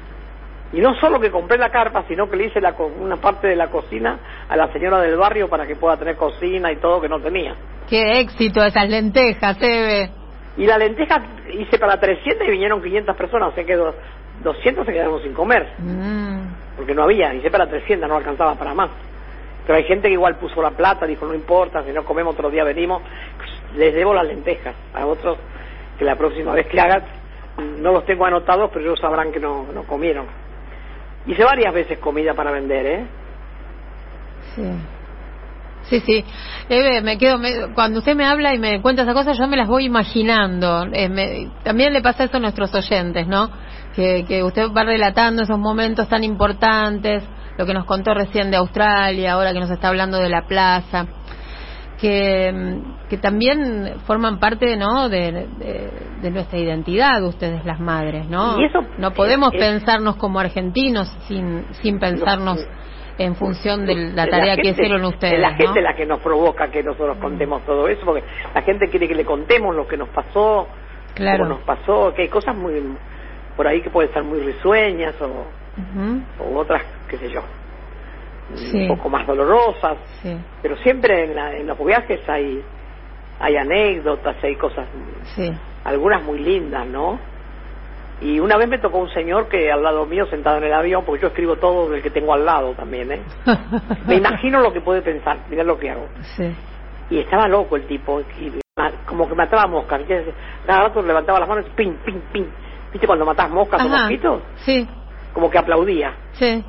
Y 0.72 0.81
no 0.81 0.94
solo 0.96 1.20
que 1.20 1.31
compré 1.31 1.59
la 1.59 1.70
carpa, 1.70 2.05
sino 2.09 2.29
que 2.29 2.37
le 2.37 2.46
hice 2.46 2.61
la, 2.61 2.74
una 3.00 3.16
parte 3.16 3.46
de 3.46 3.57
la 3.57 3.68
cocina 3.68 4.18
a 4.48 4.57
la 4.57 4.72
señora 4.72 5.00
del 5.00 5.16
barrio 5.16 5.48
para 5.48 5.66
que 5.66 5.76
pueda 5.76 5.96
tener 5.96 6.16
cocina 6.16 6.72
y 6.72 6.76
todo 6.76 7.00
que 7.00 7.09
no 7.09 7.20
tenía. 7.20 7.55
Qué 7.88 8.18
éxito 8.20 8.64
esas 8.64 8.88
lentejas, 8.88 9.59
ve 9.61 10.11
Y 10.57 10.66
la 10.66 10.76
lenteja 10.76 11.22
hice 11.52 11.79
para 11.79 11.98
300 12.00 12.46
y 12.46 12.50
vinieron 12.50 12.83
500 12.83 13.16
personas, 13.16 13.50
o 13.50 13.55
sea 13.55 13.64
que 13.64 13.76
200 14.42 14.87
se 14.87 14.92
quedaron 14.92 15.22
sin 15.22 15.33
comer. 15.35 15.68
Mm. 15.79 16.76
Porque 16.76 16.94
no 16.94 17.05
había, 17.05 17.33
hice 17.33 17.50
para 17.50 17.66
300, 17.66 18.09
no 18.09 18.16
alcanzaba 18.16 18.55
para 18.57 18.74
más. 18.74 18.90
Pero 19.66 19.79
hay 19.79 19.85
gente 19.85 20.09
que 20.09 20.14
igual 20.14 20.37
puso 20.37 20.61
la 20.62 20.70
plata, 20.70 21.07
dijo 21.07 21.26
no 21.26 21.35
importa, 21.35 21.83
si 21.85 21.92
no 21.92 22.05
comemos 22.05 22.35
otro 22.35 22.50
día 22.50 22.64
venimos. 22.64 23.02
Les 23.76 23.94
debo 23.94 24.14
las 24.14 24.26
lentejas 24.26 24.74
a 24.94 25.07
otros 25.07 25.38
que 25.98 26.05
la 26.05 26.16
próxima 26.16 26.52
vez 26.52 26.66
que 26.66 26.81
hagan, 26.81 27.02
no 27.79 27.92
los 27.92 28.05
tengo 28.05 28.26
anotados, 28.26 28.70
pero 28.72 28.85
ellos 28.85 29.00
sabrán 29.00 29.33
que 29.33 29.40
no, 29.40 29.66
no 29.72 29.83
comieron. 29.85 30.26
Hice 31.26 31.44
varias 31.44 31.74
veces 31.74 31.98
comida 31.98 32.34
para 32.34 32.52
vender, 32.52 32.86
¿eh? 32.86 33.06
Sí. 34.54 34.62
Sí, 35.88 36.00
sí. 36.00 36.24
Eve, 36.68 37.00
me 37.00 37.16
quedo, 37.16 37.38
cuando 37.74 38.00
usted 38.00 38.16
me 38.16 38.24
habla 38.24 38.54
y 38.54 38.58
me 38.58 38.82
cuenta 38.82 39.02
esas 39.02 39.14
cosas, 39.14 39.38
yo 39.38 39.46
me 39.46 39.56
las 39.56 39.68
voy 39.68 39.84
imaginando. 39.84 40.84
Eh, 40.92 41.48
también 41.62 41.92
le 41.92 42.02
pasa 42.02 42.24
eso 42.24 42.38
a 42.38 42.40
nuestros 42.40 42.74
oyentes, 42.74 43.26
¿no? 43.26 43.50
Que, 43.94 44.24
que 44.26 44.42
usted 44.42 44.68
va 44.76 44.82
relatando 44.84 45.42
esos 45.42 45.58
momentos 45.58 46.08
tan 46.08 46.24
importantes, 46.24 47.22
lo 47.56 47.66
que 47.66 47.72
nos 47.72 47.84
contó 47.84 48.14
recién 48.14 48.50
de 48.50 48.56
Australia, 48.56 49.32
ahora 49.32 49.52
que 49.52 49.60
nos 49.60 49.70
está 49.70 49.88
hablando 49.88 50.18
de 50.18 50.28
la 50.28 50.46
plaza 50.46 51.06
que, 52.00 52.82
que 53.09 53.16
también 53.16 53.94
forman 54.06 54.38
parte 54.38 54.76
no 54.76 55.09
de, 55.09 55.46
de, 56.20 56.30
nuestra 56.30 56.59
identidad 56.59 57.22
ustedes 57.24 57.64
las 57.64 57.80
madres 57.80 58.28
no 58.28 58.56
no 58.98 59.11
podemos 59.12 59.50
pensarnos 59.52 60.16
como 60.16 60.40
argentinos 60.40 61.09
sin 61.26 61.64
sin 61.82 61.98
pensarnos 61.98 62.66
en 63.18 63.35
función 63.37 63.87
de 63.87 64.12
la 64.12 64.26
tarea 64.26 64.56
que 64.56 64.70
hicieron 64.70 65.04
ustedes 65.04 65.35
es 65.35 65.40
la 65.40 65.54
gente 65.54 65.80
la 65.80 65.94
que 65.94 66.04
nos 66.04 66.20
provoca 66.20 66.68
que 66.70 66.82
nosotros 66.82 67.16
contemos 67.18 67.64
todo 67.64 67.88
eso 67.88 68.04
porque 68.04 68.24
la 68.54 68.62
gente 68.62 68.88
quiere 68.88 69.09
que 69.09 69.14
le 69.14 69.24
contemos 69.24 69.74
lo 69.74 69.87
que 69.87 69.96
nos 69.96 70.09
pasó 70.11 70.68
claro. 71.14 71.44
cómo 71.44 71.56
nos 71.56 71.64
pasó 71.64 72.12
que 72.14 72.22
hay 72.22 72.28
cosas 72.28 72.54
muy 72.54 72.74
por 73.56 73.66
ahí 73.66 73.80
que 73.80 73.88
pueden 73.88 74.12
ser 74.12 74.22
muy 74.22 74.40
risueñas 74.40 75.14
o, 75.22 75.46
o 76.44 76.59
otras 76.59 76.82
qué 77.09 77.16
sé 77.16 77.30
yo 77.30 77.40
un 78.50 78.88
poco 78.88 79.09
más 79.09 79.26
dolorosas, 79.26 79.96
pero 80.62 80.76
siempre 80.78 81.24
en, 81.24 81.35
la, 81.35 81.56
en 81.56 81.66
los 81.66 81.78
viajes 81.85 82.20
hay 82.28 82.62
hay 83.38 83.56
anécdotas, 83.56 84.37
hay 84.42 84.56
cosas, 84.56 84.87
algunas 85.85 86.22
muy 86.22 86.38
lindas, 86.38 86.87
¿no? 86.87 87.18
Y 88.20 88.40
una 88.40 88.56
vez 88.56 88.66
me 88.66 88.78
tocó 88.78 88.98
un 88.98 89.11
señor 89.11 89.46
que 89.48 89.70
al 89.70 89.82
lado 89.82 90.06
mío 90.06 90.24
sentado 90.26 90.56
en 90.56 90.64
el 90.64 90.72
avión, 90.72 91.04
porque 91.04 91.22
yo 91.22 91.28
escribo 91.28 91.56
todo 91.56 91.90
del 91.90 92.02
que 92.02 92.09
tengo 92.09 92.32
al 92.32 92.46
lado 92.46 92.72
también, 92.72 93.12
¿eh? 93.12 93.22
me 94.06 94.16
imagino 94.16 94.61
lo 94.61 94.72
que 94.72 94.80
puede 94.80 95.02
pensar, 95.02 95.38
mira 95.50 95.62
lo 95.62 95.78
que 95.78 95.90
hago. 95.90 96.09
Y 97.11 97.18
estaba 97.18 97.46
loco 97.46 97.76
el 97.76 97.87
tipo, 97.87 98.22
como 99.06 99.28
que 99.28 99.35
mataba 99.35 99.66
moscas, 99.66 100.00
cada 100.66 100.85
rato 100.85 101.02
levantaba 101.02 101.40
las 101.40 101.48
manos, 101.48 101.66
ping, 101.76 101.92
ping, 102.04 102.20
ping. 102.32 102.46
¿Viste 102.90 103.06
cuando 103.06 103.26
matas 103.26 103.50
moscas 103.50 103.85
o 103.85 103.88
mosquitos? 103.88 104.40
Sí. 104.64 104.88
Como 105.35 105.50
que 105.50 105.59
aplaudía. 105.59 106.14
Sí 106.32 106.64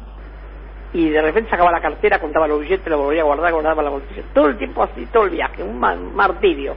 y 0.97 1.11
de 1.11 1.21
repente 1.21 1.51
sacaba 1.51 1.71
la 1.71 1.79
cartera, 1.79 2.19
contaba 2.19 2.47
los 2.47 2.59
billetes, 2.59 2.87
lo 2.87 2.97
volvía 2.97 3.21
a 3.21 3.25
guardar, 3.25 3.53
guardaba 3.53 3.83
la 3.83 3.91
bolsilla. 3.91 4.23
Todo 4.33 4.47
el 4.47 4.57
tiempo 4.57 4.81
así, 4.81 5.05
todo 5.13 5.25
el 5.25 5.29
viaje, 5.29 5.61
un 5.61 5.79
martirio. 5.79 6.75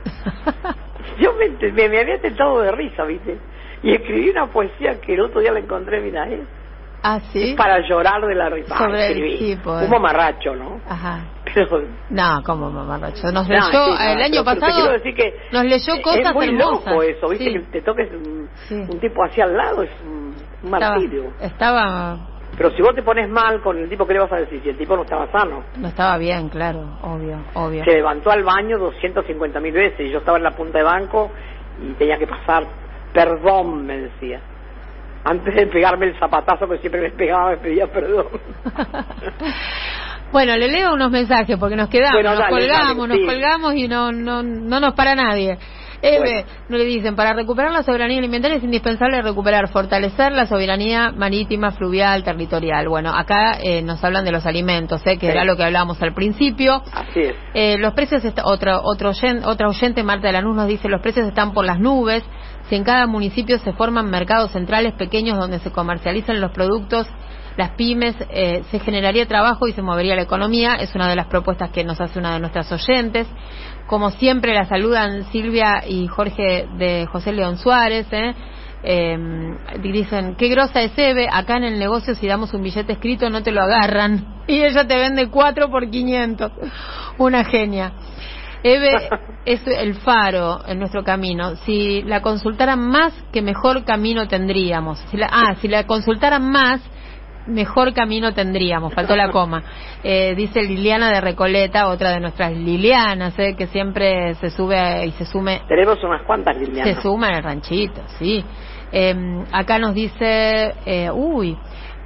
Yo 1.18 1.32
me, 1.32 1.88
me, 1.88 2.00
había 2.00 2.20
tentado 2.20 2.60
de 2.60 2.70
risa, 2.70 3.04
¿viste? 3.04 3.38
Y 3.82 3.94
escribí 3.94 4.28
una 4.28 4.46
poesía 4.48 5.00
que 5.00 5.14
el 5.14 5.22
otro 5.22 5.40
día 5.40 5.52
la 5.52 5.60
encontré, 5.60 6.02
mira, 6.02 6.28
¿eh? 6.28 6.44
¿Ah, 7.02 7.18
sí? 7.32 7.54
para 7.56 7.80
llorar 7.88 8.20
de 8.20 8.34
la 8.34 8.50
risa. 8.50 8.76
Sobre 8.76 9.06
escribí. 9.06 9.58
Un 9.64 9.88
mamarracho, 9.88 10.54
¿no? 10.54 10.82
Ajá. 10.86 11.24
No, 12.10 12.42
como 12.44 12.70
mamarracho. 12.70 13.32
Nos 13.32 13.48
leyó, 13.48 13.98
el 13.98 14.22
año 14.22 14.44
pasado, 14.44 14.92
decir 14.92 15.14
que 15.14 15.34
nos 15.50 15.64
leyó 15.64 16.02
cosas 16.02 16.26
es 16.26 16.34
muy 16.34 16.52
loco 16.52 17.02
eso, 17.02 17.30
¿viste? 17.30 17.54
Que 17.54 17.60
te 17.60 17.80
toques 17.80 18.10
un, 18.12 18.50
un, 18.70 19.00
tipo 19.00 19.24
así 19.24 19.40
al 19.40 19.56
lado, 19.56 19.82
es 19.82 19.90
un 20.04 20.34
martirio. 20.70 21.32
estaba 21.40 22.29
pero 22.56 22.70
si 22.72 22.82
vos 22.82 22.94
te 22.94 23.02
pones 23.02 23.28
mal 23.28 23.60
con 23.60 23.78
el 23.78 23.88
tipo, 23.88 24.06
¿qué 24.06 24.14
le 24.14 24.20
vas 24.20 24.32
a 24.32 24.36
decir? 24.36 24.60
Si 24.62 24.68
el 24.68 24.76
tipo 24.76 24.96
no 24.96 25.02
estaba 25.02 25.30
sano. 25.30 25.62
No 25.76 25.88
estaba 25.88 26.18
bien, 26.18 26.48
claro, 26.48 26.98
obvio, 27.02 27.38
obvio. 27.54 27.84
Se 27.84 27.92
levantó 27.92 28.30
al 28.30 28.42
baño 28.42 28.78
250 28.78 29.60
mil 29.60 29.72
veces 29.72 30.00
y 30.00 30.10
yo 30.10 30.18
estaba 30.18 30.38
en 30.38 30.44
la 30.44 30.50
punta 30.50 30.78
de 30.78 30.84
banco 30.84 31.30
y 31.82 31.92
tenía 31.94 32.18
que 32.18 32.26
pasar. 32.26 32.64
Perdón, 33.12 33.86
me 33.86 33.98
decía. 33.98 34.40
Antes 35.24 35.54
de 35.54 35.66
pegarme 35.66 36.06
el 36.06 36.18
zapatazo 36.18 36.66
que 36.68 36.78
siempre 36.78 37.02
me 37.02 37.10
pegaba, 37.10 37.50
me 37.50 37.56
pedía 37.58 37.86
perdón. 37.86 38.26
bueno, 40.32 40.56
le 40.56 40.68
leo 40.68 40.94
unos 40.94 41.10
mensajes 41.10 41.58
porque 41.58 41.76
nos 41.76 41.88
quedamos, 41.88 42.22
nos 42.22 42.48
colgamos, 42.48 43.08
nos 43.08 43.18
colgamos 43.18 43.74
y 43.74 43.88
no, 43.88 44.12
no, 44.12 44.42
no 44.42 44.80
nos 44.80 44.94
para 44.94 45.14
nadie. 45.14 45.58
Eve, 46.02 46.46
no 46.68 46.76
le 46.76 46.84
dicen, 46.84 47.14
para 47.14 47.32
recuperar 47.32 47.72
la 47.72 47.82
soberanía 47.82 48.18
alimentaria 48.18 48.56
es 48.56 48.64
indispensable 48.64 49.20
recuperar, 49.22 49.68
fortalecer 49.68 50.32
la 50.32 50.46
soberanía 50.46 51.12
marítima, 51.12 51.72
fluvial, 51.72 52.24
territorial. 52.24 52.88
Bueno, 52.88 53.10
acá 53.14 53.58
eh, 53.62 53.82
nos 53.82 54.02
hablan 54.02 54.24
de 54.24 54.32
los 54.32 54.46
alimentos, 54.46 55.00
¿eh? 55.06 55.18
que 55.18 55.28
era 55.28 55.44
lo 55.44 55.56
que 55.56 55.64
hablábamos 55.64 56.00
al 56.02 56.14
principio. 56.14 56.82
Así 56.92 57.20
es. 57.20 57.34
Eh, 57.54 57.78
los 57.78 57.94
precios, 57.94 58.22
otro, 58.44 58.80
otro 58.82 59.10
otra 59.44 59.68
oyente, 59.68 60.02
Marta 60.02 60.28
de 60.28 60.32
Lanús, 60.32 60.56
nos 60.56 60.68
dice, 60.68 60.88
los 60.88 61.00
precios 61.00 61.26
están 61.26 61.52
por 61.52 61.64
las 61.64 61.78
nubes. 61.78 62.22
Si 62.68 62.76
en 62.76 62.84
cada 62.84 63.06
municipio 63.06 63.58
se 63.58 63.72
forman 63.72 64.08
mercados 64.10 64.52
centrales 64.52 64.94
pequeños 64.94 65.38
donde 65.38 65.58
se 65.58 65.72
comercializan 65.72 66.40
los 66.40 66.52
productos 66.52 67.06
las 67.56 67.72
pymes, 67.72 68.14
eh, 68.30 68.62
se 68.70 68.78
generaría 68.78 69.26
trabajo 69.26 69.66
y 69.66 69.72
se 69.72 69.82
movería 69.82 70.16
la 70.16 70.22
economía. 70.22 70.76
Es 70.76 70.94
una 70.94 71.08
de 71.08 71.16
las 71.16 71.26
propuestas 71.26 71.70
que 71.70 71.84
nos 71.84 72.00
hace 72.00 72.18
una 72.18 72.32
de 72.34 72.40
nuestras 72.40 72.70
oyentes. 72.72 73.26
Como 73.90 74.12
siempre, 74.12 74.54
la 74.54 74.66
saludan 74.66 75.24
Silvia 75.32 75.82
y 75.84 76.06
Jorge 76.06 76.68
de 76.78 77.06
José 77.06 77.32
León 77.32 77.58
Suárez. 77.58 78.06
¿eh? 78.12 78.32
Em, 78.84 79.58
dicen, 79.82 80.36
qué 80.36 80.46
grosa 80.46 80.80
es 80.82 80.96
Eve, 80.96 81.26
acá 81.28 81.56
en 81.56 81.64
el 81.64 81.76
negocio 81.80 82.14
si 82.14 82.28
damos 82.28 82.54
un 82.54 82.62
billete 82.62 82.92
escrito 82.92 83.28
no 83.30 83.42
te 83.42 83.50
lo 83.50 83.62
agarran. 83.62 84.42
Y 84.46 84.62
ella 84.62 84.86
te 84.86 84.96
vende 84.96 85.28
cuatro 85.28 85.70
por 85.70 85.90
500. 85.90 86.52
Una 87.18 87.44
genia. 87.44 87.92
Eve 88.62 89.08
es 89.44 89.66
el 89.66 89.94
faro 89.94 90.60
en 90.68 90.78
nuestro 90.78 91.02
camino. 91.02 91.56
Si 91.66 92.02
la 92.02 92.22
consultaran 92.22 92.78
más, 92.78 93.12
que 93.32 93.42
mejor 93.42 93.84
camino 93.84 94.28
tendríamos. 94.28 95.00
Si 95.10 95.16
la, 95.16 95.28
ah, 95.32 95.56
si 95.60 95.66
la 95.66 95.88
consultaran 95.88 96.48
más, 96.48 96.80
mejor 97.46 97.92
camino 97.94 98.32
tendríamos, 98.32 98.94
faltó 98.94 99.16
la 99.16 99.30
coma. 99.30 99.62
Eh, 100.02 100.34
dice 100.34 100.62
Liliana 100.62 101.10
de 101.10 101.20
Recoleta, 101.20 101.88
otra 101.88 102.12
de 102.12 102.20
nuestras 102.20 102.52
Lilianas, 102.52 103.38
eh, 103.38 103.54
que 103.54 103.66
siempre 103.66 104.34
se 104.36 104.48
sube 104.48 105.04
y 105.06 105.10
se 105.10 105.26
sume. 105.26 105.60
Tenemos 105.68 106.02
unas 106.02 106.22
cuantas 106.22 106.56
Lilianas. 106.56 106.96
Se 106.96 107.02
suma 107.02 107.28
en 107.28 107.34
el 107.34 107.42
ranchito, 107.42 108.00
sí. 108.18 108.42
Eh, 108.92 109.44
acá 109.52 109.78
nos 109.78 109.94
dice, 109.94 110.72
eh, 110.86 111.10
uy, 111.12 111.54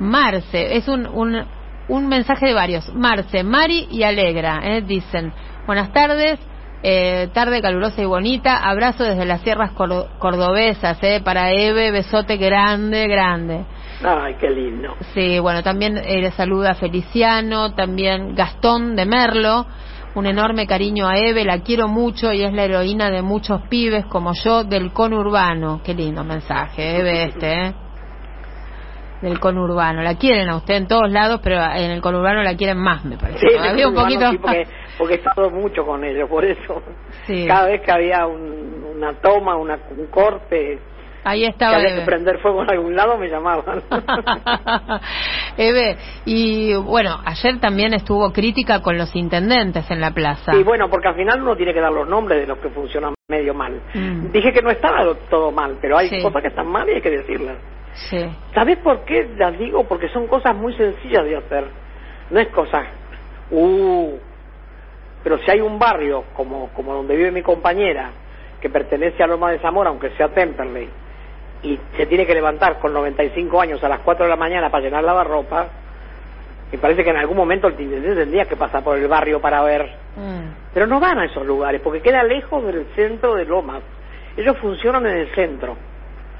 Marce, 0.00 0.76
es 0.76 0.88
un, 0.88 1.06
un, 1.06 1.40
un 1.88 2.08
mensaje 2.08 2.46
de 2.46 2.54
varios. 2.54 2.92
Marce, 2.94 3.44
Mari 3.44 3.86
y 3.92 4.02
Alegra, 4.02 4.60
eh, 4.64 4.82
dicen, 4.82 5.32
buenas 5.66 5.92
tardes. 5.92 6.40
Eh, 6.86 7.30
tarde 7.32 7.62
calurosa 7.62 8.02
y 8.02 8.04
bonita, 8.04 8.56
abrazo 8.56 9.04
desde 9.04 9.24
las 9.24 9.40
sierras 9.40 9.70
cor 9.72 10.06
cordobesas, 10.18 10.98
eh, 11.02 11.22
para 11.24 11.50
Eve, 11.50 11.90
besote 11.90 12.36
grande, 12.36 13.08
grande. 13.08 13.64
Ay, 14.04 14.34
qué 14.38 14.50
lindo. 14.50 14.96
Sí, 15.14 15.38
bueno, 15.38 15.62
también 15.62 15.96
eh, 15.96 16.20
le 16.20 16.30
saluda 16.32 16.74
Feliciano, 16.74 17.74
también 17.74 18.34
Gastón 18.34 18.94
de 18.96 19.06
Merlo, 19.06 19.66
un 20.14 20.26
enorme 20.26 20.66
cariño 20.66 21.08
a 21.08 21.16
Eve, 21.16 21.44
la 21.44 21.60
quiero 21.60 21.88
mucho 21.88 22.30
y 22.30 22.42
es 22.42 22.52
la 22.52 22.64
heroína 22.64 23.10
de 23.10 23.22
muchos 23.22 23.62
pibes 23.68 24.04
como 24.06 24.32
yo 24.34 24.62
del 24.62 24.92
conurbano. 24.92 25.80
Qué 25.82 25.94
lindo 25.94 26.22
mensaje, 26.22 26.98
Eve 26.98 27.24
este, 27.24 27.52
¿eh? 27.52 27.74
Del 29.22 29.40
conurbano. 29.40 30.02
La 30.02 30.16
quieren 30.16 30.50
a 30.50 30.56
usted 30.56 30.74
en 30.74 30.86
todos 30.86 31.10
lados, 31.10 31.40
pero 31.42 31.56
en 31.56 31.90
el 31.90 32.02
conurbano 32.02 32.42
la 32.42 32.54
quieren 32.56 32.76
más, 32.76 33.06
me 33.06 33.16
parece. 33.16 33.38
Sí, 33.38 33.54
Todavía 33.56 33.88
un 33.88 33.94
poquito 33.94 34.30
sí, 34.30 34.38
porque, 34.38 34.66
porque 34.98 35.14
he 35.14 35.16
estado 35.16 35.50
mucho 35.50 35.86
con 35.86 36.04
ellos, 36.04 36.28
por 36.28 36.44
eso. 36.44 36.82
Sí. 37.26 37.46
Cada 37.46 37.68
vez 37.68 37.80
que 37.80 37.90
había 37.90 38.26
un, 38.26 38.84
una 38.96 39.14
toma, 39.14 39.56
una, 39.56 39.78
un 39.96 40.06
corte, 40.08 40.78
Ahí 41.24 41.44
estaba 41.44 41.76
había 41.76 41.94
que 41.96 42.02
prender 42.02 42.38
fuego 42.38 42.62
en 42.62 42.70
algún 42.70 42.94
lado, 42.94 43.16
me 43.16 43.28
llamaban. 43.28 43.82
Eve, 45.56 45.96
y 46.26 46.74
bueno, 46.74 47.18
ayer 47.24 47.58
también 47.60 47.94
estuvo 47.94 48.32
crítica 48.32 48.82
con 48.82 48.98
los 48.98 49.14
intendentes 49.16 49.90
en 49.90 50.00
la 50.00 50.10
plaza. 50.10 50.52
Sí, 50.52 50.62
bueno, 50.62 50.88
porque 50.90 51.08
al 51.08 51.14
final 51.14 51.42
uno 51.42 51.56
tiene 51.56 51.72
que 51.72 51.80
dar 51.80 51.92
los 51.92 52.06
nombres 52.08 52.40
de 52.40 52.46
los 52.46 52.58
que 52.58 52.68
funcionan 52.68 53.14
medio 53.28 53.54
mal. 53.54 53.80
Mm. 53.94 54.32
Dije 54.32 54.52
que 54.52 54.60
no 54.60 54.70
estaba 54.70 55.02
todo 55.30 55.50
mal, 55.50 55.78
pero 55.80 55.96
hay 55.96 56.08
Sí. 56.08 56.22
cosas 56.22 56.42
que 56.42 56.48
están 56.48 56.66
mal 56.66 56.88
y 56.88 56.92
hay 56.94 57.00
que 57.00 57.10
decirlas. 57.10 57.56
Sí. 58.10 58.18
¿Sabes 58.54 58.78
por 58.78 59.04
qué 59.04 59.30
las 59.36 59.58
digo? 59.58 59.84
Porque 59.84 60.08
son 60.08 60.26
cosas 60.26 60.54
muy 60.54 60.74
sencillas 60.76 61.24
de 61.24 61.36
hacer. 61.36 61.64
No 62.30 62.40
es 62.40 62.48
cosa, 62.48 62.84
uh, 63.50 64.14
pero 65.22 65.38
si 65.38 65.50
hay 65.50 65.60
un 65.60 65.78
barrio 65.78 66.24
como, 66.34 66.68
como 66.74 66.92
donde 66.94 67.16
vive 67.16 67.30
mi 67.30 67.42
compañera, 67.42 68.10
que 68.60 68.68
pertenece 68.68 69.22
a 69.22 69.26
Loma 69.26 69.50
de 69.50 69.58
Zamora, 69.58 69.90
aunque 69.90 70.10
sea 70.16 70.28
Temperley, 70.28 70.88
y 71.64 71.80
se 71.96 72.06
tiene 72.06 72.26
que 72.26 72.34
levantar 72.34 72.78
con 72.78 72.92
95 72.92 73.60
años 73.60 73.82
a 73.82 73.88
las 73.88 74.00
4 74.00 74.26
de 74.26 74.30
la 74.30 74.36
mañana 74.36 74.70
para 74.70 74.84
llenar 74.84 75.02
lavarropa, 75.02 75.66
me 76.70 76.78
parece 76.78 77.04
que 77.04 77.10
en 77.10 77.16
algún 77.16 77.36
momento 77.36 77.68
el 77.68 77.80
intendente 77.80 78.16
tendría 78.16 78.44
que 78.44 78.56
pasar 78.56 78.82
por 78.82 78.98
el 78.98 79.08
barrio 79.08 79.40
para 79.40 79.62
ver. 79.62 79.88
Mm. 80.16 80.72
Pero 80.74 80.86
no 80.86 81.00
van 81.00 81.18
a 81.18 81.24
esos 81.24 81.46
lugares, 81.46 81.80
porque 81.80 82.00
queda 82.00 82.22
lejos 82.22 82.64
del 82.64 82.86
centro 82.94 83.34
de 83.34 83.44
Lomas. 83.44 83.82
Ellos 84.36 84.58
funcionan 84.58 85.06
en 85.06 85.18
el 85.18 85.34
centro. 85.34 85.76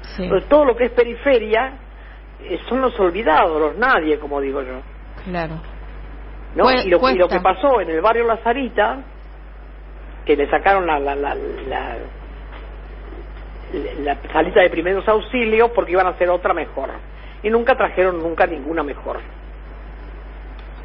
Sí. 0.01 0.23
Entonces, 0.23 0.47
todo 0.49 0.65
lo 0.65 0.75
que 0.75 0.85
es 0.85 0.91
periferia 0.91 1.73
eh, 2.41 2.59
son 2.67 2.81
los 2.81 2.99
olvidados, 2.99 3.59
los 3.59 3.77
nadie, 3.77 4.19
como 4.19 4.41
digo 4.41 4.61
yo. 4.61 4.81
Claro. 5.23 5.55
¿no? 6.55 6.71
Y, 6.71 6.75
lo, 6.75 6.81
y 6.83 6.89
lo 6.89 6.99
cuesta. 6.99 7.27
que 7.27 7.39
pasó 7.39 7.81
en 7.81 7.89
el 7.89 8.01
barrio 8.01 8.25
La 8.25 8.37
Sarita, 8.43 8.99
que 10.25 10.35
le 10.35 10.49
sacaron 10.49 10.85
la, 10.85 10.99
la, 10.99 11.15
la, 11.15 11.35
la, 11.35 11.97
la 14.03 14.17
salita 14.31 14.61
de 14.61 14.69
primeros 14.69 15.07
auxilios 15.07 15.71
porque 15.71 15.91
iban 15.93 16.07
a 16.07 16.11
hacer 16.11 16.29
otra 16.29 16.53
mejor. 16.53 16.89
Y 17.43 17.49
nunca 17.49 17.75
trajeron 17.75 18.21
nunca 18.21 18.45
ninguna 18.47 18.83
mejor. 18.83 19.19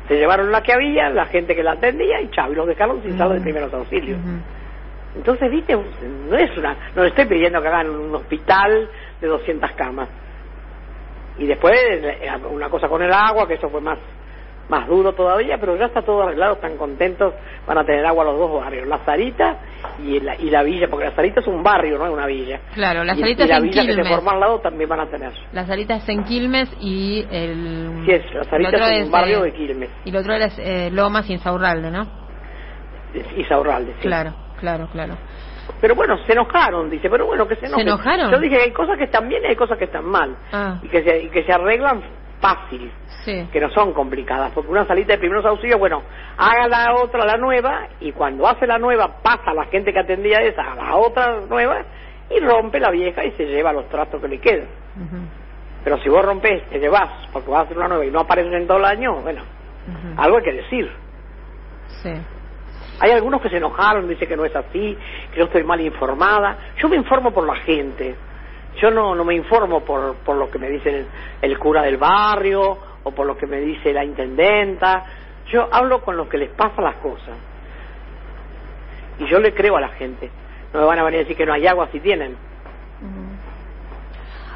Se 0.08 0.16
llevaron 0.16 0.50
la 0.50 0.62
que 0.62 0.72
había, 0.72 1.08
la 1.10 1.26
gente 1.26 1.54
que 1.54 1.62
la 1.62 1.72
atendía 1.72 2.20
y 2.20 2.30
chao, 2.30 2.50
y 2.50 2.56
los 2.56 2.66
dejaron 2.66 3.02
sin 3.02 3.16
sala 3.16 3.34
de 3.34 3.40
Mm. 3.40 3.44
primeros 3.44 3.72
auxilios. 3.72 4.18
Entonces, 5.14 5.50
viste, 5.50 5.76
no 5.76 6.36
es 6.36 6.56
una, 6.56 6.76
no 6.94 7.04
estoy 7.04 7.26
pidiendo 7.26 7.60
que 7.60 7.68
hagan 7.68 7.90
un 7.90 8.14
hospital 8.14 8.88
de 9.20 9.26
200 9.26 9.72
camas. 9.72 10.08
Y 11.38 11.46
después 11.46 11.72
eh, 11.80 12.30
una 12.50 12.68
cosa 12.68 12.88
con 12.88 13.02
el 13.02 13.12
agua, 13.12 13.46
que 13.46 13.54
eso 13.54 13.68
fue 13.70 13.80
más 13.80 13.98
más 14.68 14.86
duro 14.86 15.12
todavía, 15.12 15.58
pero 15.58 15.76
ya 15.76 15.86
está 15.86 16.00
todo 16.02 16.22
arreglado, 16.22 16.54
están 16.54 16.76
contentos, 16.76 17.34
van 17.66 17.78
a 17.78 17.84
tener 17.84 18.06
agua 18.06 18.24
los 18.24 18.38
dos 18.38 18.62
barrios, 18.62 18.86
la 18.86 18.98
Sarita 18.98 19.56
y 20.04 20.20
la, 20.20 20.34
y 20.36 20.50
la 20.50 20.62
villa, 20.62 20.88
porque 20.88 21.06
la 21.06 21.14
Sarita 21.14 21.40
es 21.40 21.46
un 21.46 21.62
barrio, 21.62 21.98
no 21.98 22.06
es 22.06 22.12
una 22.12 22.26
villa. 22.26 22.60
Claro, 22.74 23.04
la 23.04 23.14
Y- 23.14 23.20
salita 23.20 23.42
y, 23.42 23.44
es 23.44 23.50
la 23.50 23.56
en 23.58 23.62
villa 23.64 23.86
que 23.86 23.94
se 23.94 24.04
forma 24.04 24.32
al 24.32 24.40
lado 24.40 24.60
también 24.60 24.88
van 24.88 25.00
a 25.00 25.06
tener. 25.10 25.32
La 25.52 25.66
salita 25.66 25.96
es 25.96 26.08
en 26.08 26.24
Quilmes 26.24 26.70
y 26.80 27.26
el... 27.30 28.02
Sí, 28.04 28.12
es, 28.12 28.34
la 28.34 28.40
el 28.40 28.46
Sarita 28.48 28.68
otro 28.70 28.86
es 28.86 29.04
un 29.06 29.10
barrio 29.12 29.38
eh, 29.44 29.50
de 29.50 29.52
Quilmes 29.52 29.90
Y 30.04 30.10
el 30.10 30.16
otro 30.16 30.34
es 30.34 30.58
eh, 30.58 30.90
Lomas 30.92 31.28
y 31.28 31.32
Insaurralde, 31.34 31.90
¿no? 31.90 32.06
y 33.36 33.44
Saurralde. 33.44 33.92
sí. 33.94 34.02
Claro, 34.02 34.34
claro, 34.58 34.88
claro. 34.92 35.16
Pero 35.80 35.94
bueno, 35.94 36.16
se 36.26 36.32
enojaron, 36.32 36.90
dice, 36.90 37.08
pero 37.08 37.26
bueno, 37.26 37.46
que 37.46 37.56
se 37.56 37.66
enojen. 37.66 37.86
enojaron? 37.88 38.30
Yo 38.30 38.38
dije 38.38 38.56
que 38.56 38.62
hay 38.64 38.70
cosas 38.72 38.98
que 38.98 39.04
están 39.04 39.28
bien 39.28 39.42
y 39.44 39.46
hay 39.46 39.56
cosas 39.56 39.78
que 39.78 39.84
están 39.84 40.04
mal. 40.04 40.36
Ah. 40.52 40.78
Y, 40.82 40.88
que 40.88 41.02
se, 41.02 41.22
y 41.24 41.28
que 41.28 41.44
se 41.44 41.52
arreglan 41.52 42.02
fácil, 42.40 42.90
Sí. 43.24 43.48
que 43.52 43.60
no 43.60 43.70
son 43.70 43.92
complicadas. 43.92 44.52
Porque 44.52 44.70
una 44.70 44.86
salita 44.86 45.12
de 45.12 45.18
primeros 45.18 45.44
auxilios, 45.44 45.78
bueno, 45.78 46.02
haga 46.38 46.68
la 46.68 46.94
otra, 46.94 47.24
la 47.24 47.36
nueva, 47.36 47.88
y 48.00 48.12
cuando 48.12 48.46
hace 48.46 48.66
la 48.66 48.78
nueva, 48.78 49.22
pasa 49.22 49.52
la 49.54 49.66
gente 49.66 49.92
que 49.92 50.00
atendía 50.00 50.38
esa 50.38 50.72
a 50.72 50.74
la 50.74 50.96
otra 50.96 51.40
nueva, 51.48 51.84
y 52.30 52.40
rompe 52.40 52.80
la 52.80 52.90
vieja 52.90 53.24
y 53.24 53.32
se 53.32 53.44
lleva 53.44 53.72
los 53.72 53.88
trastos 53.88 54.20
que 54.20 54.28
le 54.28 54.38
quedan. 54.38 54.68
Pero 55.82 55.98
si 55.98 56.08
vos 56.08 56.24
rompes, 56.24 56.68
te 56.70 56.78
llevas, 56.78 57.10
porque 57.32 57.50
vas 57.50 57.60
a 57.60 57.62
hacer 57.64 57.76
una 57.76 57.88
nueva 57.88 58.04
y 58.04 58.10
no 58.10 58.20
apareces 58.20 58.52
en 58.52 58.66
todo 58.66 58.78
el 58.78 58.84
año, 58.84 59.14
bueno, 59.22 59.42
algo 60.16 60.38
hay 60.38 60.44
que 60.44 60.52
decir. 60.52 60.90
Sí. 62.02 62.12
Hay 63.02 63.10
algunos 63.12 63.40
que 63.40 63.48
se 63.48 63.56
enojaron, 63.56 64.06
dice 64.08 64.26
que 64.26 64.36
no 64.36 64.44
es 64.44 64.54
así, 64.54 64.96
que 65.32 65.38
yo 65.38 65.46
estoy 65.46 65.64
mal 65.64 65.80
informada. 65.80 66.56
Yo 66.76 66.88
me 66.88 66.96
informo 66.96 67.30
por 67.32 67.46
la 67.46 67.56
gente. 67.56 68.14
Yo 68.76 68.90
no, 68.90 69.14
no 69.14 69.24
me 69.24 69.34
informo 69.34 69.80
por, 69.80 70.16
por 70.16 70.36
lo 70.36 70.50
que 70.50 70.58
me 70.58 70.68
dice 70.68 70.90
el, 70.90 71.06
el 71.42 71.58
cura 71.58 71.82
del 71.82 71.96
barrio 71.96 72.78
o 73.02 73.10
por 73.12 73.26
lo 73.26 73.36
que 73.36 73.46
me 73.46 73.58
dice 73.58 73.92
la 73.92 74.04
intendenta. 74.04 75.04
Yo 75.50 75.68
hablo 75.70 76.02
con 76.02 76.16
los 76.16 76.28
que 76.28 76.38
les 76.38 76.50
pasa 76.50 76.80
las 76.80 76.96
cosas. 76.96 77.36
Y 79.18 79.26
yo 79.26 79.38
le 79.38 79.52
creo 79.52 79.76
a 79.76 79.80
la 79.80 79.88
gente. 79.90 80.30
No 80.72 80.80
me 80.80 80.86
van 80.86 80.98
a 80.98 81.02
venir 81.02 81.18
a 81.18 81.22
decir 81.22 81.36
que 81.36 81.44
no 81.44 81.52
hay 81.52 81.66
agua 81.66 81.88
si 81.92 82.00
tienen. 82.00 82.36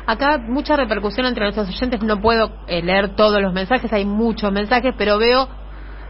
Acá 0.06 0.38
mucha 0.38 0.76
repercusión 0.76 1.26
entre 1.26 1.44
nuestros 1.44 1.68
oyentes, 1.68 2.02
no 2.02 2.20
puedo 2.20 2.50
eh, 2.66 2.82
leer 2.82 3.16
todos 3.16 3.40
los 3.40 3.54
mensajes, 3.54 3.90
hay 3.92 4.04
muchos 4.04 4.52
mensajes, 4.52 4.94
pero 4.98 5.18
veo 5.18 5.48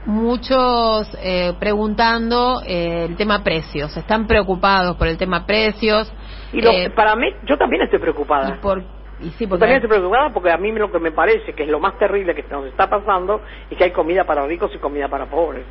muchos 0.04 1.08
eh, 1.22 1.54
preguntando 1.60 2.60
eh, 2.66 3.06
el 3.08 3.16
tema 3.16 3.44
precios, 3.44 3.96
están 3.96 4.26
preocupados 4.26 4.96
por 4.96 5.06
el 5.06 5.16
tema 5.16 5.46
precios. 5.46 6.12
Y 6.54 6.62
lo- 6.62 6.70
eh, 6.72 6.90
para 6.90 7.16
mí, 7.16 7.34
yo 7.44 7.56
también 7.58 7.82
estoy 7.82 7.98
preocupada. 7.98 8.48
y 8.56 8.60
por, 8.62 8.82
y 9.20 9.30
sí, 9.30 9.46
Yo 9.46 9.58
también 9.58 9.76
estoy 9.82 9.88
preocupada 9.90 10.30
porque 10.30 10.50
a 10.50 10.56
mí 10.56 10.72
lo 10.72 10.90
que 10.90 10.98
me 10.98 11.12
parece 11.12 11.52
que 11.52 11.62
es 11.64 11.68
lo 11.68 11.80
más 11.80 11.98
terrible 11.98 12.34
que 12.34 12.44
nos 12.50 12.66
está 12.66 12.88
pasando 12.88 13.42
es 13.70 13.76
que 13.78 13.84
hay 13.84 13.90
comida 13.92 14.24
para 14.24 14.46
ricos 14.46 14.74
y 14.74 14.78
comida 14.78 15.08
para 15.08 15.26
pobres. 15.26 15.64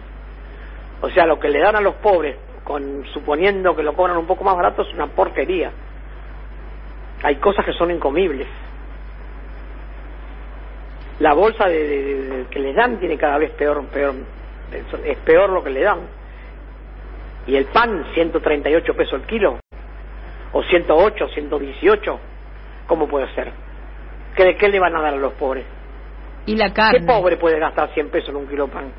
O 1.01 1.09
sea, 1.09 1.25
lo 1.25 1.39
que 1.39 1.49
le 1.49 1.59
dan 1.59 1.75
a 1.75 1.81
los 1.81 1.95
pobres, 1.95 2.37
con 2.63 3.03
suponiendo 3.13 3.75
que 3.75 3.83
lo 3.83 3.93
cobran 3.93 4.15
un 4.17 4.25
poco 4.27 4.43
más 4.45 4.55
barato, 4.55 4.83
es 4.83 4.93
una 4.93 5.07
porquería. 5.07 5.71
Hay 7.23 7.35
cosas 7.37 7.65
que 7.65 7.73
son 7.73 7.91
incomibles. 7.91 8.47
La 11.19 11.33
bolsa 11.33 11.67
de, 11.67 11.77
de- 11.87 12.03
de- 12.03 12.37
de- 12.37 12.45
que 12.47 12.59
les 12.59 12.75
dan 12.75 12.99
tiene 12.99 13.17
cada 13.17 13.37
vez 13.37 13.51
peor, 13.51 13.85
peor, 13.87 14.15
es 15.05 15.17
peor 15.19 15.49
lo 15.49 15.63
que 15.63 15.69
le 15.69 15.81
dan. 15.81 15.99
Y 17.45 17.55
el 17.55 17.65
pan, 17.65 18.05
138 18.13 18.93
pesos 18.95 19.13
el 19.21 19.27
kilo, 19.27 19.59
o 20.53 20.63
108, 20.63 21.27
118. 21.33 22.19
¿Cómo 22.87 23.07
puede 23.07 23.27
ser? 23.33 23.51
¿Qué, 24.35 24.43
¿De 24.45 24.55
qué 24.57 24.69
le 24.69 24.79
van 24.79 24.95
a 24.95 25.01
dar 25.01 25.13
a 25.13 25.17
los 25.17 25.33
pobres? 25.33 25.65
y 26.45 26.55
la 26.55 26.67
¿Qué 26.67 26.73
carne, 26.73 27.05
pobre 27.05 27.37
puede 27.37 27.57
gastar 27.59 27.89
100 27.93 28.09
pesos 28.09 28.29
en 28.29 28.35
un 28.37 28.47
kilo 28.47 28.65
de 28.67 28.71
pan? 28.73 28.91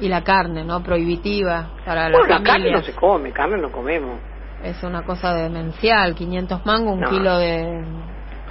y 0.00 0.08
la 0.08 0.22
carne, 0.22 0.64
¿no? 0.64 0.82
Prohibitiva 0.82 1.70
para 1.84 2.08
Bueno, 2.08 2.26
las 2.28 2.40
la 2.40 2.42
carne 2.52 2.70
no 2.70 2.80
se 2.82 2.94
come, 2.94 3.32
carne 3.32 3.58
no 3.60 3.70
comemos. 3.72 4.18
Es 4.62 4.82
una 4.84 5.02
cosa 5.02 5.34
demencial, 5.34 6.14
500 6.14 6.64
mangos, 6.64 6.94
un 6.94 7.00
No. 7.00 7.08
kilo 7.10 7.36
de... 7.38 7.82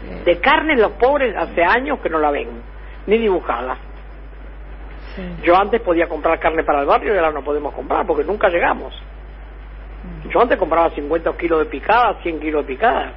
de- 0.03 0.23
De 0.25 0.39
carne 0.41 0.75
los 0.77 0.91
pobres 0.93 1.33
hace 1.37 1.63
años 1.63 1.99
que 2.01 2.09
no 2.09 2.19
la 2.19 2.31
ven, 2.31 2.49
ni 3.07 3.17
dibujada. 3.17 3.77
sí. 5.15 5.23
Yo 5.43 5.55
antes 5.57 5.81
podía 5.81 6.07
comprar 6.07 6.37
carne 6.39 6.63
para 6.63 6.81
el 6.81 6.85
barrio 6.85 7.13
y 7.13 7.17
ahora 7.17 7.31
no 7.31 7.43
podemos 7.43 7.73
comprar 7.73 8.05
porque 8.05 8.23
nunca 8.23 8.49
llegamos. 8.49 8.93
Yo 10.38 10.43
antes 10.43 10.59
compraba 10.59 10.91
50 10.91 11.35
kilos 11.35 11.59
de 11.61 11.65
picada, 11.65 12.19
100 12.21 12.39
kilos 12.39 12.61
de 12.61 12.67
picada. 12.75 13.11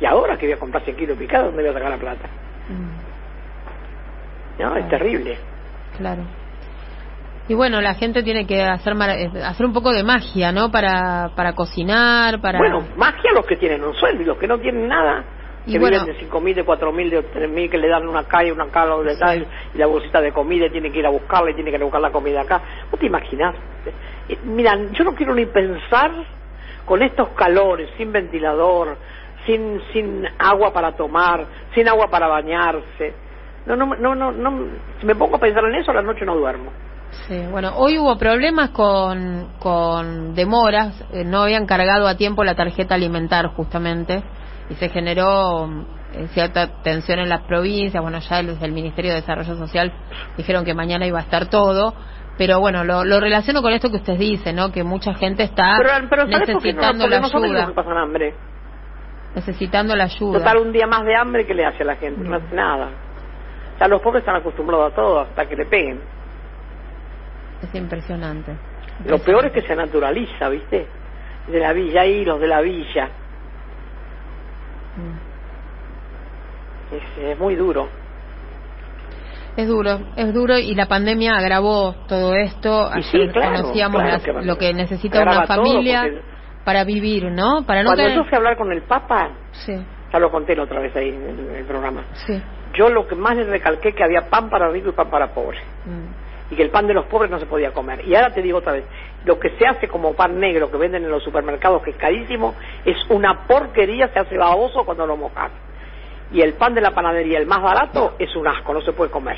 Y 0.00 0.04
ahora 0.06 0.38
que 0.38 0.46
voy 0.46 0.52
a 0.52 0.56
comprar 0.58 0.84
100 0.84 0.96
kilos 0.96 1.18
de 1.18 1.24
picada, 1.26 1.46
¿dónde 1.46 1.62
voy 1.62 1.70
a 1.70 1.74
sacar 1.74 1.90
la 1.90 1.96
plata? 1.98 2.28
Mm, 2.68 4.62
No, 4.62 4.76
es 4.76 4.88
terrible. 4.88 5.36
Claro. 5.98 6.22
Y 7.48 7.54
bueno, 7.54 7.80
la 7.80 7.94
gente 7.94 8.22
tiene 8.22 8.46
que 8.46 8.62
hacer 8.62 8.92
eh, 8.94 9.30
hacer 9.44 9.66
un 9.66 9.72
poco 9.72 9.90
de 9.90 10.04
magia, 10.04 10.52
¿no? 10.52 10.70
Para 10.70 11.30
para 11.34 11.54
cocinar, 11.54 12.40
para 12.40 12.58
Bueno, 12.60 12.86
magia 12.96 13.32
los 13.34 13.44
que 13.46 13.56
tienen 13.56 13.82
un 13.82 13.92
sueldo 13.94 14.22
y 14.22 14.26
los 14.26 14.38
que 14.38 14.46
no 14.46 14.58
tienen 14.60 14.86
nada, 14.86 15.24
Y 15.66 15.72
que 15.72 15.78
bueno- 15.80 15.98
viven 16.04 16.14
de 16.14 16.20
5.000, 16.20 16.54
de 16.54 16.64
4.000, 16.64 17.10
de 17.10 17.22
3.000, 17.32 17.68
que 17.68 17.78
le 17.78 17.88
dan 17.88 18.06
una 18.06 18.22
calle, 18.28 18.52
una 18.52 18.68
cala, 18.70 18.96
de 18.98 19.16
tal, 19.16 19.44
y 19.74 19.78
la 19.78 19.86
bolsita 19.86 20.20
de 20.20 20.30
comida, 20.30 20.66
y 20.66 20.70
tiene 20.70 20.92
que 20.92 21.00
ir 21.00 21.06
a 21.06 21.10
buscarla, 21.10 21.50
y 21.50 21.54
tiene 21.54 21.70
que 21.70 21.76
ir 21.78 21.82
a 21.82 21.86
buscar 21.86 22.00
la 22.00 22.12
comida 22.12 22.42
acá. 22.42 22.62
¿Vos 22.92 23.00
te 23.00 23.06
imaginás? 23.06 23.56
Eh, 24.28 24.38
Mira, 24.44 24.76
yo 24.92 25.02
no 25.02 25.12
quiero 25.16 25.34
ni 25.34 25.46
pensar 25.46 26.12
con 26.90 27.04
estos 27.04 27.28
calores, 27.36 27.88
sin 27.96 28.10
ventilador, 28.10 28.98
sin, 29.46 29.80
sin 29.92 30.26
agua 30.40 30.72
para 30.72 30.96
tomar, 30.96 31.46
sin 31.72 31.88
agua 31.88 32.08
para 32.10 32.26
bañarse. 32.26 33.14
No, 33.64 33.76
no, 33.76 33.94
no, 33.94 34.16
no, 34.16 34.32
no, 34.32 34.50
me 35.04 35.14
pongo 35.14 35.36
a 35.36 35.38
pensar 35.38 35.62
en 35.66 35.76
eso, 35.76 35.92
a 35.92 35.94
la 35.94 36.02
noche 36.02 36.24
no 36.24 36.34
duermo. 36.34 36.72
Sí, 37.28 37.46
bueno, 37.48 37.74
hoy 37.76 37.96
hubo 37.96 38.18
problemas 38.18 38.70
con, 38.70 39.52
con 39.60 40.34
demoras, 40.34 41.00
eh, 41.12 41.22
no 41.22 41.42
habían 41.42 41.64
cargado 41.64 42.08
a 42.08 42.16
tiempo 42.16 42.42
la 42.42 42.56
tarjeta 42.56 42.96
alimentar 42.96 43.46
justamente 43.54 44.24
y 44.68 44.74
se 44.74 44.88
generó 44.88 45.68
mm, 45.68 45.84
cierta 46.34 46.82
tensión 46.82 47.20
en 47.20 47.28
las 47.28 47.42
provincias, 47.42 48.02
bueno, 48.02 48.18
ya 48.18 48.42
desde 48.42 48.66
el 48.66 48.72
Ministerio 48.72 49.12
de 49.12 49.20
Desarrollo 49.20 49.54
Social 49.54 49.92
dijeron 50.36 50.64
que 50.64 50.74
mañana 50.74 51.06
iba 51.06 51.20
a 51.20 51.22
estar 51.22 51.46
todo, 51.46 51.94
pero 52.40 52.58
bueno, 52.58 52.84
lo, 52.84 53.04
lo 53.04 53.20
relaciono 53.20 53.60
con 53.60 53.70
esto 53.74 53.90
que 53.90 53.96
usted 53.96 54.16
dice, 54.16 54.54
¿no? 54.54 54.72
Que 54.72 54.82
mucha 54.82 55.12
gente 55.12 55.42
está 55.42 55.74
pero, 55.76 56.08
pero 56.08 56.24
necesitando 56.24 57.06
la 57.06 57.20
no 57.20 57.28
que 57.30 57.36
ayuda, 57.36 57.74
pasan 57.74 57.98
hambre. 57.98 58.34
necesitando 59.34 59.94
la 59.94 60.04
ayuda. 60.04 60.38
Total, 60.38 60.56
un 60.56 60.72
día 60.72 60.86
más 60.86 61.04
de 61.04 61.14
hambre, 61.14 61.44
¿qué 61.46 61.52
le 61.52 61.66
hace 61.66 61.82
a 61.82 61.84
la 61.84 61.96
gente? 61.96 62.26
No 62.26 62.36
hace 62.36 62.54
nada. 62.54 62.92
Ya 63.78 63.88
los 63.88 64.00
pobres 64.00 64.22
están 64.22 64.36
acostumbrados 64.36 64.90
a 64.90 64.94
todo, 64.96 65.20
hasta 65.20 65.44
que 65.44 65.54
le 65.54 65.66
peguen. 65.66 66.00
Es 67.62 67.74
impresionante. 67.74 68.56
Lo 69.04 69.18
peor 69.18 69.44
es 69.44 69.52
que 69.52 69.60
se 69.60 69.76
naturaliza, 69.76 70.48
¿viste? 70.48 70.86
De 71.46 71.58
la 71.60 71.74
villa, 71.74 72.00
ahí 72.00 72.24
los 72.24 72.40
de 72.40 72.48
la 72.48 72.62
villa. 72.62 73.10
Mm. 74.96 75.18
Es, 76.96 77.02
es 77.32 77.38
muy 77.38 77.54
duro. 77.54 77.90
Es 79.56 79.66
duro, 79.68 79.98
es 80.16 80.32
duro 80.32 80.58
y 80.58 80.74
la 80.74 80.86
pandemia 80.86 81.36
agravó 81.36 81.94
todo 82.08 82.34
esto. 82.34 82.90
Y 82.96 83.02
sí, 83.02 83.16
Ayer 83.18 83.32
claro, 83.32 83.56
conocíamos 83.62 84.00
claro 84.00 84.12
las- 84.16 84.22
que 84.22 84.32
lo 84.32 84.56
que 84.58 84.72
necesita 84.72 85.22
una 85.22 85.46
familia 85.46 86.04
para 86.64 86.84
vivir, 86.84 87.24
¿no? 87.30 87.64
Para 87.66 87.82
no 87.82 87.90
Cuando 87.94 88.08
yo 88.14 88.24
fui 88.24 88.34
a 88.34 88.36
hablar 88.36 88.56
con 88.56 88.70
el 88.72 88.82
Papa, 88.82 89.30
Sí, 89.52 89.74
ya 90.12 90.18
lo 90.18 90.30
conté 90.30 90.54
la 90.54 90.62
otra 90.64 90.80
vez 90.80 90.94
ahí 90.96 91.08
en 91.08 91.22
el, 91.22 91.38
en 91.50 91.56
el 91.56 91.64
programa, 91.64 92.04
sí. 92.26 92.40
yo 92.74 92.88
lo 92.88 93.06
que 93.08 93.14
más 93.16 93.36
le 93.36 93.44
recalqué 93.44 93.92
que 93.92 94.04
había 94.04 94.28
pan 94.28 94.48
para 94.50 94.68
rico 94.70 94.90
y 94.90 94.92
pan 94.92 95.10
para 95.10 95.28
pobre. 95.34 95.58
Mm. 95.84 96.52
y 96.52 96.56
que 96.56 96.64
el 96.64 96.70
pan 96.70 96.84
de 96.88 96.94
los 96.94 97.06
pobres 97.06 97.30
no 97.30 97.38
se 97.38 97.46
podía 97.46 97.70
comer. 97.70 98.04
Y 98.08 98.12
ahora 98.16 98.34
te 98.34 98.42
digo 98.42 98.58
otra 98.58 98.72
vez, 98.72 98.84
lo 99.24 99.38
que 99.38 99.50
se 99.50 99.64
hace 99.68 99.86
como 99.86 100.14
pan 100.14 100.40
negro 100.40 100.68
que 100.68 100.76
venden 100.78 101.04
en 101.04 101.10
los 101.12 101.22
supermercados, 101.22 101.80
que 101.80 101.90
es 101.90 101.96
carísimo, 101.96 102.56
es 102.84 102.96
una 103.08 103.46
porquería, 103.46 104.08
se 104.08 104.18
hace 104.18 104.36
baboso 104.36 104.82
cuando 104.84 105.06
lo 105.06 105.16
mojas. 105.16 105.52
Y 106.32 106.40
el 106.42 106.54
pan 106.54 106.74
de 106.74 106.80
la 106.80 106.92
panadería, 106.92 107.38
el 107.38 107.46
más 107.46 107.60
barato, 107.62 108.14
es 108.18 108.34
un 108.36 108.46
asco, 108.46 108.72
no 108.72 108.80
se 108.82 108.92
puede 108.92 109.10
comer. 109.10 109.36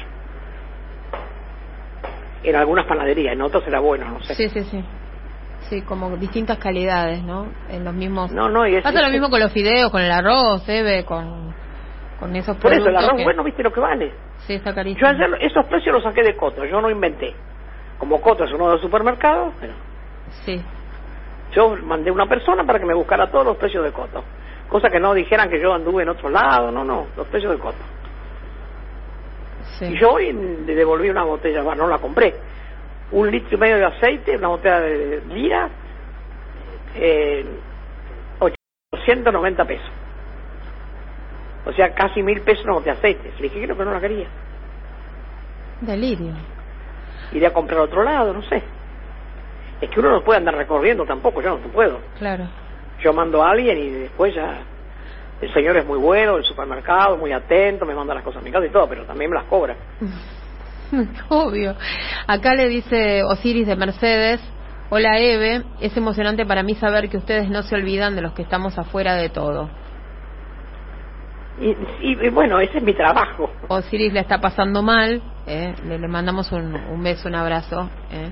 En 2.42 2.56
algunas 2.56 2.86
panaderías, 2.86 3.32
en 3.34 3.40
otras 3.42 3.66
era 3.66 3.80
bueno, 3.80 4.08
no 4.10 4.20
sé. 4.22 4.34
Sí, 4.34 4.48
sí, 4.48 4.62
sí. 4.64 4.84
Sí, 5.70 5.82
como 5.82 6.16
distintas 6.16 6.58
calidades, 6.58 7.22
¿no? 7.22 7.46
En 7.70 7.84
los 7.84 7.94
mismos. 7.94 8.30
No, 8.32 8.48
no, 8.48 8.66
y 8.66 8.74
es, 8.74 8.82
Pasa 8.82 9.00
lo 9.00 9.10
mismo 9.10 9.30
con 9.30 9.40
los 9.40 9.52
fideos, 9.52 9.90
con 9.90 10.02
el 10.02 10.10
arroz, 10.10 10.68
Eve, 10.68 11.04
con, 11.04 11.54
con 12.18 12.34
esos 12.34 12.56
Por 12.56 12.72
eso, 12.72 12.88
el 12.88 12.96
arroz 12.96 13.16
que- 13.16 13.22
bueno, 13.24 13.44
¿viste 13.44 13.62
lo 13.62 13.72
que 13.72 13.80
vale? 13.80 14.12
Sí, 14.38 14.54
está 14.54 14.70
Yo 14.70 14.74
carísimo. 14.74 15.06
ayer 15.08 15.38
esos 15.40 15.64
precios 15.66 15.94
los 15.94 16.02
saqué 16.02 16.22
de 16.22 16.36
Coto, 16.36 16.64
yo 16.64 16.80
no 16.80 16.90
inventé. 16.90 17.32
Como 17.98 18.20
Coto 18.20 18.42
es 18.44 18.52
uno 18.52 18.66
de 18.66 18.72
los 18.72 18.80
supermercados, 18.80 19.54
pero 19.60 19.72
Sí, 20.44 20.60
Yo 21.52 21.76
mandé 21.84 22.10
una 22.10 22.26
persona 22.26 22.64
para 22.64 22.78
que 22.80 22.86
me 22.86 22.94
buscara 22.94 23.30
todos 23.30 23.44
los 23.44 23.56
precios 23.58 23.84
de 23.84 23.92
coto. 23.92 24.24
Cosa 24.72 24.88
que 24.88 24.98
no 24.98 25.12
dijeran 25.12 25.50
que 25.50 25.60
yo 25.60 25.74
anduve 25.74 26.02
en 26.02 26.08
otro 26.08 26.30
lado, 26.30 26.70
no, 26.70 26.82
no, 26.82 27.08
los 27.14 27.26
precios 27.26 27.52
de 27.52 27.58
coto. 27.58 27.76
sí. 29.78 29.84
Y 29.84 29.98
yo 29.98 30.12
hoy 30.12 30.32
le 30.32 30.74
devolví 30.74 31.10
una 31.10 31.24
botella, 31.24 31.60
bueno, 31.60 31.82
no 31.84 31.90
la 31.90 31.98
compré. 31.98 32.34
Un 33.10 33.30
litro 33.30 33.54
y 33.54 33.60
medio 33.60 33.76
de 33.76 33.84
aceite, 33.84 34.34
una 34.34 34.48
botella 34.48 34.80
de 34.80 35.20
lira, 35.28 35.68
eh, 36.94 37.44
890 38.40 39.64
pesos. 39.66 39.90
O 41.66 41.72
sea, 41.74 41.92
casi 41.92 42.22
mil 42.22 42.40
pesos 42.40 42.64
una 42.64 42.72
botella 42.72 42.94
de 42.94 42.98
aceite. 42.98 43.30
Le 43.36 43.42
dije 43.42 43.60
que 43.60 43.66
no, 43.66 43.76
que 43.76 43.84
no 43.84 43.92
la 43.92 44.00
quería. 44.00 44.26
Delirio. 45.82 46.32
Iré 47.32 47.46
a 47.46 47.52
comprar 47.52 47.80
a 47.80 47.82
otro 47.82 48.02
lado, 48.02 48.32
no 48.32 48.40
sé. 48.44 48.62
Es 49.82 49.90
que 49.90 50.00
uno 50.00 50.12
no 50.12 50.24
puede 50.24 50.38
andar 50.38 50.54
recorriendo 50.54 51.04
tampoco, 51.04 51.42
yo 51.42 51.58
no 51.58 51.68
puedo. 51.68 52.00
Claro. 52.18 52.61
Yo 53.02 53.12
mando 53.12 53.42
a 53.42 53.50
alguien 53.50 53.78
y 53.78 53.90
después 53.90 54.34
ya 54.34 54.60
el 55.40 55.52
señor 55.52 55.76
es 55.76 55.84
muy 55.86 55.98
bueno, 55.98 56.36
el 56.36 56.44
supermercado, 56.44 57.16
muy 57.16 57.32
atento, 57.32 57.84
me 57.84 57.94
manda 57.94 58.14
las 58.14 58.22
cosas 58.22 58.42
a 58.42 58.44
mi 58.44 58.50
casa 58.52 58.66
y 58.66 58.70
todo, 58.70 58.88
pero 58.88 59.04
también 59.04 59.30
me 59.30 59.36
las 59.36 59.46
cobra. 59.46 59.74
Obvio. 61.28 61.74
Acá 62.26 62.54
le 62.54 62.68
dice 62.68 63.22
Osiris 63.24 63.66
de 63.66 63.76
Mercedes, 63.76 64.40
hola 64.90 65.18
Eve, 65.18 65.62
es 65.80 65.96
emocionante 65.96 66.44
para 66.46 66.62
mí 66.62 66.74
saber 66.74 67.08
que 67.08 67.16
ustedes 67.16 67.48
no 67.48 67.62
se 67.62 67.74
olvidan 67.74 68.14
de 68.14 68.22
los 68.22 68.32
que 68.34 68.42
estamos 68.42 68.78
afuera 68.78 69.14
de 69.16 69.28
todo. 69.30 69.68
Y, 71.60 71.68
y- 72.00 72.18
y 72.26 72.28
bueno, 72.30 72.60
ese 72.60 72.78
es 72.78 72.84
mi 72.84 72.94
trabajo. 72.94 73.50
Osiris 73.68 74.12
le 74.12 74.20
está 74.20 74.38
pasando 74.40 74.82
mal, 74.82 75.22
eh, 75.46 75.74
le, 75.86 75.98
le 75.98 76.08
mandamos 76.08 76.50
un, 76.52 76.74
un 76.74 77.02
beso, 77.02 77.28
un 77.28 77.34
abrazo, 77.34 77.88
eh, 78.10 78.30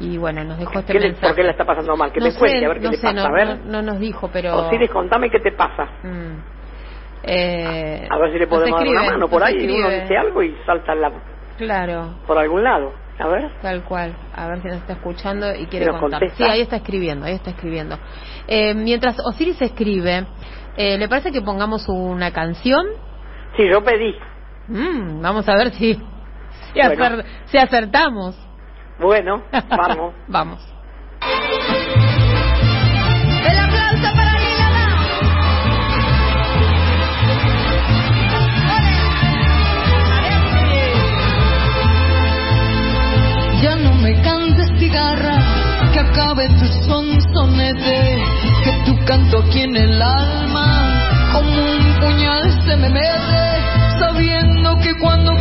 y 0.00 0.16
bueno, 0.18 0.42
nos 0.44 0.58
dejó 0.58 0.78
este 0.80 0.92
¿Qué 0.92 0.98
le- 1.00 1.06
mensaje. 1.08 1.26
¿Por 1.28 1.36
qué 1.36 1.42
le 1.44 1.50
está 1.50 1.64
pasando 1.64 1.96
mal? 1.96 2.10
Que 2.12 2.20
no 2.20 2.26
cuente, 2.38 2.58
sé, 2.58 2.64
a 2.64 2.68
ver 2.68 2.78
qué 2.78 2.84
no 2.84 2.90
le 2.90 2.96
sé, 2.96 3.02
pasa. 3.06 3.14
no, 3.14 3.24
a 3.24 3.30
ver, 3.32 3.46
no- 3.60 3.72
no 3.72 3.82
nos 3.82 3.98
dijo, 4.00 4.28
pero... 4.32 4.56
Osiris, 4.66 4.90
contame 4.90 5.30
qué 5.30 5.38
te 5.40 5.52
pasa. 5.52 5.84
Mm. 6.02 6.38
Eh, 7.26 8.06
A 8.10 8.18
ver 8.18 8.32
si 8.32 8.38
le 8.38 8.46
podemos 8.46 8.78
dar 8.78 8.86
una 8.88 8.98
escribe, 9.00 9.12
mano 9.12 9.28
por 9.28 9.42
ahí 9.42 9.54
y 9.54 9.64
uno 9.64 9.88
escribe. 9.88 10.02
dice 10.02 10.16
algo 10.16 10.42
y 10.42 10.56
salta 10.66 10.94
la, 10.94 11.12
Claro, 11.56 12.14
por 12.26 12.36
algún 12.38 12.62
lado. 12.64 12.92
A 13.18 13.28
ver. 13.28 13.48
Tal 13.62 13.84
cual. 13.84 14.14
A 14.34 14.48
ver 14.48 14.60
si 14.60 14.66
nos 14.68 14.78
está 14.78 14.94
escuchando 14.94 15.54
y 15.54 15.66
quiere 15.66 15.86
contar. 15.86 16.00
contesta. 16.20 16.36
Sí, 16.36 16.42
ahí 16.42 16.60
está 16.62 16.76
escribiendo, 16.76 17.24
ahí 17.26 17.34
está 17.34 17.50
escribiendo. 17.50 17.96
Eh, 18.48 18.74
mientras 18.74 19.16
Osiris 19.24 19.62
escribe, 19.62 20.26
eh, 20.76 20.98
¿le 20.98 21.08
parece 21.08 21.30
que 21.30 21.40
pongamos 21.40 21.88
una 21.88 22.32
canción? 22.32 22.84
Sí, 23.56 23.68
yo 23.70 23.82
pedí. 23.84 24.16
Mm, 24.66 25.22
vamos 25.22 25.48
a 25.48 25.54
ver 25.54 25.70
si, 25.70 25.94
si, 25.94 26.00
Bueno. 26.74 27.04
acer- 27.04 27.24
si 27.46 27.56
acertamos. 27.58 28.36
Bueno, 28.98 29.42
vamos. 29.68 30.14
vamos. 30.28 30.60
El 33.46 33.58
aplauso 33.58 34.16
para 34.16 34.38
Lila 34.38 34.68
Ya 43.62 43.76
no 43.76 43.94
me 43.94 44.20
cantes 44.22 44.70
cigarra, 44.78 45.90
que 45.92 45.98
acabe 46.00 46.48
tu 46.50 46.66
sonsonete, 46.86 48.22
que 48.62 48.72
tu 48.84 49.04
canto 49.04 49.38
aquí 49.40 49.62
en 49.62 49.76
el 49.76 50.00
alma, 50.00 51.30
como 51.32 51.48
un 51.50 52.00
puñal 52.00 52.62
se 52.64 52.76
me 52.76 52.90
mete, 52.90 53.98
sabiendo 53.98 54.78
que 54.78 54.94
cuando 55.00 55.32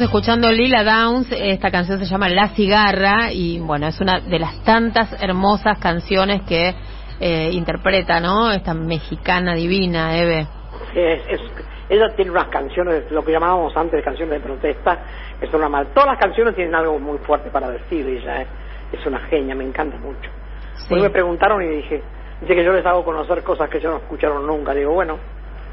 estamos 0.00 0.14
escuchando 0.14 0.50
Lila 0.50 0.82
Downs, 0.82 1.30
esta 1.30 1.70
canción 1.70 1.98
se 1.98 2.06
llama 2.06 2.30
La 2.30 2.48
Cigarra 2.48 3.30
y 3.32 3.58
bueno, 3.60 3.86
es 3.86 4.00
una 4.00 4.18
de 4.20 4.38
las 4.38 4.64
tantas 4.64 5.22
hermosas 5.22 5.78
canciones 5.78 6.40
que 6.48 6.74
eh, 7.20 7.50
interpreta, 7.52 8.18
¿no? 8.18 8.50
Esta 8.50 8.72
mexicana 8.72 9.54
divina, 9.54 10.16
Eve. 10.16 10.46
Es, 10.94 11.20
es, 11.28 11.40
ella 11.90 12.08
tiene 12.16 12.30
unas 12.30 12.48
canciones, 12.48 13.10
lo 13.10 13.22
que 13.22 13.32
llamábamos 13.32 13.76
antes 13.76 14.02
canciones 14.02 14.40
de 14.40 14.40
protesta, 14.40 15.00
que 15.38 15.46
son 15.48 15.56
una 15.56 15.68
mal. 15.68 15.88
Todas 15.92 16.06
las 16.06 16.18
canciones 16.18 16.54
tienen 16.54 16.74
algo 16.74 16.98
muy 16.98 17.18
fuerte 17.18 17.50
para 17.50 17.68
decir, 17.68 18.06
ella 18.06 18.40
¿eh? 18.40 18.46
es 18.92 19.04
una 19.04 19.18
genia, 19.26 19.54
me 19.54 19.64
encanta 19.64 19.98
mucho. 19.98 20.30
Sí. 20.76 20.94
Hoy 20.94 21.02
me 21.02 21.10
preguntaron 21.10 21.62
y 21.62 21.76
dije, 21.76 22.02
dice 22.40 22.54
que 22.54 22.64
yo 22.64 22.72
les 22.72 22.86
hago 22.86 23.04
conocer 23.04 23.42
cosas 23.42 23.68
que 23.68 23.76
ellos 23.76 23.92
no 23.92 23.98
escucharon 23.98 24.46
nunca. 24.46 24.72
Digo, 24.72 24.94
bueno, 24.94 25.18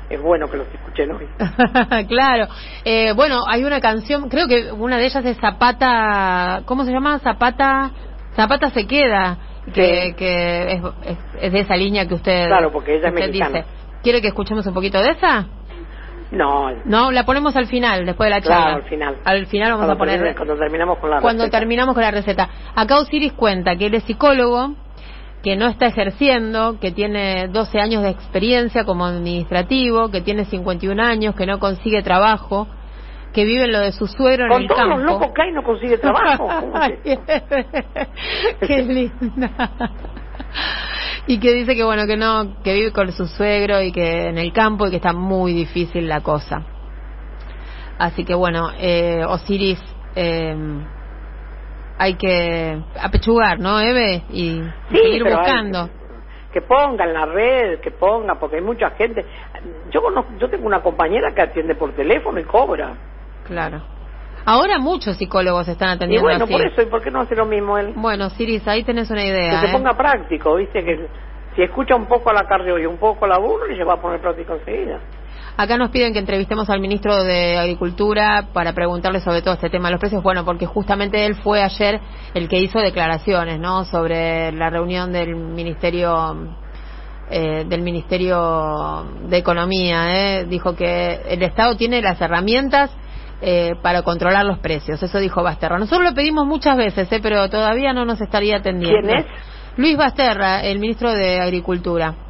es 0.10 0.22
bueno 0.22 0.49
que 0.49 0.58
los 0.58 0.68
escuchen 0.74 1.12
hoy. 1.12 1.28
claro. 2.08 2.47
Eh, 2.86 3.12
bueno, 3.14 3.43
hay 3.47 3.64
una 3.64 3.80
canción, 3.82 4.30
creo 4.30 4.47
que 4.47 4.72
una 4.72 4.97
de 4.97 5.05
ellas 5.05 5.24
es 5.26 5.38
Zapata, 5.38 6.62
¿cómo 6.66 6.86
se 6.86 6.91
llama? 6.91 7.20
Zapata, 7.20 7.91
Zapata 8.36 8.70
se 8.70 8.86
queda, 8.88 9.38
que, 9.74 10.08
Sí. 10.08 10.14
que 10.14 10.72
es, 10.74 10.82
es- 11.05 11.18
es 11.41 11.51
de 11.51 11.60
esa 11.60 11.76
línea 11.76 12.08
que 12.08 12.14
usted, 12.14 12.47
Claro, 12.47 12.72
porque 12.72 12.95
ella 12.95 13.10
es 13.10 13.14
usted 13.14 13.26
mexicana. 13.28 13.58
dice. 13.60 13.68
¿Quiere 14.03 14.22
que 14.22 14.28
escuchemos 14.30 14.66
un 14.66 14.74
poquito 14.74 15.01
de 15.01 15.10
esa? 15.12 15.45
No, 16.32 16.70
No, 16.86 17.10
la 17.12 17.24
ponemos 17.26 17.55
al 17.55 17.68
final, 17.68 18.05
después 18.05 18.28
de 18.28 18.32
la 18.36 18.41
Claro, 18.41 18.62
charla. 18.64 18.76
al 18.76 18.84
final. 18.84 19.16
Al 19.24 19.45
final 19.47 19.72
vamos 19.72 19.86
cuando, 19.86 19.93
a 19.93 19.97
poner... 19.97 20.20
termine- 20.20 20.36
cuando 20.36 20.58
terminamos 20.58 20.97
con 20.99 21.10
la 21.10 21.22
cuando 21.22 21.43
receta. 21.43 21.60
terminamos 21.60 21.93
con 21.95 22.03
la 22.03 22.12
receta. 22.12 22.49
Acá 22.76 22.97
Osiris 22.99 23.32
cuenta 23.34 23.76
que 23.78 23.86
él 23.86 23.95
es 23.95 24.03
psicólogo, 24.03 24.76
que 25.47 25.55
no 25.55 25.67
está 25.69 25.85
ejerciendo, 25.85 26.77
que 26.81 26.91
tiene 26.91 27.47
12 27.47 27.79
años 27.79 28.03
de 28.03 28.09
experiencia 28.09 28.83
como 28.83 29.05
administrativo, 29.05 30.09
que 30.11 30.19
tiene 30.19 30.43
51 30.43 31.01
años, 31.01 31.35
que 31.35 31.45
no 31.45 31.57
consigue 31.57 32.01
trabajo, 32.03 32.67
que 33.31 33.45
vive 33.45 33.63
en 33.63 33.71
lo 33.71 33.79
de 33.79 33.93
su 33.93 34.07
suegro 34.07 34.43
en 34.43 34.49
Con 34.51 34.61
el 34.63 34.67
todos 34.67 34.81
campo. 34.81 34.97
los 34.97 35.05
locos 35.05 35.29
que 35.33 35.41
hay 35.43 35.51
no 35.53 35.63
consigue 35.63 35.97
trabajo. 35.99 36.49
¿Cómo 36.59 36.73
que- 37.01 37.19
Qué 38.67 38.81
linda. 38.83 39.71
Y 41.27 41.39
que 41.39 41.53
dice 41.53 41.77
que 41.77 41.83
bueno 41.85 42.05
que 42.07 42.17
no 42.17 42.61
que 42.61 42.73
vive 42.73 42.91
con 42.91 43.09
su 43.13 43.25
suegro 43.27 43.81
y 43.81 43.93
que 43.93 44.27
en 44.27 44.37
el 44.37 44.51
campo 44.51 44.87
y 44.87 44.89
que 44.89 44.97
está 44.97 45.13
muy 45.13 45.53
difícil 45.53 46.09
la 46.09 46.19
cosa. 46.19 46.61
Así 47.97 48.25
que 48.25 48.33
bueno, 48.35 48.69
eh, 48.77 49.23
Osiris, 49.25 49.79
eh, 50.13 50.53
hay 51.97 52.15
que 52.15 52.79
apechugar, 53.01 53.59
¿no, 53.59 53.79
Eve? 53.79 54.23
Y, 54.29 54.49
y 54.59 54.63
Sí, 54.91 54.97
seguir 54.97 55.23
buscando. 55.23 55.89
que 56.53 56.61
ponga 56.61 57.05
en 57.05 57.13
la 57.13 57.25
red, 57.25 57.79
que 57.79 57.91
ponga, 57.91 58.35
porque 58.35 58.57
hay 58.57 58.61
mucha 58.61 58.89
gente. 58.91 59.25
Yo 59.91 60.01
conozco, 60.01 60.31
yo 60.39 60.49
tengo 60.49 60.65
una 60.67 60.81
compañera 60.81 61.33
que 61.33 61.41
atiende 61.41 61.75
por 61.75 61.91
teléfono 61.93 62.39
y 62.39 62.43
cobra. 62.43 62.93
Claro. 63.45 63.81
Ahora 64.45 64.79
muchos 64.79 65.17
psicólogos 65.17 65.67
están 65.67 65.89
Y 65.89 65.91
atendiendo 65.93 66.27
bueno, 66.29 66.45
así. 66.45 66.53
por 66.53 66.61
eso, 66.65 66.81
¿y 66.81 66.85
por 66.85 67.01
qué 67.01 67.11
no 67.11 67.19
hace 67.21 67.35
lo 67.35 67.45
mismo 67.45 67.77
él? 67.77 67.93
Bueno, 67.95 68.29
Siris, 68.29 68.65
ahí 68.67 68.83
tenés 68.83 69.09
una 69.09 69.25
idea. 69.25 69.59
Que 69.61 69.67
se 69.67 69.71
¿eh? 69.71 69.73
ponga 69.73 69.93
práctico, 69.93 70.55
¿viste? 70.55 70.83
Que 70.85 71.07
si 71.55 71.63
escucha 71.63 71.95
un 71.95 72.05
poco 72.05 72.29
a 72.29 72.33
la 72.33 72.45
cardio 72.47 72.79
y 72.79 72.85
un 72.85 72.97
poco 72.97 73.25
a 73.25 73.27
la 73.27 73.37
burro, 73.39 73.69
y 73.71 73.75
se 73.75 73.83
va 73.83 73.95
a 73.95 74.01
poner 74.01 74.21
práctico 74.21 74.53
enseguida. 74.53 74.99
Acá 75.58 75.76
nos 75.76 75.89
piden 75.89 76.14
que 76.14 76.20
entrevistemos 76.20 76.70
al 76.70 76.80
ministro 76.80 77.24
de 77.24 77.58
Agricultura 77.58 78.49
para 78.53 78.74
preguntarle 78.74 79.22
sobre 79.22 79.41
todo 79.41 79.55
este 79.55 79.72
tema 79.72 79.88
de 79.88 79.93
los 79.93 79.99
precios. 79.99 80.22
Bueno, 80.22 80.45
porque 80.45 80.68
justamente 80.68 81.26
él 81.26 81.34
fue 81.34 81.64
ayer 81.64 81.99
el 82.36 82.47
que 82.47 82.60
hizo 82.60 82.78
declaraciones, 82.78 83.60
¿no? 83.60 83.84
Sobre 83.84 84.51
la 84.51 84.70
reunión 84.70 85.12
del 85.12 85.36
ministerio 85.36 86.55
eh, 87.32 87.66
del 87.68 87.82
ministerio 87.82 89.03
de 89.28 89.38
Economía. 89.38 90.16
¿eh? 90.39 90.45
Dijo 90.45 90.76
que 90.76 91.22
el 91.28 91.41
Estado 91.41 91.76
tiene 91.76 92.03
las 92.03 92.22
herramientas 92.22 92.91
eh, 93.41 93.72
para 93.82 94.03
controlar 94.03 94.45
los 94.45 94.60
precios. 94.60 95.01
Eso 95.01 95.18
dijo 95.18 95.41
Basterra. 95.41 95.80
Nosotros 95.80 96.08
lo 96.08 96.16
pedimos 96.16 96.45
muchas 96.45 96.78
veces, 96.78 97.12
¿eh? 97.12 97.20
pero 97.22 97.49
todavía 97.49 97.93
no 97.93 98.05
nos 98.05 98.22
estaría 98.22 98.58
atendiendo. 98.58 99.08
¿Quién 99.08 99.20
es? 99.20 99.26
Luis 99.76 99.97
Basterra, 99.97 100.62
el 100.62 100.78
ministro 100.78 101.12
de 101.14 101.39
Agricultura. 101.39 102.26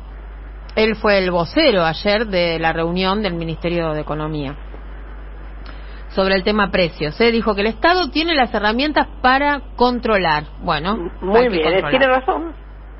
Él 0.77 0.95
fue 0.95 1.17
el 1.17 1.31
vocero 1.31 1.83
ayer 1.83 2.27
de 2.27 2.59
la 2.59 2.71
reunión 2.71 3.23
del 3.23 3.33
Ministerio 3.33 3.93
de 3.93 4.01
Economía 4.01 4.55
sobre 6.09 6.35
el 6.35 6.43
tema 6.43 6.69
precios. 6.71 7.19
¿eh? 7.19 7.31
Dijo 7.31 7.55
que 7.55 7.61
el 7.61 7.67
Estado 7.67 8.09
tiene 8.11 8.35
las 8.35 8.53
herramientas 8.53 9.07
para 9.21 9.59
controlar. 9.75 10.43
Bueno, 10.61 11.09
Muy 11.21 11.41
que 11.41 11.49
bien, 11.49 11.63
controlar. 11.63 11.89
tiene 11.89 12.07
razón, 12.07 12.53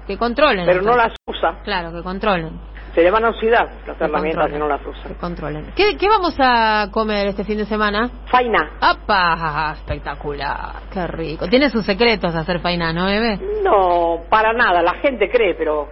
Que 0.08 0.18
controlen. 0.18 0.66
pero 0.66 0.82
no 0.82 0.96
las 0.96 1.14
usa. 1.28 1.60
Claro, 1.64 1.92
que 1.92 2.02
controlen. 2.02 2.60
Se 2.96 3.04
le 3.04 3.12
van 3.12 3.26
a 3.26 3.30
oxidar 3.30 3.70
las 3.86 3.96
que 3.96 4.04
herramientas 4.06 4.50
si 4.52 4.58
no 4.58 4.68
las 4.68 4.82
que 4.82 4.90
usa. 4.90 5.12
controlen. 5.20 5.72
¿Qué, 5.76 5.98
¿Qué 5.98 6.10
vamos 6.10 6.36
a 6.40 6.88
comer 6.92 7.28
este 7.28 7.44
fin 7.44 7.60
de 7.60 7.66
semana? 7.66 8.10
Faina. 8.26 8.72
¡Apa! 8.82 9.74
Espectacular. 9.74 10.82
Qué 10.92 11.06
rico. 11.06 11.48
Tiene 11.48 11.70
sus 11.70 11.86
secretos 11.86 12.34
hacer 12.34 12.60
faina, 12.60 12.92
¿no, 12.92 13.08
Eve? 13.08 13.40
No, 13.64 14.24
para 14.32 14.52
nada, 14.54 14.82
la 14.82 14.96
gente 14.96 15.30
cree, 15.30 15.54
pero 15.56 15.90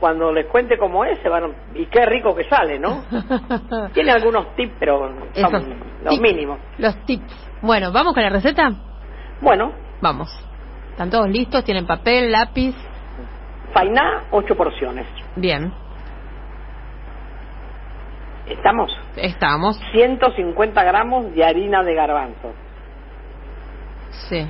cuando 0.00 0.32
les 0.32 0.46
cuente 0.46 0.76
cómo 0.78 1.04
es, 1.04 1.18
se 1.20 1.28
van 1.28 1.44
a- 1.44 1.50
y 1.78 1.86
qué 1.86 2.04
rico 2.06 2.34
que 2.34 2.44
sale, 2.48 2.78
¿no? 2.78 3.02
Tiene 3.94 4.12
algunos 4.12 4.54
tips, 4.56 4.74
pero 4.78 4.98
son 5.08 5.18
Esos 5.34 5.52
los 6.04 6.10
tips. 6.10 6.20
mínimos. 6.20 6.58
Los 6.78 6.94
tips. 7.06 7.58
Bueno, 7.62 7.90
¿vamos 7.92 8.12
con 8.14 8.22
la 8.22 8.28
receta? 8.30 8.70
Bueno, 9.40 9.72
Vamos. 10.00 10.28
¿Están 10.90 11.08
todos 11.10 11.28
listos? 11.28 11.64
¿Tienen 11.64 11.86
papel, 11.86 12.30
lápiz? 12.30 12.74
Fainá, 13.72 14.24
ocho 14.30 14.54
porciones. 14.54 15.06
Bien. 15.36 15.72
¿Estamos? 18.46 18.96
Estamos. 19.16 19.80
150 19.92 20.82
gramos 20.84 21.32
de 21.34 21.44
harina 21.44 21.82
de 21.82 21.94
garbanzo, 21.94 22.52
Sí, 24.28 24.46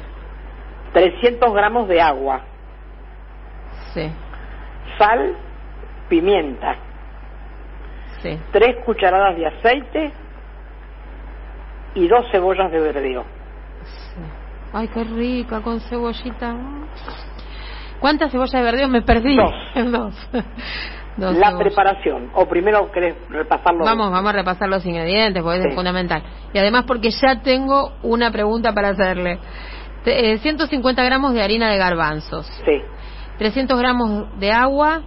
300 0.92 1.52
gramos 1.54 1.88
de 1.88 2.00
agua, 2.00 2.40
sí, 3.94 4.10
sal, 4.98 5.36
pimienta, 6.08 6.76
sí. 8.22 8.38
3 8.52 8.76
cucharadas 8.84 9.36
de 9.36 9.46
aceite 9.46 10.12
y 11.94 12.08
dos 12.08 12.26
cebollas 12.30 12.70
de 12.70 12.80
verdeo. 12.80 13.24
sí. 13.84 14.20
Ay, 14.72 14.88
qué 14.88 15.04
rica 15.04 15.60
con 15.62 15.80
cebollita. 15.80 16.54
¿Cuántas 18.00 18.30
cebollas 18.30 18.52
de 18.52 18.62
verdeo 18.62 18.88
me 18.88 19.02
perdí? 19.02 19.36
Dos. 19.36 19.54
Dos. 19.90 20.28
Dos 21.16 21.34
La 21.38 21.48
cebollas. 21.48 21.54
preparación, 21.58 22.30
o 22.34 22.46
primero 22.46 22.90
querés 22.92 23.16
repasarlo. 23.30 23.84
Vamos, 23.84 24.10
vamos 24.10 24.28
a 24.30 24.36
repasar 24.36 24.68
los 24.68 24.84
ingredientes 24.84 25.42
porque 25.42 25.62
Sí. 25.62 25.68
es 25.68 25.74
fundamental. 25.74 26.22
Y 26.52 26.58
además 26.58 26.84
porque 26.86 27.08
ya 27.10 27.40
tengo 27.40 27.92
una 28.02 28.30
pregunta 28.30 28.72
para 28.74 28.90
hacerle. 28.90 29.38
Te- 30.04 30.32
eh, 30.32 30.38
150 30.38 31.02
gramos 31.04 31.32
de 31.32 31.42
harina 31.42 31.70
de 31.70 31.78
garbanzos, 31.78 32.46
Sí, 32.66 32.82
300 33.38 33.78
gramos 33.78 34.38
de 34.38 34.52
agua, 34.52 35.02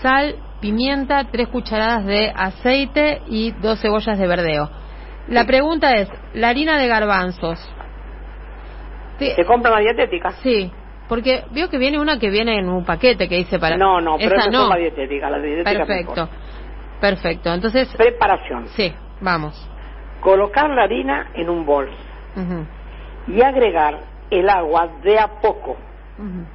sal, 0.00 0.36
pimienta, 0.60 1.24
3 1.30 1.48
cucharadas 1.48 2.04
de 2.06 2.30
aceite 2.34 3.22
y 3.28 3.50
dos 3.52 3.80
cebollas 3.80 4.18
de 4.18 4.26
verdeo. 4.26 4.70
La 5.28 5.44
pregunta 5.44 5.92
es, 5.96 6.08
la 6.34 6.48
harina 6.48 6.78
de 6.78 6.86
garbanzos. 6.86 7.58
te- 9.18 9.34
¿se 9.34 9.44
compra 9.44 9.70
la 9.72 9.80
dietética? 9.80 10.30
sí, 10.42 10.70
porque 11.08 11.44
veo 11.50 11.68
que 11.68 11.78
viene 11.78 11.98
una 11.98 12.18
que 12.18 12.30
viene 12.30 12.58
en 12.58 12.68
un 12.68 12.84
paquete 12.84 13.28
que 13.28 13.36
dice 13.36 13.58
para... 13.58 13.76
No, 13.76 14.00
no, 14.00 14.16
pero 14.16 14.36
esa 14.36 14.50
no. 14.50 14.62
es 14.64 14.68
la 14.70 14.76
dietética, 14.76 15.30
la 15.30 15.38
dietética 15.38 15.84
Perfecto, 15.86 16.28
perfecto. 17.00 17.52
Entonces, 17.52 17.94
Preparación. 17.96 18.66
sí, 18.68 18.92
vamos. 19.20 19.54
Colocar 20.20 20.70
la 20.70 20.84
harina 20.84 21.30
en 21.34 21.50
un 21.50 21.66
bol 21.66 21.90
y 23.28 23.42
agregar 23.42 23.98
el 24.30 24.48
agua 24.48 24.88
de 25.02 25.18
a 25.18 25.28
poco. 25.40 25.76
ujú. 26.18 26.46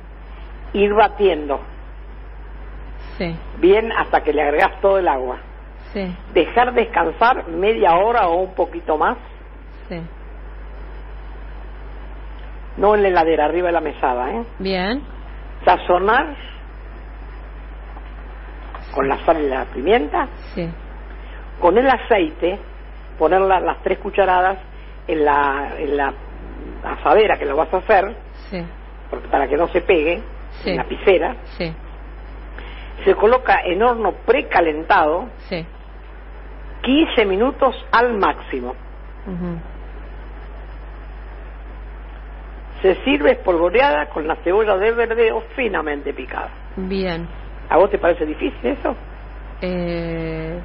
Ir 0.74 0.93
batiendo. 0.93 1.59
Sí, 3.17 3.36
bien 3.57 3.91
hasta 3.91 4.22
que 4.22 4.32
le 4.34 4.41
agregas 4.43 4.80
todo 4.82 4.97
el 4.99 5.07
agua. 5.07 5.38
sí, 5.93 6.15
Dejar 6.34 6.74
descansar 6.74 7.47
media 7.47 7.95
hora 7.95 8.28
o 8.28 8.36
un 8.41 8.53
poquito 8.53 8.97
más, 8.97 9.17
sí. 9.89 9.99
no 12.78 12.95
en 12.95 13.01
la 13.03 13.09
heladera, 13.09 13.45
arriba 13.45 13.67
de 13.67 13.74
la 13.74 13.82
mesada, 13.82 14.32
¿eh? 14.32 14.43
Bien, 14.59 15.01
Sazonar 15.65 16.36
con 18.93 19.07
la 19.09 19.17
sal 19.26 19.41
y 19.43 19.47
la 19.49 19.65
pimienta, 19.65 20.28
sí, 20.53 20.70
con 21.59 21.78
el 21.78 21.89
aceite, 21.89 22.59
poner 23.17 23.41
la- 23.41 23.59
las 23.59 23.82
tres 23.84 23.99
cucharadas 23.99 24.57
en 25.07 25.26
la, 25.26 25.74
en 25.78 25.97
la 25.97 26.13
asadera 26.84 27.38
que 27.38 27.45
lo 27.45 27.55
vas 27.57 27.74
a 27.74 27.78
hacer, 27.78 28.15
sí, 28.49 28.63
porque 29.09 29.28
para 29.28 29.47
que 29.47 29.57
no 29.57 29.67
se 29.67 29.82
pegue, 29.82 30.22
Sí. 30.64 30.72
en 30.72 30.78
la 30.78 30.84
piscera, 30.86 31.36
sí, 31.57 31.74
se 33.03 33.16
coloca 33.16 33.62
en 33.64 33.82
horno 33.82 34.12
precalentado 34.26 35.30
sí. 35.47 35.66
15 36.82 37.26
minutos 37.26 37.76
al 37.91 38.18
máximo. 38.18 38.74
Se 42.82 42.95
sirve 43.03 43.32
espolvoreada 43.32 44.07
con 44.07 44.28
la 44.28 44.38
cebolla 44.38 44.78
de 44.78 44.91
verdeo 44.93 45.43
finamente 45.55 46.14
picada. 46.14 46.49
Bien. 46.78 47.28
¿A 47.70 47.78
vos 47.78 47.89
te 47.89 47.97
parece 47.97 48.26
difícil 48.26 48.60
eso? 48.64 48.95
Eh, 49.62 50.60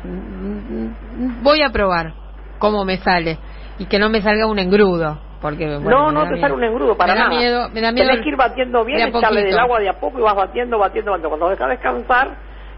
voy 1.42 1.62
a 1.62 1.70
probar 1.70 2.14
cómo 2.58 2.84
me 2.84 2.98
sale. 2.98 3.38
Y 3.78 3.86
que 3.86 3.98
no 3.98 4.08
me 4.08 4.22
salga 4.22 4.46
un 4.46 4.60
engrudo. 4.60 5.18
Porque, 5.44 5.66
bueno, 5.66 6.10
no, 6.10 6.12
no 6.12 6.22
te 6.22 6.30
miedo. 6.30 6.40
sale 6.40 6.54
un 6.54 6.64
engrudo 6.64 6.96
para 6.96 7.12
me 7.12 7.20
da 7.20 7.28
nada. 7.28 7.38
Miedo, 7.38 7.68
me 7.68 7.80
da 7.82 7.92
miedo. 7.92 8.08
Tenés 8.08 8.22
que 8.22 8.28
ir 8.30 8.36
batiendo 8.36 8.82
bien, 8.82 9.08
echarle 9.14 9.42
del 9.42 9.58
agua 9.58 9.78
de 9.78 9.90
a 9.90 10.00
poco 10.00 10.18
y 10.18 10.22
vas 10.22 10.34
batiendo, 10.34 10.78
batiendo, 10.78 11.10
batiendo. 11.10 11.28
Cuando, 11.28 11.50
dejas 11.50 11.68
descansar, 11.68 12.30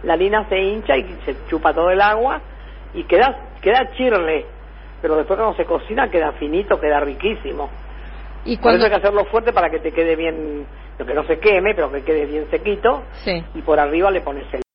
la 0.03 0.15
harina 0.15 0.49
se 0.49 0.59
hincha 0.59 0.97
y 0.97 1.05
se 1.25 1.37
chupa 1.47 1.73
todo 1.73 1.91
el 1.91 2.01
agua 2.01 2.41
y 2.93 3.05
queda, 3.05 3.39
queda 3.63 3.93
chirle. 3.93 4.47
Pero 5.01 5.15
después 5.15 5.39
cuando 5.39 5.57
se 5.57 5.65
cocina 5.65 6.11
queda 6.11 6.33
finito, 6.33 6.81
queda 6.81 6.99
riquísimo. 6.99 7.71
Y 8.45 8.57
Por 8.57 8.63
cuando... 8.63 8.79
eso 8.79 8.87
hay 8.87 8.91
que 8.91 9.07
hacerlo 9.07 9.25
fuerte 9.27 9.53
para 9.53 9.71
que 9.71 9.79
te 9.79 9.93
quede 9.93 10.17
bien, 10.17 10.67
lo 10.99 11.07
que 11.07 11.15
no 11.15 11.23
se 11.23 11.39
queme, 11.39 11.73
pero 11.73 11.93
que 11.93 12.03
quede 12.03 12.27
bien 12.27 12.51
sequito. 12.51 13.05
Sí. 13.25 13.45
Y 13.55 13.63
por 13.63 13.79
arriba 13.79 14.11
le 14.11 14.23
pones 14.23 14.53
el... 14.53 14.66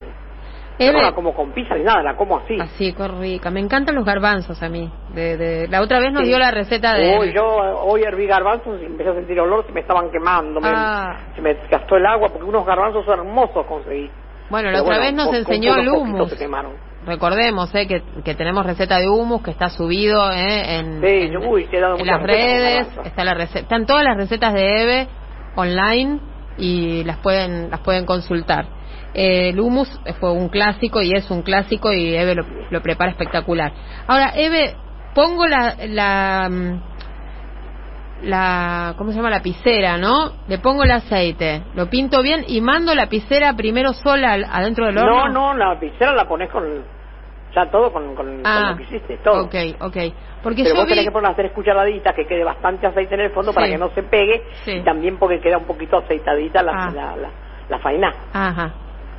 No 0.91 1.01
la 1.01 1.11
como 1.11 1.33
con 1.33 1.51
pizza 1.51 1.75
ni 1.75 1.83
nada, 1.83 2.01
la 2.01 2.15
como 2.15 2.37
así. 2.37 2.57
Así, 2.59 2.93
qué 2.93 3.07
rica. 3.07 3.49
Me 3.51 3.59
encantan 3.59 3.95
los 3.95 4.05
garbanzos 4.05 4.61
a 4.63 4.69
mí. 4.69 4.89
De, 5.13 5.37
de... 5.37 5.67
La 5.67 5.81
otra 5.81 5.99
vez 5.99 6.11
nos 6.13 6.21
Sí. 6.23 6.29
dio 6.29 6.39
la 6.39 6.51
receta 6.51 6.93
de... 6.93 7.17
Hoy 7.17 7.33
yo 7.33 7.45
hoy 7.45 8.01
herví 8.03 8.25
garbanzos 8.27 8.81
y 8.81 8.85
empecé 8.85 9.09
a 9.09 9.13
sentir 9.13 9.39
olor, 9.39 9.65
se 9.65 9.71
me 9.73 9.81
estaban 9.81 10.09
quemando, 10.09 10.59
me- 10.61 10.69
Ah. 10.73 11.17
se 11.35 11.41
me 11.41 11.53
gastó 11.69 11.97
el 11.97 12.05
agua 12.05 12.29
porque 12.29 12.45
unos 12.45 12.65
garbanzos 12.65 13.05
hermosos 13.07 13.65
conseguí. 13.67 14.09
Bueno, 14.49 14.71
la 14.71 14.81
otra 14.81 14.97
bueno, 14.97 15.01
vez 15.05 15.13
nos 15.13 15.25
con- 15.27 15.35
enseñó 15.35 15.71
con 15.75 15.79
el 16.21 16.29
se 16.29 16.37
quemaron. 16.37 16.73
Recordemos 17.05 17.73
eh, 17.73 17.87
que, 17.87 18.03
que 18.23 18.35
tenemos 18.35 18.63
receta 18.65 18.99
de 18.99 19.09
hummus 19.09 19.41
que 19.41 19.49
está 19.51 19.69
subido 19.69 20.31
eh, 20.31 20.77
en, 20.77 21.01
Sí, 21.01 21.07
en- 21.07 21.31
yo- 21.31 21.49
uy, 21.49 21.67
en 21.71 21.81
las 22.07 22.21
redes. 22.21 22.85
garbanzos. 22.85 23.05
Está 23.07 23.23
la 23.23 23.33
receta, 23.33 23.59
están 23.59 23.85
todas 23.85 24.03
las 24.03 24.17
recetas 24.17 24.53
de 24.53 24.83
Eve 24.83 25.07
online 25.55 26.19
y 26.57 27.03
las 27.05 27.17
pueden 27.17 27.69
las 27.71 27.79
pueden 27.79 28.05
consultar. 28.05 28.65
Eh, 29.13 29.49
el 29.49 29.59
hummus 29.59 29.89
fue 30.19 30.31
un 30.31 30.47
clásico 30.49 31.01
y 31.01 31.11
es 31.13 31.29
un 31.31 31.41
clásico 31.41 31.91
y 31.91 32.15
Eve 32.15 32.35
lo, 32.35 32.45
lo 32.69 32.81
prepara 32.81 33.11
espectacular. 33.11 33.71
Ahora, 34.07 34.31
Eve, 34.35 34.75
pongo 35.13 35.45
la, 35.47 35.75
la 35.87 36.47
mm, 36.49 36.79
la 38.23 38.93
¿cómo 38.97 39.11
se 39.11 39.17
llama? 39.17 39.29
la 39.29 39.41
piscera, 39.41 39.97
¿no? 39.97 40.31
Le 40.47 40.59
pongo 40.59 40.83
el 40.83 40.91
aceite, 40.91 41.63
lo 41.73 41.89
pinto 41.89 42.21
bien 42.21 42.45
y 42.47 42.61
mando 42.61 42.93
la 42.93 43.07
piscera 43.07 43.53
primero 43.55 43.93
sola 43.93 44.33
al- 44.33 44.45
adentro 44.45 44.85
del 44.85 44.97
horno. 44.99 45.27
No, 45.29 45.53
no, 45.53 45.57
la 45.57 45.79
pizarra 45.79 46.13
la 46.15 46.25
pones 46.27 46.49
con 46.51 46.63
ya 47.53 47.69
todo 47.69 47.91
con, 47.91 48.15
con, 48.15 48.27
con 48.37 48.41
Ah, 48.45 48.71
lo 48.71 48.77
que 48.77 48.83
hiciste, 48.83 49.17
todo. 49.17 49.43
ok, 49.45 49.55
ok. 49.81 49.97
Porque 50.41 50.63
Pero 50.63 50.75
yo 50.75 50.81
vos 50.81 50.87
tenés 50.87 51.03
que 51.05 51.11
poner 51.11 51.25
unas 51.27 51.35
tres 51.35 51.51
cucharaditas 51.51 52.15
que 52.15 52.25
quede 52.25 52.43
bastante 52.45 52.87
aceite 52.87 53.13
en 53.15 53.21
el 53.21 53.31
fondo 53.31 53.51
para 53.53 53.67
que 53.67 53.77
no 53.77 53.89
se 53.89 54.03
pegue 54.03 54.43
Sí. 54.63 54.71
y 54.77 54.81
también 54.83 55.17
porque 55.17 55.39
queda 55.41 55.57
un 55.57 55.65
poquito 55.65 55.97
aceitadita 55.97 56.63
la, 56.63 56.71
Ah. 56.73 56.91
la, 56.95 57.15
la, 57.17 57.29
la 57.69 57.79
faina. 57.79 58.13
Ajá. 58.33 58.71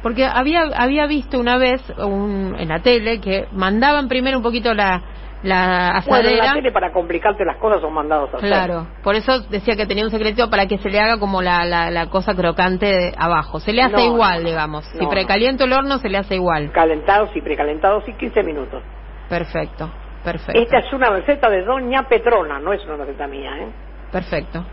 Porque 0.03 0.25
había 0.25 0.63
había 0.77 1.07
visto 1.07 1.39
una 1.39 1.59
vez 1.59 1.81
un, 1.99 2.57
en 2.59 2.69
la 2.69 2.81
tele 2.83 3.21
que 3.21 3.47
mandaban 3.53 4.09
primero 4.09 4.37
un 4.37 4.43
poquito 4.43 4.75
la, 4.75 5.01
la 5.45 6.03
Bueno, 6.07 6.29
asadera. 6.29 6.47
la 6.47 6.53
tele 6.55 6.73
para 6.73 6.93
complicarte 6.93 7.45
las 7.45 7.57
cosas 7.59 7.81
son 7.81 7.93
mandados 7.95 8.33
a 8.35 8.37
hacer. 8.39 8.49
Claro, 8.49 8.89
por 9.05 9.15
eso 9.15 9.41
decía 9.49 9.77
que 9.77 9.87
tenía 9.87 10.05
un 10.05 10.11
secreto 10.11 10.51
para 10.51 10.67
que 10.67 10.79
se 10.79 10.91
le 10.91 10.99
haga 11.01 11.19
como 11.19 11.41
la, 11.41 11.65
la, 11.65 11.91
la 11.91 12.07
cosa 12.11 12.35
crocante 12.35 12.87
de 12.87 13.15
abajo. 13.17 13.61
Se 13.61 13.73
le 13.73 13.83
hace 13.83 13.97
No, 13.97 14.15
igual, 14.15 14.43
no, 14.43 14.49
digamos. 14.49 14.85
no, 14.95 15.01
si 15.01 15.07
precaliento 15.07 15.65
el 15.65 15.73
horno, 15.73 15.99
se 15.99 16.09
le 16.09 16.19
hace 16.19 16.35
igual. 16.35 16.73
Calentados 16.73 17.31
y 17.37 17.41
precalentados 17.41 18.09
y 18.09 18.13
15 18.15 18.43
minutos. 18.43 18.83
Perfecto, 19.29 19.89
perfecto. 20.25 20.61
Esta 20.61 20.79
es 20.81 20.93
una 20.93 21.11
receta 21.11 21.49
de 21.49 21.63
Doña 21.65 22.09
Petrona, 22.09 22.59
no 22.59 22.73
es 22.73 22.85
una 22.87 22.97
receta 23.05 23.27
mía, 23.29 23.51
¿eh? 23.59 23.69
Perfecto. 24.11 24.65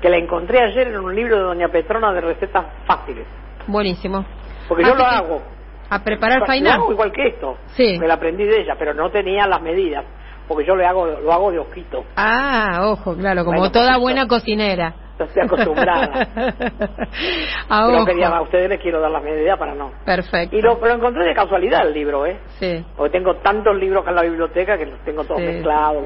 que 0.00 0.08
la 0.10 0.16
encontré 0.18 0.60
ayer 0.62 0.88
en 0.88 0.96
un 1.00 1.14
libro 1.14 1.36
de 1.36 1.42
Doña 1.42 1.68
Petrona 1.68 2.12
de 2.12 2.20
recetas 2.20 2.64
fáciles. 2.86 3.26
Buenísimo. 3.66 4.24
Porque 4.68 4.84
yo 4.84 4.90
Así 4.94 4.98
lo 4.98 5.06
hago. 5.06 5.42
A 5.90 6.02
preparar 6.02 6.40
Lo 6.40 6.46
fainá. 6.46 6.74
hago 6.74 6.92
igual 6.92 7.12
que 7.12 7.28
esto. 7.28 7.56
Sí. 7.76 7.98
Me 7.98 8.08
la 8.08 8.14
aprendí 8.14 8.44
de 8.44 8.62
ella, 8.62 8.74
pero 8.78 8.94
no 8.94 9.10
tenía 9.10 9.46
las 9.46 9.60
medidas. 9.62 10.04
Porque 10.48 10.66
yo 10.66 10.74
le 10.76 10.84
hago, 10.86 11.06
lo 11.06 11.32
hago 11.32 11.50
de 11.50 11.58
ojito. 11.58 12.04
Ah, 12.16 12.80
ojo, 12.84 13.14
claro, 13.16 13.44
como 13.44 13.58
Bueno, 13.58 13.72
toda 13.72 13.96
buena 13.98 14.26
cocinera. 14.26 14.94
Yo 15.18 15.24
estoy 15.26 15.42
acostumbrada. 15.44 16.26
a 17.68 17.86
pero 17.86 17.96
ojo. 17.98 18.06
quería, 18.06 18.28
a 18.28 18.42
ustedes 18.42 18.68
les 18.68 18.80
quiero 18.80 19.00
dar 19.00 19.10
las 19.10 19.22
medidas 19.22 19.58
para 19.58 19.74
no. 19.74 19.90
Perfecto. 20.04 20.56
Y 20.56 20.60
lo, 20.60 20.78
lo 20.78 20.92
encontré 20.94 21.24
de 21.26 21.34
casualidad 21.34 21.86
el 21.86 21.94
libro, 21.94 22.26
¿eh? 22.26 22.38
Sí, 22.58 22.84
Porque 22.96 23.18
tengo 23.18 23.36
tantos 23.36 23.76
libros 23.76 24.02
acá 24.02 24.10
en 24.10 24.16
la 24.16 24.22
biblioteca 24.22 24.76
que 24.76 24.86
los 24.86 24.98
tengo 25.04 25.24
todos 25.24 25.40
Sí. 25.40 25.46
mezclados. 25.46 26.04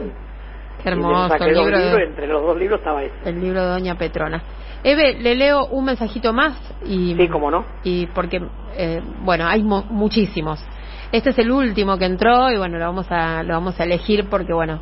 qué 0.82 0.88
Y 0.88 0.92
hermoso. 0.92 1.28
saqué 1.30 1.44
El 1.44 1.54
dos 1.54 1.64
libro, 1.66 1.78
libros 1.78 1.94
y 1.96 2.00
de, 2.02 2.06
entre 2.08 2.26
los 2.26 2.42
dos 2.42 2.56
libros 2.56 2.78
estaba 2.80 3.02
ese. 3.02 3.28
el 3.30 3.40
libro 3.40 3.60
de 3.62 3.68
Doña 3.68 3.94
Petrona. 3.96 4.42
Eve, 4.84 5.14
le 5.20 5.34
leo 5.34 5.66
un 5.66 5.84
mensajito 5.84 6.32
más 6.32 6.54
y. 6.86 7.14
Sí, 7.14 7.28
cómo 7.28 7.50
no. 7.50 7.64
Y 7.84 8.06
porque, 8.06 8.40
eh, 8.76 9.00
bueno, 9.22 9.46
hay 9.46 9.62
mu- 9.62 9.84
muchísimos. 9.90 10.62
Este 11.10 11.30
es 11.30 11.38
el 11.38 11.50
último 11.50 11.96
que 11.98 12.04
entró 12.04 12.50
y 12.50 12.58
bueno, 12.58 12.78
lo 12.78 12.84
vamos 12.84 13.06
a, 13.10 13.42
lo 13.42 13.54
vamos 13.54 13.80
a 13.80 13.84
elegir 13.84 14.26
porque 14.28 14.52
bueno, 14.52 14.80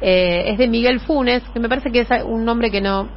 eh, 0.00 0.44
es 0.48 0.58
de 0.58 0.68
Miguel 0.68 1.00
Funes, 1.00 1.42
que 1.52 1.60
me 1.60 1.68
parece 1.68 1.90
que 1.92 2.00
es 2.00 2.08
un 2.24 2.44
nombre 2.44 2.70
que 2.70 2.80
no, 2.80 3.08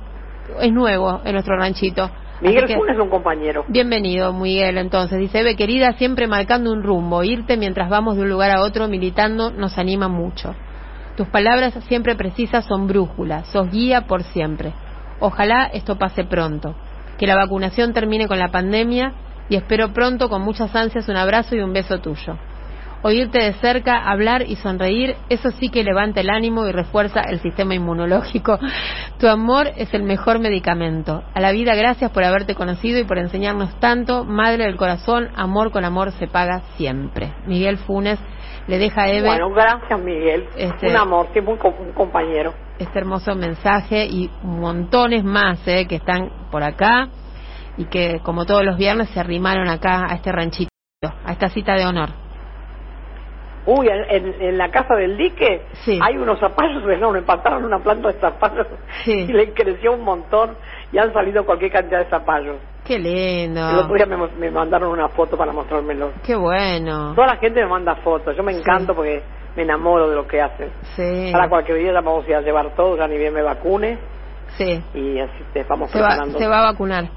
es 0.59 0.71
nuevo 0.71 1.21
en 1.23 1.33
nuestro 1.33 1.55
ranchito. 1.57 2.09
Miguel 2.41 2.67
que- 2.67 2.75
Funes 2.75 2.95
es 2.95 3.01
un 3.01 3.09
compañero. 3.09 3.65
Bienvenido, 3.67 4.31
Miguel. 4.33 4.77
Entonces, 4.77 5.17
dice, 5.19 5.39
Eve, 5.39 5.55
querida, 5.55 5.93
siempre 5.93 6.27
marcando 6.27 6.71
un 6.71 6.83
rumbo. 6.83 7.23
Irte 7.23 7.57
mientras 7.57 7.89
vamos 7.89 8.15
de 8.17 8.21
un 8.23 8.29
lugar 8.29 8.51
a 8.51 8.61
otro 8.61 8.87
militando 8.87 9.51
nos 9.51 9.77
anima 9.77 10.07
mucho. 10.07 10.53
Tus 11.17 11.27
palabras 11.27 11.73
siempre 11.87 12.15
precisas 12.15 12.65
son 12.65 12.87
brújula, 12.87 13.43
sos 13.45 13.69
guía 13.69 14.01
por 14.01 14.23
siempre. 14.23 14.71
Ojalá 15.19 15.65
esto 15.73 15.97
pase 15.97 16.23
pronto, 16.23 16.75
que 17.17 17.27
la 17.27 17.35
vacunación 17.35 17.93
termine 17.93 18.27
con 18.27 18.39
la 18.39 18.49
pandemia 18.49 19.13
y 19.49 19.55
espero 19.55 19.93
pronto 19.93 20.29
con 20.29 20.41
muchas 20.41 20.75
ansias 20.75 21.09
un 21.09 21.17
abrazo 21.17 21.55
y 21.55 21.59
un 21.59 21.73
beso 21.73 21.99
tuyo. 21.99 22.37
Oírte 23.01 23.39
de 23.39 23.53
cerca, 23.53 23.97
hablar 24.09 24.41
y 24.41 24.57
sonreír, 24.57 25.15
eso 25.29 25.51
sí 25.51 25.69
que 25.69 25.85
levanta 25.85 26.19
el 26.19 26.29
ánimo 26.29 26.67
y 26.67 26.73
refuerza 26.73 27.21
el 27.21 27.39
sistema 27.39 27.73
inmunológico. 27.73 28.59
Tu 29.19 29.27
amor 29.29 29.71
es 29.77 29.93
el 29.93 30.03
mejor 30.03 30.39
medicamento. 30.39 31.23
A 31.33 31.39
la 31.39 31.53
vida 31.53 31.75
gracias 31.75 32.11
por 32.11 32.25
haberte 32.25 32.55
conocido 32.55 32.99
y 32.99 33.05
por 33.05 33.17
enseñarnos 33.17 33.73
tanto. 33.79 34.25
Madre 34.25 34.65
del 34.65 34.75
corazón, 34.75 35.29
amor 35.37 35.71
con 35.71 35.85
amor 35.85 36.11
se 36.11 36.27
paga 36.27 36.63
siempre. 36.75 37.33
Miguel 37.47 37.77
Funes 37.77 38.19
le 38.69 38.77
deja 38.77 39.01
a 39.01 39.09
Eve 39.09 39.27
Bueno, 39.27 39.49
gracias 39.49 39.99
Miguel. 39.99 40.47
Este- 40.55 40.87
Un 40.89 40.95
amor, 40.95 41.27
siempre 41.33 41.53
un, 41.55 41.59
un 41.87 41.91
compañero. 41.93 42.53
este 42.77 42.99
hermoso 42.99 43.35
mensaje 43.35 44.05
y 44.05 44.29
montones 44.43 45.23
más 45.23 45.67
eh, 45.67 45.87
que 45.87 45.95
están 45.95 46.29
por 46.51 46.63
acá 46.63 47.09
y 47.77 47.85
que 47.85 48.19
como 48.23 48.45
todos 48.45 48.63
los 48.63 48.77
viernes 48.77 49.09
se 49.09 49.19
arrimaron 49.19 49.67
acá 49.69 50.05
a 50.09 50.15
este 50.15 50.31
ranchito, 50.31 50.69
a 51.25 51.31
esta 51.31 51.49
cita 51.49 51.73
de 51.73 51.85
honor. 51.85 52.09
Uy, 53.65 53.87
en, 53.87 54.25
en- 54.25 54.41
en 54.41 54.57
la 54.57 54.69
casa 54.71 54.95
del 54.95 55.17
dique 55.17 55.63
Sí. 55.85 55.99
hay 56.01 56.17
unos 56.17 56.39
zapallos 56.39 56.81
enormes, 56.89 57.23
plantaron 57.23 57.65
una 57.65 57.79
planta 57.79 58.07
de 58.11 58.19
zapallos 58.19 58.67
Sí. 59.03 59.11
y 59.29 59.33
le 59.33 59.51
creció 59.53 59.93
un 59.93 60.01
montón 60.03 60.55
y 60.91 60.97
han 60.97 61.11
salido 61.13 61.45
cualquier 61.45 61.71
cantidad 61.71 61.99
de 61.99 62.09
zapallos. 62.09 62.57
Qué 62.89 62.97
lindo. 62.97 63.69
El 63.69 63.77
otro 63.77 63.93
día 63.93 64.07
me, 64.07 64.49
mandaron 64.49 64.89
una 64.89 65.09
foto 65.09 65.37
para 65.37 65.53
mostrármelo. 65.53 66.11
Qué 66.25 66.35
bueno. 66.35 67.13
Toda 67.13 67.27
la 67.27 67.35
gente 67.35 67.61
me 67.61 67.67
manda 67.69 67.95
fotos, 67.97 68.35
yo 68.35 68.41
me 68.41 68.51
encanto 68.51 68.95
porque 68.95 69.21
me 69.55 69.61
enamoro 69.61 70.09
de 70.09 70.15
lo 70.15 70.25
que 70.25 70.41
hacen. 70.41 70.71
Sí. 70.95 71.31
Ahora 71.31 71.49
cualquier 71.49 71.77
día 71.77 71.91
vamos 71.93 72.25
a 72.25 72.29
ir 72.31 72.35
a 72.37 72.41
llevar 72.41 72.73
todo, 72.75 72.97
ya 72.97 73.07
ni 73.07 73.19
bien 73.19 73.31
me 73.31 73.43
vacune 73.43 73.99
Sí. 74.57 74.83
y 74.95 75.19
así 75.19 75.43
te 75.53 75.63
vamos 75.65 75.91
Se 75.91 76.01
va, 76.01 76.07
preparando. 76.07 76.39
se 76.39 76.47
va 76.47 76.61
a 76.61 76.71
vacunar. 76.71 77.09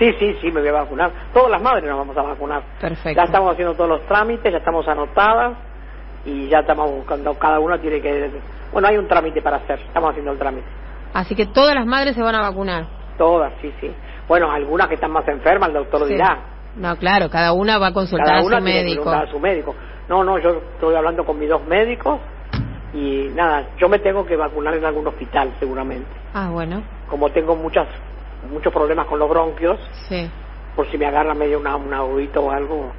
Sí, 0.00 0.12
sí, 0.18 0.34
sí, 0.40 0.50
me 0.50 0.58
voy 0.58 0.70
a 0.70 0.72
vacunar. 0.72 1.12
Todas 1.32 1.52
las 1.52 1.62
madres 1.62 1.84
nos 1.88 1.96
vamos 1.96 2.16
a 2.16 2.22
vacunar. 2.22 2.64
Perfecto. 2.80 3.16
Ya 3.16 3.22
estamos 3.22 3.52
haciendo 3.52 3.74
todos 3.74 3.90
los 3.90 4.02
trámites, 4.06 4.50
ya 4.50 4.58
estamos 4.58 4.88
anotadas 4.88 5.56
y 6.24 6.48
ya 6.48 6.58
estamos 6.58 6.90
buscando, 6.90 7.32
cada 7.34 7.60
una 7.60 7.80
tiene 7.80 8.00
que... 8.00 8.28
Bueno, 8.72 8.88
hay 8.88 8.96
un 8.96 9.06
trámite 9.06 9.40
para 9.40 9.58
hacer, 9.58 9.78
estamos 9.82 10.10
haciendo 10.10 10.32
el 10.32 10.38
trámite. 10.38 10.66
Así 11.14 11.36
que 11.36 11.46
todas 11.46 11.76
las 11.76 11.86
madres 11.86 12.16
se 12.16 12.22
van 12.22 12.34
a 12.34 12.40
vacunar. 12.40 12.86
Todas, 13.16 13.52
sí, 13.60 13.72
sí. 13.80 13.94
Bueno, 14.30 14.48
algunas 14.52 14.86
que 14.86 14.94
están 14.94 15.10
más 15.10 15.26
enfermas, 15.26 15.70
el 15.70 15.74
doctor 15.74 16.06
Sí. 16.06 16.12
dirá. 16.12 16.38
No, 16.76 16.94
claro, 16.94 17.28
cada 17.28 17.52
una 17.52 17.78
va 17.78 17.88
a 17.88 17.92
consultar 17.92 18.28
Cada 18.28 18.38
a 18.38 18.44
una 18.44 18.58
su 18.58 18.64
tiene 18.64 18.78
que 18.78 18.84
médico. 18.84 19.02
preguntar 19.02 19.28
a 19.28 19.30
su 19.32 19.40
médico. 19.40 19.74
No, 20.08 20.22
no, 20.22 20.38
yo 20.38 20.50
estoy 20.74 20.94
hablando 20.94 21.24
con 21.24 21.36
mis 21.36 21.48
dos 21.48 21.66
médicos 21.66 22.20
y 22.94 23.26
nada, 23.34 23.70
yo 23.76 23.88
me 23.88 23.98
tengo 23.98 24.24
que 24.24 24.36
vacunar 24.36 24.74
en 24.74 24.84
algún 24.84 25.04
hospital 25.08 25.52
seguramente. 25.58 26.06
Ah, 26.32 26.48
bueno. 26.48 26.80
Como 27.08 27.28
tengo 27.30 27.56
muchas 27.56 27.88
muchos 28.52 28.72
problemas 28.72 29.06
con 29.06 29.18
los 29.18 29.28
bronquios, 29.28 29.80
Sí. 30.08 30.30
por 30.76 30.86
si 30.86 30.96
me 30.96 31.06
agarra 31.06 31.34
medio 31.34 31.58
una, 31.58 31.74
un 31.74 31.92
agudito 31.92 32.40
o 32.44 32.52
algo. 32.52 32.92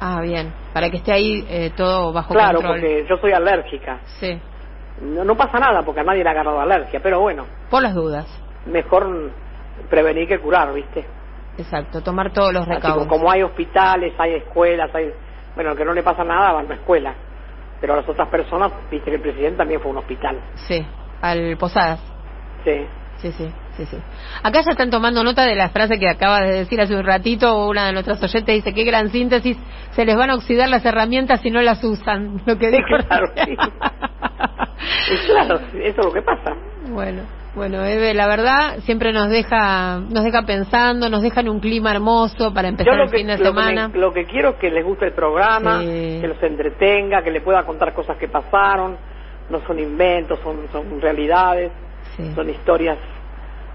Ah, 0.00 0.20
bien. 0.22 0.52
Para 0.72 0.90
que 0.90 0.96
esté 0.96 1.12
ahí 1.12 1.46
eh, 1.48 1.70
todo 1.76 2.12
bajo 2.12 2.34
Claro, 2.34 2.54
control. 2.58 2.80
porque 2.80 3.06
yo 3.08 3.16
soy 3.18 3.30
alérgica. 3.30 4.00
Sí. 4.18 4.40
No, 5.02 5.22
no 5.22 5.36
pasa 5.36 5.60
nada 5.60 5.82
porque 5.82 6.00
a 6.00 6.04
nadie 6.04 6.24
le 6.24 6.30
ha 6.30 6.32
agarrado 6.32 6.60
alergia, 6.60 6.98
pero 7.00 7.20
bueno, 7.20 7.44
Por 7.70 7.80
las 7.80 7.94
dudas. 7.94 8.26
mejor 8.66 9.30
prevenir 9.90 10.28
que 10.28 10.38
curar, 10.38 10.72
¿viste? 10.72 11.04
Exacto. 11.58 12.00
Tomar 12.02 12.32
todos 12.32 12.52
los 12.52 12.62
Así 12.62 12.74
recaudos. 12.74 13.06
como, 13.06 13.18
como 13.20 13.30
hay 13.30 13.42
hospitales, 13.42 14.12
hay 14.18 14.34
escuelas, 14.34 14.92
hay... 14.94 15.10
Bueno, 15.54 15.70
al 15.70 15.76
que 15.76 15.84
no 15.84 15.92
le 15.92 16.02
pasa 16.02 16.24
nada 16.24 16.52
va 16.52 16.60
a 16.60 16.64
una 16.64 16.74
escuela. 16.74 17.14
Pero 17.80 17.92
a 17.94 17.96
las 17.96 18.08
otras 18.08 18.28
personas, 18.28 18.72
viste 18.90 19.10
que 19.10 19.16
el 19.16 19.22
presidente 19.22 19.58
también 19.58 19.80
fue 19.80 19.90
a 19.90 19.92
un 19.92 19.98
hospital. 19.98 20.40
Sí. 20.54 20.84
Al 21.20 21.56
Posadas. 21.58 22.00
Sí. 22.64 22.86
Sí, 23.18 23.30
sí, 23.32 23.48
sí, 23.76 23.86
sí. 23.86 23.96
Acá 24.42 24.60
ya 24.62 24.72
están 24.72 24.90
tomando 24.90 25.22
nota 25.22 25.44
de 25.46 25.54
la 25.54 25.68
frase 25.68 25.98
que 25.98 26.08
acaba 26.08 26.40
de 26.40 26.52
decir 26.58 26.80
hace 26.80 26.94
un 26.96 27.04
ratito 27.04 27.68
una 27.68 27.86
de 27.86 27.92
nuestras 27.92 28.20
oyentes 28.22 28.56
dice 28.56 28.74
qué 28.74 28.82
gran 28.84 29.08
síntesis 29.10 29.56
se 29.92 30.04
les 30.04 30.16
van 30.16 30.30
a 30.30 30.34
oxidar 30.34 30.68
las 30.68 30.84
herramientas 30.84 31.40
si 31.40 31.50
no 31.50 31.62
las 31.62 31.82
usan 31.84 32.42
lo 32.46 32.58
que 32.58 32.70
Sí, 32.70 32.76
dijo 32.76 33.06
claro, 33.06 33.26
sí. 33.44 33.56
Claro, 35.26 35.54
eso 35.74 36.00
es 36.00 36.04
lo 36.04 36.12
que 36.12 36.22
pasa. 36.22 36.50
Bueno, 36.88 37.22
bueno, 37.54 37.84
Eve, 37.84 38.14
la 38.14 38.26
verdad 38.26 38.78
siempre 38.80 39.12
nos 39.12 39.28
deja, 39.30 39.98
nos 40.00 40.24
deja 40.24 40.42
pensando, 40.42 41.08
nos 41.08 41.22
deja 41.22 41.40
en 41.40 41.48
un 41.48 41.60
clima 41.60 41.92
hermoso 41.92 42.52
para 42.52 42.68
empezar 42.68 42.98
el 43.00 43.10
que, 43.10 43.18
fin 43.18 43.26
de 43.28 43.34
lo 43.34 43.38
que 43.38 43.44
semana. 43.44 43.88
me- 43.88 43.98
lo 43.98 44.12
que 44.12 44.24
quiero 44.24 44.50
es 44.50 44.54
que 44.56 44.70
les 44.70 44.84
guste 44.84 45.06
el 45.06 45.12
programa, 45.12 45.80
Sí. 45.80 46.18
que 46.20 46.26
los 46.28 46.42
entretenga, 46.42 47.22
que 47.22 47.30
les 47.30 47.42
pueda 47.42 47.62
contar 47.64 47.92
cosas 47.94 48.16
que 48.16 48.28
pasaron. 48.28 48.96
No 49.50 49.60
son 49.66 49.78
inventos, 49.78 50.38
son, 50.40 50.66
son 50.72 51.00
realidades, 51.00 51.70
Sí. 52.16 52.32
son 52.34 52.48
historias 52.50 52.96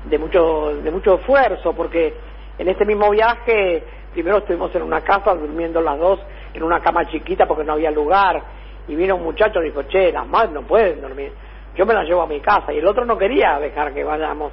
de 0.05 0.17
mucho, 0.17 0.81
de 0.81 0.91
mucho 0.91 1.15
esfuerzo, 1.15 1.73
porque 1.73 2.13
en 2.57 2.67
este 2.67 2.85
mismo 2.85 3.09
viaje, 3.11 3.83
primero 4.13 4.39
estuvimos 4.39 4.73
en 4.75 4.81
una 4.81 5.01
casa 5.01 5.33
durmiendo 5.35 5.81
las 5.81 5.97
dos 5.99 6.19
en 6.53 6.63
una 6.63 6.79
cama 6.79 7.05
chiquita 7.05 7.45
porque 7.45 7.63
no 7.63 7.73
había 7.73 7.91
lugar, 7.91 8.41
y 8.87 8.95
vino 8.95 9.15
un 9.15 9.23
muchacho 9.23 9.61
y 9.61 9.65
dijo, 9.65 9.83
che, 9.83 10.11
las 10.11 10.27
madres 10.27 10.51
no 10.51 10.63
pueden 10.63 10.99
dormir, 11.01 11.31
yo 11.79 11.85
me 11.85 11.93
las 11.93 12.05
llevo 12.05 12.21
a 12.23 12.27
mi 12.27 12.41
casa, 12.41 12.73
y 12.73 12.77
el 12.79 12.85
otro 12.85 13.05
no 13.05 13.17
quería 13.17 13.57
dejar 13.57 13.93
que 13.93 14.03
vayamos 14.03 14.51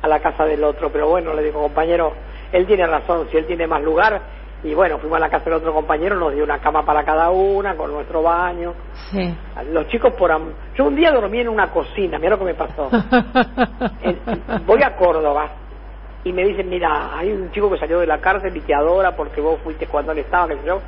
a 0.00 0.06
la 0.06 0.20
casa 0.20 0.44
del 0.44 0.62
otro, 0.62 0.90
pero 0.92 1.08
bueno, 1.08 1.34
le 1.34 1.42
dijo, 1.42 1.58
compañero, 1.60 2.12
él 2.52 2.66
tiene 2.68 2.86
razón, 2.86 3.26
si 3.32 3.36
él 3.36 3.46
tiene 3.46 3.66
más 3.66 3.82
lugar, 3.82 4.22
y 4.62 4.74
bueno, 4.74 4.98
fuimos 4.98 5.16
a 5.16 5.20
la 5.20 5.28
casa 5.28 5.46
del 5.46 5.54
otro 5.54 5.72
compañero, 5.74 6.14
nos 6.14 6.32
dio 6.34 6.44
una 6.44 6.60
cama 6.60 6.84
para 6.84 7.02
cada 7.04 7.30
una, 7.30 7.74
con 7.74 7.92
nuestro 7.92 8.22
baño, 8.22 8.74
Sí. 9.10 9.34
los 9.72 9.88
chicos 9.88 10.12
por... 10.14 10.30
am- 10.30 10.52
Yo 10.76 10.84
un 10.84 10.94
día 10.94 11.10
dormí 11.10 11.40
en 11.40 11.48
una 11.48 11.66
cocina, 11.72 12.16
mira 12.18 12.30
lo 12.30 12.38
que 12.38 12.44
me 12.44 12.54
pasó. 12.54 12.88
En- 14.02 14.20
en- 14.26 14.66
voy 14.66 14.80
a 14.84 14.94
Córdoba 14.94 15.48
y 16.22 16.32
me 16.32 16.44
dicen, 16.44 16.68
mira, 16.70 17.16
hay 17.18 17.32
un 17.32 17.50
chico 17.50 17.68
que 17.70 17.78
salió 17.78 17.98
de 17.98 18.06
la 18.06 18.18
cárcel 18.18 18.56
y 18.56 18.60
te 18.60 18.72
adora 18.72 19.16
porque 19.16 19.40
vos 19.40 19.58
fuiste 19.64 19.88
cuando 19.88 20.12
él 20.12 20.18
estaba, 20.18 20.46
sé 20.46 20.58
yo, 20.64 20.80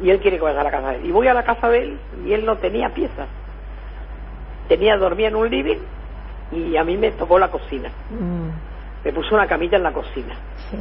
y 0.00 0.08
él 0.10 0.20
quiere 0.20 0.38
que 0.38 0.44
vayas 0.44 0.60
a 0.60 0.64
la 0.64 0.70
casa 0.70 0.88
de 0.90 0.96
él. 0.96 1.04
Y 1.06 1.10
voy 1.10 1.26
a 1.28 1.34
la 1.34 1.42
casa 1.42 1.68
de 1.68 1.78
él 1.80 2.00
y 2.24 2.32
él 2.32 2.46
no 2.46 2.56
tenía 2.56 2.88
piezas. 2.94 3.28
Tenía, 4.68 4.96
dormía 4.96 5.28
en 5.28 5.36
un 5.36 5.48
living 5.50 5.78
y 6.52 6.76
a 6.76 6.84
mí 6.84 6.96
me 6.96 7.10
tocó 7.12 7.38
la 7.38 7.48
cocina. 7.48 7.90
Mm, 8.10 8.48
Me 9.04 9.12
puso 9.12 9.34
una 9.34 9.46
camita 9.46 9.76
en 9.76 9.82
la 9.82 9.92
cocina. 9.92 10.34
sí. 10.70 10.76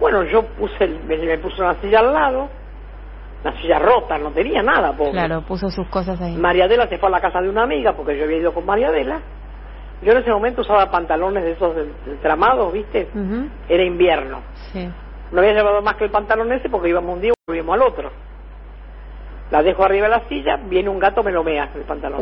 Bueno, 0.00 0.24
yo 0.24 0.42
puse, 0.44 0.84
el- 0.84 1.04
me, 1.04 1.16
me 1.16 1.38
puse 1.38 1.62
una 1.62 1.74
silla 1.80 2.00
al 2.00 2.12
lado, 2.12 2.48
una 3.44 3.60
silla 3.60 3.78
rota, 3.78 4.18
no 4.18 4.32
tenía 4.32 4.60
nada, 4.62 4.92
pobre. 4.92 5.12
Claro, 5.12 5.42
puso 5.42 5.70
sus 5.70 5.86
cosas 5.88 6.20
ahí. 6.20 6.36
María 6.36 6.64
Adela 6.64 6.88
se 6.88 6.98
fue 6.98 7.08
a 7.08 7.12
la 7.12 7.20
casa 7.20 7.40
de 7.40 7.48
una 7.48 7.62
amiga 7.62 7.92
porque 7.94 8.18
yo 8.18 8.24
había 8.24 8.38
ido 8.38 8.52
con 8.52 8.66
María 8.66 8.88
Adela. 8.88 9.20
Yo 10.02 10.10
en 10.12 10.18
ese 10.18 10.30
momento 10.30 10.62
usaba 10.62 10.90
pantalones 10.90 11.44
de 11.44 11.52
esos 11.52 11.74
tramados, 12.20 12.72
¿viste? 12.72 13.08
Ujú, 13.14 13.48
Era 13.68 13.84
invierno. 13.84 14.40
Sí. 14.72 14.90
No 15.30 15.38
había 15.40 15.52
llevado 15.54 15.80
más 15.80 15.94
que 15.94 16.04
el 16.04 16.10
pantalón 16.10 16.52
ese 16.52 16.68
porque 16.68 16.88
íbamos 16.88 17.14
un 17.14 17.20
día 17.22 17.30
y 17.30 17.34
volvíamos 17.46 17.74
al 17.76 17.82
otro. 17.82 18.10
La 19.52 19.62
dejo 19.62 19.84
arriba 19.84 20.08
de 20.08 20.16
la 20.16 20.28
silla, 20.28 20.56
viene 20.56 20.88
un 20.90 20.98
gato, 20.98 21.22
me 21.22 21.30
lo 21.30 21.44
mea 21.44 21.70
el 21.74 21.82
pantalón. 21.82 22.20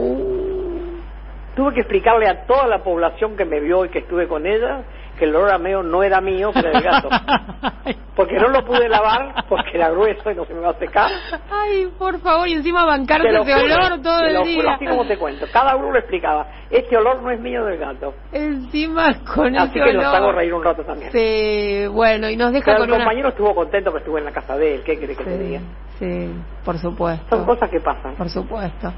Tuve 1.55 1.75
que 1.75 1.81
explicarle 1.81 2.29
a 2.29 2.47
toda 2.47 2.67
la 2.67 2.83
población 2.83 3.37
que 3.37 3.45
me 3.45 3.61
vio 3.61 3.85
y 3.85 3.91
que 3.91 3.99
estuve 4.01 4.27
con 4.27 4.47
ella 4.47 4.83
que 5.19 5.27
el 5.27 5.37
olor 5.37 5.53
a 5.53 5.59
meo 5.59 5.83
no 5.83 6.03
era 6.03 6.23
mío, 6.23 6.51
era 6.55 6.71
del 6.71 6.83
gato. 6.83 7.11
Porque 8.17 8.35
no 8.37 8.49
lo 8.49 8.65
pude 8.65 8.89
lavar 8.89 9.45
porque 9.49 9.71
era 9.75 9.91
grueso 9.91 10.31
y 10.31 10.35
no 10.35 10.45
se 10.45 10.53
me 10.55 10.61
va 10.61 10.71
a 10.71 10.75
secar. 10.79 11.11
Ay, 11.51 11.89
por 11.99 12.19
favor, 12.21 12.47
y 12.49 12.53
encima 12.55 12.85
bancarse 12.85 13.29
Te 13.29 13.41
ese 13.41 13.53
juro, 13.55 13.75
olor 13.75 14.03
todo 14.03 14.21
te 14.21 14.27
el 14.29 14.35
lo 14.35 14.41
juro, 14.41 14.51
día. 14.53 14.75
así 14.75 14.87
como 14.87 15.07
te 15.07 15.17
cuento. 15.19 15.47
Cada 15.53 15.77
uno 15.77 15.93
lo 15.93 15.99
explicaba. 15.99 16.47
Este 16.71 16.97
olor 16.97 17.23
no 17.23 17.31
es 17.31 17.41
mío 17.41 17.65
del 17.65 17.79
gato. 17.79 18.13
Encima 18.33 19.15
con 19.35 19.57
Así 19.57 19.79
ese 19.79 19.87
que 19.87 19.93
los 19.95 20.05
olor. 20.05 20.17
hago 20.17 20.33
reír 20.33 20.53
un 20.55 20.63
rato 20.65 20.83
también. 20.85 21.11
Sí, 21.13 21.87
bueno, 21.91 22.29
y 22.29 22.37
nos 22.37 22.53
deja 22.53 22.65
Pero 22.67 22.79
con 22.79 22.89
el 22.89 22.95
una... 22.95 23.05
compañero 23.05 23.29
estuvo 23.31 23.55
contento 23.55 23.93
que 23.93 23.99
estuve 23.99 24.19
en 24.21 24.25
la 24.27 24.33
casa 24.33 24.57
de 24.57 24.75
él. 24.77 24.83
¿Qué 24.85 24.99
querés 24.99 25.17
que 25.17 25.25
te 25.25 25.37
Sí, 25.39 25.43
diga? 25.43 25.61
sí, 25.99 26.35
por 26.65 26.79
supuesto. 26.79 27.37
Son 27.37 27.47
cosas 27.47 27.71
que 27.71 27.81
pasan. 27.81 28.15
Por 28.17 28.29
supuesto. 28.29 28.93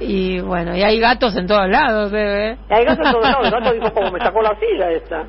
Y 0.00 0.40
bueno, 0.40 0.76
y 0.76 0.82
hay 0.82 0.98
gatos 0.98 1.36
en 1.36 1.46
todos 1.46 1.68
lados, 1.68 2.10
bebé. 2.10 2.56
Y 2.70 2.72
hay 2.74 2.84
gato 2.84 3.02
en 3.04 3.12
todos 3.12 3.24
lados. 3.24 3.46
El 3.46 3.50
gato 3.52 3.72
dijo, 3.74 3.92
como 3.92 4.10
me 4.10 4.18
sacó 4.20 4.42
la 4.42 4.54
silla 4.58 4.90
esta. 4.90 5.24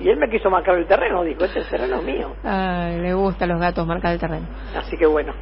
Y 0.00 0.08
él 0.08 0.16
me 0.16 0.28
quiso 0.28 0.50
marcar 0.50 0.74
el 0.76 0.86
terreno. 0.86 1.22
Dijo, 1.22 1.44
este 1.44 1.62
terreno 1.62 1.96
es 1.96 2.02
mío. 2.04 2.34
Ay, 2.44 2.98
le 3.00 3.14
gustan 3.14 3.48
los 3.50 3.60
gatos 3.60 3.86
marcar 3.86 4.12
el 4.12 4.18
terreno. 4.18 4.46
Así 4.76 4.96
que 4.96 5.06
bueno. 5.06 5.32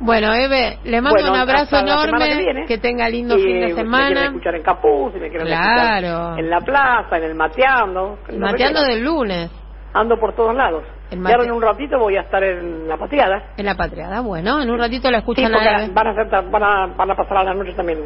Bueno, 0.00 0.32
Eve, 0.32 0.78
le 0.84 1.00
mando 1.00 1.18
Bueno, 1.18 1.32
un 1.32 1.38
abrazo 1.40 1.76
semana 1.76 2.04
enorme, 2.04 2.28
que 2.28 2.38
viene. 2.38 2.78
tenga 2.78 3.08
lindo 3.08 3.36
Y 3.36 3.42
fin 3.42 3.46
de 3.46 3.52
Si 3.52 3.58
me 3.58 3.66
quieren 3.74 3.84
semana. 3.84 4.24
escuchar 4.26 4.54
en 4.54 4.62
Capú, 4.62 5.10
si 5.12 5.18
me 5.18 5.28
quieren 5.28 5.46
Claro. 5.48 6.06
escuchar 6.06 6.38
en 6.38 6.50
la 6.50 6.60
plaza, 6.60 7.16
en 7.16 7.24
el 7.24 7.34
Mateando. 7.34 8.18
El 8.28 8.34
en 8.36 8.40
Mateando 8.40 8.80
del 8.82 9.02
lunes, 9.04 9.50
Ando 9.94 10.16
por 10.20 10.36
todos 10.36 10.54
lados. 10.54 10.84
Y 11.10 11.16
ahora 11.16 11.44
en 11.44 11.52
un 11.52 11.62
ratito 11.62 11.98
voy 11.98 12.16
a 12.16 12.20
estar 12.22 12.42
en 12.44 12.86
la 12.88 12.96
patriada. 12.96 13.52
en 13.56 13.64
la 13.66 13.74
patriada. 13.74 14.20
Bueno, 14.20 14.60
en 14.60 14.70
un 14.70 14.78
ratito 14.78 15.10
la 15.10 15.18
Sí, 15.18 15.22
escuchan 15.22 15.52
van 15.52 15.66
a, 16.06 16.10
hacer, 16.10 16.50
van, 16.50 16.62
a, 16.62 16.86
van 16.94 17.10
a 17.10 17.14
pasar 17.16 17.38
a 17.38 17.44
la 17.44 17.54
noche 17.54 17.72
también 17.74 18.00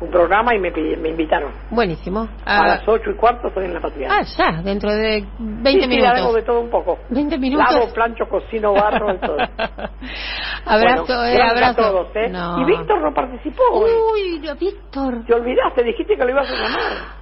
un 0.00 0.10
programa 0.10 0.52
y 0.52 0.58
me, 0.58 0.72
me 0.72 1.10
invitaron. 1.10 1.52
Buenísimo. 1.70 2.28
A 2.44 2.58
Ah, 2.62 2.66
las 2.66 2.88
ocho 2.88 3.10
y 3.10 3.14
cuarto 3.14 3.46
estoy 3.46 3.66
en 3.66 3.74
la 3.74 3.80
patriada. 3.80 4.16
ah, 4.18 4.22
ya, 4.36 4.60
dentro 4.62 4.90
de 4.90 5.24
20 5.38 5.70
sí, 5.70 5.80
sí, 5.82 5.86
minutos. 5.88 6.18
hago 6.18 6.32
de 6.32 6.42
todo 6.42 6.60
un 6.60 6.70
poco. 6.70 6.98
20 7.10 7.38
minutos. 7.38 7.72
Lavo, 7.72 7.92
plancho, 7.92 8.24
cocino, 8.28 8.72
barro, 8.72 9.16
todo. 9.20 9.36
abrazo, 10.66 11.04
Bueno, 11.06 11.24
eh, 11.24 11.42
abrazo. 11.42 11.80
a 11.80 11.84
todos, 11.90 12.16
¿eh? 12.16 12.28
No. 12.30 12.60
Y 12.60 12.64
Víctor 12.64 13.00
no 13.00 13.14
participó. 13.14 13.62
Uy, 13.74 14.40
Víctor. 14.58 15.24
Te 15.24 15.34
olvidaste, 15.34 15.84
dijiste 15.84 16.16
que 16.16 16.24
lo 16.24 16.30
ibas 16.30 16.48
a 16.50 16.54
llamar. 16.54 17.21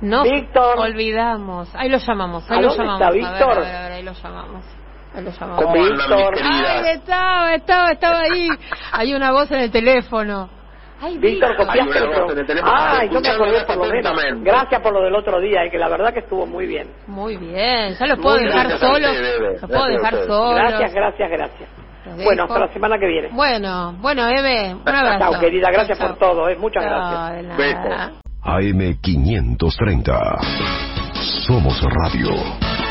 No, 0.00 0.22
Víctor. 0.22 0.78
olvidamos. 0.78 1.68
Ahí 1.74 1.88
lo 1.88 1.98
llamamos, 1.98 2.50
¿A 2.50 2.54
ahí 2.54 2.62
lo 2.62 2.68
dónde 2.68 2.84
llamamos. 2.84 3.00
está 3.00 3.06
A 3.08 3.10
ver, 3.10 3.20
Víctor? 3.20 3.50
A 3.58 3.60
ver, 3.60 3.76
a 3.76 3.82
ver, 3.82 3.92
ahí 3.92 4.02
lo 4.02 4.12
llamamos. 4.12 4.64
Ahí 5.14 5.24
lo 5.24 5.30
llamamos. 5.30 5.62
¿Cómo 5.64 5.74
Víctor. 5.74 6.34
Ay, 6.42 6.82
estaba, 6.94 7.54
estaba, 7.54 7.90
estaba 7.90 8.20
ahí. 8.20 8.48
Hay 8.92 9.14
una 9.14 9.32
voz 9.32 9.50
en 9.50 9.60
el 9.60 9.70
teléfono. 9.70 10.48
Ay, 11.02 11.16
Víctor, 11.18 11.48
Víctor. 11.50 11.66
copiaste 11.66 11.98
el 12.40 12.46
teléfono. 12.46 12.72
Ay, 12.76 13.08
yo 13.10 13.20
me 13.20 13.28
acordé 13.30 13.64
por 13.64 13.76
lo 13.76 14.14
menos. 14.14 14.42
Gracias 14.44 14.80
por 14.82 14.92
lo 14.92 15.00
del 15.02 15.14
otro 15.14 15.40
día, 15.40 15.64
y 15.66 15.70
que 15.70 15.78
la 15.78 15.88
verdad 15.88 16.12
que 16.12 16.20
estuvo 16.20 16.46
muy 16.46 16.66
bien. 16.66 16.90
Muy 17.06 17.36
bien, 17.38 17.94
ya 17.98 18.06
lo 18.06 18.16
puedo 18.18 18.36
Muy 18.36 18.46
dejar 18.46 18.68
gracias 18.68 18.82
a 18.82 18.86
solo. 18.94 19.10
usted, 19.10 19.22
bebé. 19.40 19.58
Lo 19.60 19.68
puedo 19.68 19.80
Gracias 19.84 19.86
a 19.86 19.88
dejar 19.98 20.14
usted. 20.14 20.26
solo. 20.26 20.54
Gracias, 20.56 20.92
gracias, 20.94 21.30
gracias. 21.30 21.68
Bueno, 22.24 22.42
hasta 22.44 22.58
la 22.58 22.68
semana 22.72 22.98
que 22.98 23.06
viene. 23.06 23.28
Bueno, 23.32 23.94
bueno, 23.98 24.26
Eve, 24.28 24.74
un 24.74 24.88
abrazo. 24.88 25.18
Chao, 25.32 25.40
querida, 25.40 25.70
gracias 25.70 25.98
Chao, 25.98 26.08
por 26.08 26.18
todo, 26.18 26.48
¿eh? 26.48 26.56
Muchas 26.56 26.84
Chao, 26.84 27.32
gracias. 27.42 28.29
De 28.44 28.72
nada. 28.72 28.80
Besos. 28.80 30.00
AM530. 30.04 30.40
Somos 31.46 31.80
Radio. 31.82 32.89